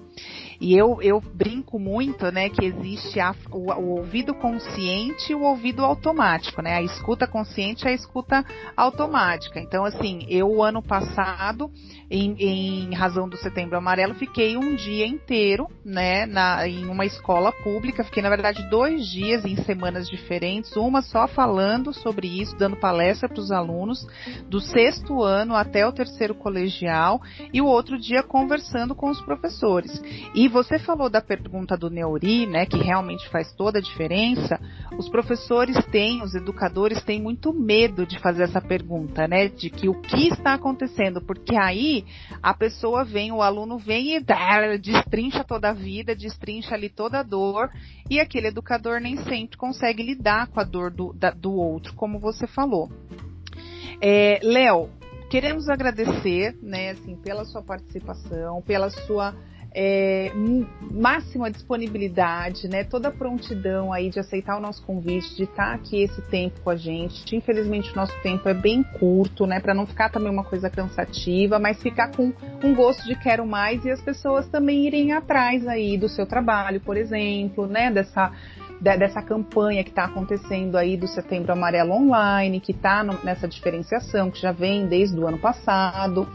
E 0.63 0.79
eu, 0.79 1.03
eu 1.03 1.21
brinco 1.21 1.77
muito, 1.77 2.31
né, 2.31 2.49
que 2.49 2.65
existe 2.65 3.19
a, 3.19 3.35
o, 3.51 3.73
o, 3.73 3.99
ouvido 3.99 4.33
consciente 4.33 5.33
e 5.33 5.35
o 5.35 5.43
ouvido 5.43 5.85
automático, 5.85 6.63
né? 6.63 6.77
A 6.77 6.83
escuta 6.83 7.27
consciente 7.27 7.85
e 7.85 7.89
a 7.89 7.93
escuta 7.93 8.45
automática. 8.77 9.59
Então, 9.59 9.85
assim, 9.85 10.25
eu 10.29 10.63
ano 10.63 10.81
passado, 10.81 11.69
em, 12.09 12.37
em 12.39 12.95
razão 12.95 13.29
do 13.29 13.37
Setembro 13.37 13.77
Amarelo, 13.77 14.15
fiquei 14.15 14.57
um 14.57 14.77
dia 14.77 15.05
inteiro, 15.05 15.67
né, 15.85 16.27
na, 16.27 16.69
em 16.69 16.87
uma 16.87 17.05
escola 17.05 17.51
pública. 17.51 18.05
Fiquei, 18.05 18.23
na 18.23 18.29
verdade, 18.29 18.63
dois 18.71 19.09
dias 19.09 19.45
em 19.45 19.57
semanas 19.65 20.09
diferentes, 20.09 20.77
uma 20.77 21.03
só 21.03 21.27
falando 21.27 21.93
sobre 21.93 22.29
isso, 22.29 22.57
dando 22.57 22.77
palestra 22.77 23.29
para 23.29 23.41
os 23.41 23.51
alunos 23.51 24.07
do 24.49 24.61
sexto 24.61 25.25
ano 25.25 25.57
até 25.57 25.85
o 25.85 25.93
terceiro 25.93 26.37
colegial 26.37 27.21
e 27.53 27.61
o 27.61 27.67
outro 27.67 27.99
dia 27.99 28.23
conversando 28.23 28.95
com 28.95 29.11
os 29.11 29.21
professores. 29.23 30.01
E 30.33 30.52
você 30.53 30.79
falou 30.79 31.09
da 31.09 31.21
pergunta 31.21 31.77
do 31.77 31.91
Neuri, 31.91 32.47
né, 32.47 32.67
que 32.67 32.77
realmente 32.77 33.29
faz 33.31 33.53
toda 33.55 33.79
a 33.79 33.83
diferença, 33.83 34.61
os 34.97 35.09
professores 35.09 35.77
têm, 35.87 36.23
os 36.23 36.35
educadores 36.35 37.03
têm 37.03 37.21
muito 37.21 37.53
medo 37.53 38.07
de 38.07 38.19
fazer 38.19 38.45
essa 38.45 38.61
pergunta, 38.61 39.27
né, 39.27 39.49
de 39.49 39.71
que 39.71 39.89
o 39.89 40.01
que 40.01 40.29
está 40.29 40.55
acontecendo, 40.55 41.21
porque 41.23 41.57
aí 41.57 42.05
a 42.43 42.53
pessoa 42.53 43.05
vem, 43.05 43.33
o 43.33 43.43
aluno 43.43 43.79
vem 43.79 44.17
e 44.17 44.21
dá, 44.21 44.77
destrincha 44.77 45.43
toda 45.43 45.71
a 45.71 45.73
vida, 45.73 46.15
destrincha 46.15 46.75
ali 46.75 46.91
toda 46.91 47.21
a 47.21 47.23
dor, 47.23 47.71
e 48.11 48.21
aquele 48.21 48.49
educador 48.49 49.01
nem 49.01 49.17
sempre 49.25 49.57
consegue 49.57 50.03
lidar 50.03 50.49
com 50.49 50.61
a 50.61 50.65
dor 50.65 50.91
do, 50.91 51.13
da, 51.15 51.31
do 51.31 51.53
outro, 51.53 51.95
como 51.95 52.21
você 52.21 52.47
falou. 52.47 52.91
É, 54.01 54.39
Léo, 54.43 54.91
queremos 55.31 55.69
agradecer, 55.71 56.55
né, 56.61 56.91
assim, 56.91 57.17
pela 57.17 57.45
sua 57.47 57.63
participação, 57.63 58.61
pela 58.61 58.91
sua 58.91 59.35
é, 59.75 60.31
máxima 60.91 61.51
disponibilidade, 61.51 62.69
né, 62.69 62.85
toda 62.85 63.09
a 63.09 63.11
prontidão 63.11 63.93
aí 63.93 64.11
de 64.11 64.21
aceitar 64.21 64.57
o 64.59 64.61
nosso 64.61 64.85
convite, 64.85 65.35
de 65.35 65.45
estar 65.45 65.75
aqui 65.75 66.03
esse 66.03 66.21
tempo 66.23 66.61
com 66.61 66.71
a 66.71 66.77
gente. 66.77 67.35
Infelizmente 67.35 67.91
o 67.93 67.97
nosso 67.97 68.19
tempo 68.23 68.49
é 68.49 68.55
bem 68.55 68.83
curto, 68.83 69.47
né, 69.47 69.61
para 69.61 69.75
não 69.75 69.87
ficar 69.87 70.11
também 70.11 70.31
uma 70.31 70.45
coisa 70.45 70.69
cansativa, 70.69 71.59
mas 71.59 71.83
ficar 71.83 72.11
com 72.15 72.33
um 72.63 72.75
gosto 72.75 73.05
de 73.07 73.15
quero 73.15 73.47
mais 73.47 73.85
e 73.85 73.91
as 73.91 74.03
pessoas 74.03 74.47
também 74.49 74.87
irem 74.87 75.13
atrás 75.13 75.67
aí 75.67 75.97
do 75.97 76.09
seu 76.09 76.27
trabalho, 76.27 76.81
por 76.81 76.97
exemplo, 76.97 77.67
né, 77.67 77.91
dessa 77.91 78.31
dessa 78.81 79.23
campanha 79.23 79.85
que 79.85 79.91
está 79.91 80.07
acontecendo 80.07 80.77
aí 80.77 80.97
do 80.97 81.07
Setembro 81.07 81.53
Amarelo 81.53 81.93
Online, 81.93 82.59
que 82.59 82.73
está 82.73 83.05
nessa 83.23 83.47
diferenciação, 83.47 84.29
que 84.29 84.41
já 84.41 84.51
vem 84.51 84.89
desde 84.89 85.17
o 85.17 85.25
ano 85.25 85.39
passado. 85.39 86.29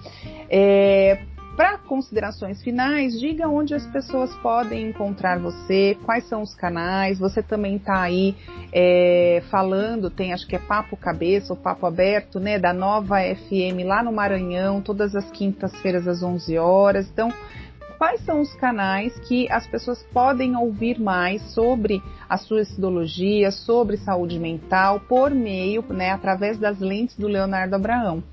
É, 0.49 1.19
para 1.57 1.79
considerações 1.79 2.61
finais, 2.61 3.19
diga 3.19 3.49
onde 3.49 3.73
as 3.73 3.83
pessoas 3.87 4.31
podem 4.43 4.89
encontrar 4.89 5.39
você, 5.39 5.97
quais 6.05 6.29
são 6.29 6.43
os 6.43 6.53
canais. 6.53 7.17
Você 7.17 7.41
também 7.41 7.77
está 7.77 7.99
aí 7.99 8.35
é, 8.71 9.41
falando, 9.49 10.11
tem 10.11 10.33
acho 10.33 10.47
que 10.47 10.55
é 10.55 10.59
Papo 10.59 10.95
Cabeça 10.95 11.51
ou 11.51 11.57
Papo 11.57 11.87
Aberto, 11.87 12.39
né, 12.39 12.59
da 12.59 12.71
nova 12.71 13.17
FM 13.21 13.83
lá 13.83 14.03
no 14.03 14.11
Maranhão, 14.11 14.81
todas 14.81 15.15
as 15.15 15.31
quintas-feiras 15.31 16.07
às 16.07 16.21
11 16.21 16.59
horas. 16.59 17.09
Então, 17.09 17.33
quais 17.97 18.23
são 18.23 18.39
os 18.39 18.53
canais 18.53 19.17
que 19.27 19.51
as 19.51 19.65
pessoas 19.65 20.03
podem 20.13 20.55
ouvir 20.55 20.99
mais 20.99 21.41
sobre 21.55 22.03
a 22.29 22.37
sua 22.37 22.61
estudologia, 22.61 23.49
sobre 23.49 23.97
saúde 23.97 24.37
mental, 24.37 24.99
por 24.99 25.31
meio, 25.31 25.83
né, 25.89 26.11
através 26.11 26.59
das 26.59 26.79
lentes 26.79 27.17
do 27.17 27.27
Leonardo 27.27 27.75
Abraão. 27.75 28.23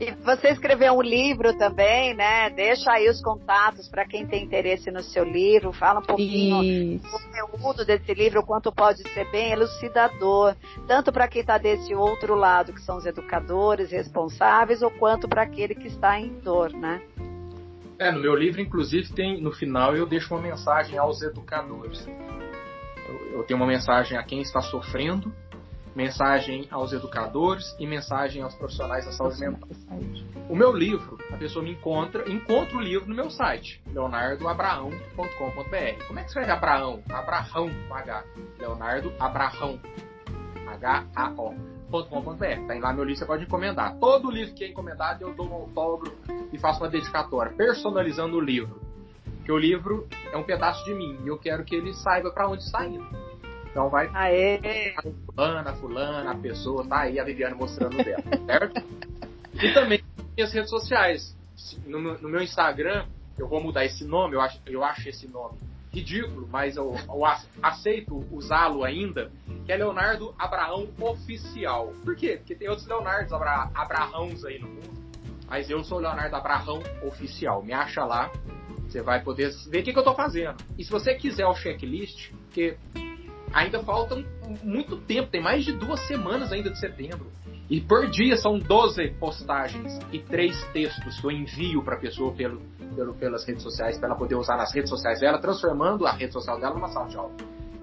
E 0.00 0.10
você 0.24 0.48
escreveu 0.48 0.94
um 0.94 1.02
livro 1.02 1.56
também, 1.56 2.14
né? 2.14 2.50
Deixa 2.50 2.92
aí 2.92 3.08
os 3.08 3.20
contatos 3.20 3.88
para 3.88 4.06
quem 4.06 4.26
tem 4.26 4.44
interesse 4.44 4.90
no 4.90 5.02
seu 5.02 5.24
livro. 5.24 5.72
Fala 5.72 6.00
um 6.00 6.04
pouquinho 6.04 6.98
do 6.98 7.08
conteúdo 7.08 7.84
desse 7.84 8.12
livro, 8.14 8.40
o 8.40 8.46
quanto 8.46 8.72
pode 8.72 9.02
ser 9.10 9.30
bem 9.30 9.52
elucidador, 9.52 10.56
tanto 10.86 11.12
para 11.12 11.28
quem 11.28 11.40
está 11.40 11.58
desse 11.58 11.94
outro 11.94 12.34
lado, 12.34 12.72
que 12.72 12.80
são 12.80 12.96
os 12.96 13.06
educadores 13.06 13.90
responsáveis, 13.90 14.82
ou 14.82 14.90
quanto 14.90 15.28
para 15.28 15.42
aquele 15.42 15.74
que 15.74 15.88
está 15.88 16.18
em 16.18 16.40
dor, 16.40 16.72
né? 16.72 17.00
É, 17.98 18.10
no 18.10 18.20
meu 18.20 18.34
livro, 18.34 18.60
inclusive, 18.60 19.12
tem 19.12 19.40
no 19.40 19.52
final 19.52 19.94
eu 19.94 20.06
deixo 20.06 20.34
uma 20.34 20.42
mensagem 20.42 20.98
aos 20.98 21.22
educadores. 21.22 22.04
Eu, 23.08 23.38
eu 23.38 23.42
tenho 23.44 23.60
uma 23.60 23.66
mensagem 23.66 24.18
a 24.18 24.22
quem 24.24 24.40
está 24.40 24.60
sofrendo, 24.60 25.32
mensagem 25.94 26.66
aos 26.70 26.92
educadores 26.92 27.74
e 27.78 27.86
mensagem 27.86 28.42
aos 28.42 28.54
profissionais 28.54 29.04
da 29.04 29.12
saúde 29.12 29.40
mental. 29.40 29.68
O 30.48 30.56
meu 30.56 30.72
livro, 30.72 31.18
a 31.30 31.36
pessoa 31.36 31.64
me 31.64 31.72
encontra, 31.72 32.30
encontra 32.30 32.76
o 32.76 32.80
livro 32.80 33.08
no 33.08 33.14
meu 33.14 33.30
site, 33.30 33.82
leonardoabraão.com.br. 33.86 36.06
Como 36.06 36.18
é 36.18 36.22
que 36.22 36.28
escreve 36.28 36.50
Abraão? 36.50 37.02
Abraão 37.10 37.70
H. 37.90 38.24
Leonardo 38.58 39.12
Abraão. 39.18 39.78
H-A-O 40.66 41.72
livro.com.br. 41.92 42.66
Tá 42.66 42.74
lá 42.80 42.92
meu 42.92 43.04
livro, 43.04 43.18
você 43.18 43.26
pode 43.26 43.44
encomendar. 43.44 43.98
Todo 43.98 44.30
livro 44.30 44.54
que 44.54 44.64
é 44.64 44.68
encomendado, 44.68 45.22
eu 45.22 45.34
dou 45.34 45.46
um 45.46 45.52
autógrafo 45.52 46.16
e 46.52 46.58
faço 46.58 46.82
uma 46.82 46.88
dedicatória, 46.88 47.52
personalizando 47.52 48.36
o 48.36 48.40
livro. 48.40 48.80
Porque 49.36 49.52
o 49.52 49.58
livro 49.58 50.06
é 50.32 50.36
um 50.36 50.42
pedaço 50.42 50.84
de 50.84 50.94
mim 50.94 51.18
e 51.24 51.28
eu 51.28 51.38
quero 51.38 51.64
que 51.64 51.74
ele 51.74 51.92
saiba 51.92 52.30
para 52.30 52.48
onde 52.48 52.62
está 52.62 52.86
indo. 52.86 53.06
Então 53.72 53.88
vai. 53.88 54.08
Aê! 54.14 54.94
Fulana, 55.26 55.72
fulana, 55.74 56.30
a 56.30 56.36
pessoa, 56.36 56.86
tá 56.86 57.00
aí 57.00 57.18
a 57.18 57.24
Viviane 57.24 57.54
mostrando 57.54 57.96
dela, 57.96 58.22
certo? 58.46 58.82
E 59.54 59.72
também 59.72 60.04
minhas 60.36 60.52
redes 60.52 60.70
sociais. 60.70 61.36
No, 61.86 61.98
no, 61.98 62.28
meu 62.28 62.42
Instagram, 62.42 63.06
eu 63.38 63.48
vou 63.48 63.62
mudar 63.62 63.84
esse 63.84 64.04
nome, 64.04 64.34
eu 64.34 64.40
acho, 64.40 64.60
eu 64.66 64.84
acho 64.84 65.08
esse 65.08 65.26
nome 65.26 65.58
ridículo, 65.92 66.48
mas 66.50 66.76
eu, 66.76 66.94
eu 67.06 67.22
aceito 67.62 68.24
usá-lo 68.30 68.82
ainda, 68.82 69.30
que 69.66 69.72
é 69.72 69.76
Leonardo 69.76 70.34
Abraão 70.38 70.88
Oficial. 70.98 71.92
Por 72.02 72.16
quê? 72.16 72.38
Porque 72.38 72.54
tem 72.54 72.68
outros 72.68 72.88
Leonardos 72.88 73.32
Abra 73.32 73.70
Abraãos 73.74 74.44
aí 74.44 74.58
no 74.58 74.68
mundo. 74.68 75.02
Mas 75.46 75.68
eu 75.68 75.84
sou 75.84 75.98
o 75.98 76.00
Leonardo 76.00 76.34
Abraão 76.34 76.82
Oficial. 77.02 77.62
Me 77.62 77.74
acha 77.74 78.04
lá. 78.04 78.30
Você 78.88 79.02
vai 79.02 79.22
poder 79.22 79.52
ver 79.68 79.80
o 79.80 79.82
que, 79.84 79.92
que 79.92 79.98
eu 79.98 80.02
estou 80.02 80.14
fazendo. 80.14 80.56
E 80.78 80.84
se 80.84 80.90
você 80.90 81.14
quiser 81.14 81.46
o 81.46 81.54
checklist, 81.54 82.30
porque 82.46 82.76
ainda 83.52 83.82
falta 83.82 84.16
muito 84.62 84.96
tempo, 84.98 85.28
tem 85.30 85.42
mais 85.42 85.64
de 85.64 85.72
duas 85.72 86.06
semanas 86.06 86.52
ainda 86.52 86.70
de 86.70 86.78
setembro. 86.78 87.26
E 87.70 87.80
por 87.80 88.10
dia 88.10 88.36
são 88.36 88.58
12 88.58 89.12
postagens 89.18 89.98
e 90.12 90.18
três 90.18 90.62
textos 90.72 91.18
que 91.20 91.26
eu 91.26 91.30
envio 91.30 91.82
para 91.82 91.94
a 91.96 91.98
pessoa 91.98 92.30
pelo, 92.32 92.60
pelo, 92.94 93.14
pelas 93.14 93.46
redes 93.46 93.62
sociais, 93.62 93.96
para 93.96 94.08
ela 94.08 94.16
poder 94.16 94.34
usar 94.34 94.56
nas 94.56 94.74
redes 94.74 94.90
sociais 94.90 95.20
dela, 95.20 95.38
transformando 95.38 96.06
a 96.06 96.12
rede 96.12 96.34
social 96.34 96.60
dela 96.60 96.74
numa 96.74 96.88
sala 96.88 97.08
de 97.08 97.16
aula. 97.16 97.32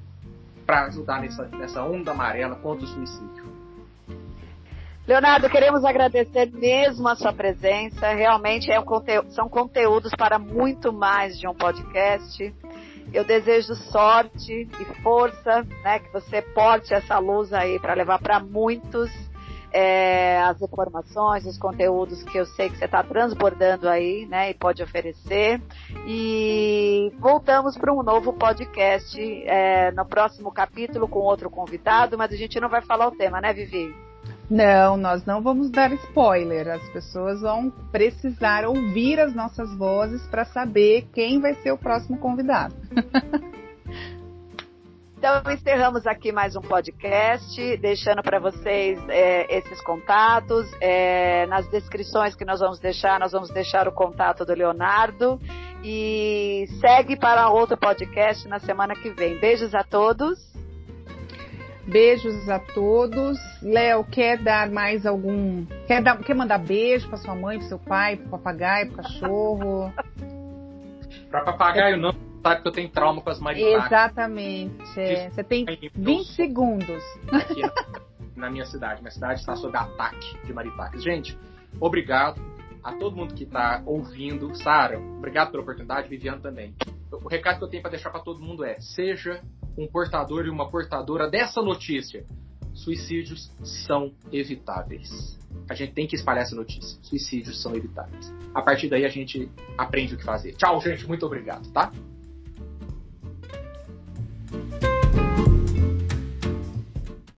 para 0.65 0.85
ajudar 0.85 1.21
nessa, 1.21 1.45
nessa 1.47 1.83
onda 1.83 2.11
amarela 2.11 2.55
contra 2.55 2.85
o 2.85 2.87
suicídio. 2.87 3.42
Leonardo, 5.05 5.49
queremos 5.49 5.83
agradecer 5.83 6.49
mesmo 6.53 7.09
a 7.09 7.15
sua 7.15 7.33
presença. 7.33 8.13
Realmente 8.13 8.71
é 8.71 8.79
um 8.79 8.85
são 9.31 9.49
conteúdos 9.49 10.13
para 10.17 10.39
muito 10.39 10.93
mais 10.93 11.37
de 11.37 11.45
um 11.45 11.53
podcast. 11.53 12.53
Eu 13.11 13.25
desejo 13.25 13.75
sorte 13.75 14.65
e 14.79 15.01
força, 15.01 15.61
né, 15.83 15.99
que 15.99 16.11
você 16.13 16.41
porte 16.41 16.93
essa 16.93 17.19
luz 17.19 17.51
aí 17.51 17.77
para 17.79 17.93
levar 17.93 18.17
para 18.19 18.39
muitos 18.39 19.11
é, 19.73 20.41
as 20.41 20.61
informações, 20.61 21.45
os 21.45 21.57
conteúdos 21.57 22.23
que 22.23 22.37
eu 22.37 22.45
sei 22.45 22.69
que 22.69 22.77
você 22.77 22.85
está 22.85 23.03
transbordando 23.03 23.89
aí, 23.89 24.25
né, 24.25 24.51
e 24.51 24.53
pode 24.53 24.81
oferecer. 24.81 25.61
E 26.07 27.11
voltamos 27.19 27.77
para 27.77 27.91
um 27.91 28.01
novo 28.01 28.31
podcast 28.31 29.19
é, 29.19 29.91
no 29.91 30.05
próximo 30.05 30.49
capítulo 30.49 31.09
com 31.09 31.19
outro 31.19 31.49
convidado, 31.49 32.17
mas 32.17 32.31
a 32.31 32.37
gente 32.37 32.57
não 32.61 32.69
vai 32.69 32.81
falar 32.81 33.07
o 33.07 33.11
tema, 33.11 33.41
né, 33.41 33.51
Vivi? 33.51 33.93
Não, 34.53 34.97
nós 34.97 35.25
não 35.25 35.41
vamos 35.41 35.71
dar 35.71 35.91
spoiler. 35.93 36.67
As 36.67 36.87
pessoas 36.89 37.41
vão 37.41 37.71
precisar 37.91 38.65
ouvir 38.65 39.19
as 39.19 39.33
nossas 39.33 39.75
vozes 39.75 40.21
para 40.27 40.45
saber 40.45 41.07
quem 41.11 41.41
vai 41.41 41.55
ser 41.55 41.71
o 41.71 41.77
próximo 41.77 42.19
convidado. 42.19 42.75
Então, 45.17 45.53
encerramos 45.53 46.05
aqui 46.05 46.33
mais 46.33 46.53
um 46.53 46.59
podcast, 46.59 47.77
deixando 47.77 48.21
para 48.21 48.41
vocês 48.41 48.99
é, 49.07 49.57
esses 49.57 49.79
contatos. 49.79 50.69
É, 50.81 51.45
nas 51.45 51.65
descrições 51.69 52.35
que 52.35 52.43
nós 52.43 52.59
vamos 52.59 52.77
deixar, 52.77 53.21
nós 53.21 53.31
vamos 53.31 53.49
deixar 53.49 53.87
o 53.87 53.93
contato 53.93 54.43
do 54.43 54.53
Leonardo. 54.53 55.39
E 55.81 56.65
segue 56.81 57.15
para 57.15 57.49
outro 57.49 57.77
podcast 57.77 58.45
na 58.49 58.59
semana 58.59 58.95
que 58.95 59.11
vem. 59.11 59.39
Beijos 59.39 59.73
a 59.73 59.81
todos. 59.81 60.52
Beijos 61.85 62.47
a 62.49 62.59
todos. 62.59 63.37
Léo, 63.61 64.03
quer 64.05 64.37
dar 64.37 64.69
mais 64.69 65.05
algum. 65.05 65.65
Quer, 65.87 66.01
dar... 66.01 66.17
quer 66.19 66.35
mandar 66.35 66.57
beijo 66.59 67.07
para 67.07 67.17
sua 67.17 67.35
mãe, 67.35 67.59
para 67.59 67.67
seu 67.67 67.79
pai, 67.79 68.15
para 68.17 68.29
papagaio, 68.29 68.91
para 68.91 69.03
cachorro? 69.03 69.93
para 71.29 71.41
papagaio 71.41 71.97
não, 71.97 72.13
sabe 72.41 72.61
que 72.61 72.67
eu 72.67 72.71
tenho 72.71 72.89
trauma 72.89 73.21
com 73.21 73.29
as 73.29 73.39
maritacas. 73.39 73.85
Exatamente. 73.85 74.99
É. 74.99 75.29
Você 75.29 75.43
tem 75.43 75.65
20 75.95 76.27
segundos. 76.33 77.03
Aqui 77.31 77.61
na, 78.35 78.49
minha 78.49 78.65
cidade. 78.65 79.01
Minha 79.01 79.11
cidade 79.11 79.39
está 79.39 79.55
sob 79.55 79.75
ataque 79.75 80.37
de 80.45 80.53
maritacas. 80.53 81.03
Gente, 81.03 81.37
obrigado 81.79 82.41
a 82.83 82.93
todo 82.93 83.15
mundo 83.15 83.33
que 83.33 83.43
está 83.43 83.81
ouvindo. 83.85 84.53
Sara, 84.55 84.99
obrigado 84.99 85.51
pela 85.51 85.63
oportunidade. 85.63 86.07
Viviane 86.09 86.41
também 86.41 86.75
o 87.21 87.27
recado 87.27 87.57
que 87.59 87.63
eu 87.63 87.69
tenho 87.69 87.81
para 87.81 87.91
deixar 87.91 88.09
para 88.09 88.21
todo 88.21 88.39
mundo 88.39 88.63
é: 88.63 88.79
seja 88.79 89.41
um 89.77 89.87
portador 89.87 90.45
e 90.45 90.49
uma 90.49 90.69
portadora 90.69 91.29
dessa 91.29 91.61
notícia. 91.61 92.25
Suicídios 92.73 93.51
são 93.63 94.13
evitáveis. 94.31 95.37
A 95.69 95.75
gente 95.75 95.93
tem 95.93 96.07
que 96.07 96.15
espalhar 96.15 96.43
essa 96.43 96.55
notícia. 96.55 96.97
Suicídios 97.03 97.61
são 97.61 97.75
evitáveis. 97.75 98.33
A 98.53 98.61
partir 98.61 98.89
daí 98.89 99.05
a 99.05 99.09
gente 99.09 99.49
aprende 99.77 100.15
o 100.15 100.17
que 100.17 100.23
fazer. 100.23 100.53
Tchau, 100.53 100.81
gente. 100.81 101.07
Muito 101.07 101.25
obrigado, 101.25 101.71
tá? 101.71 101.91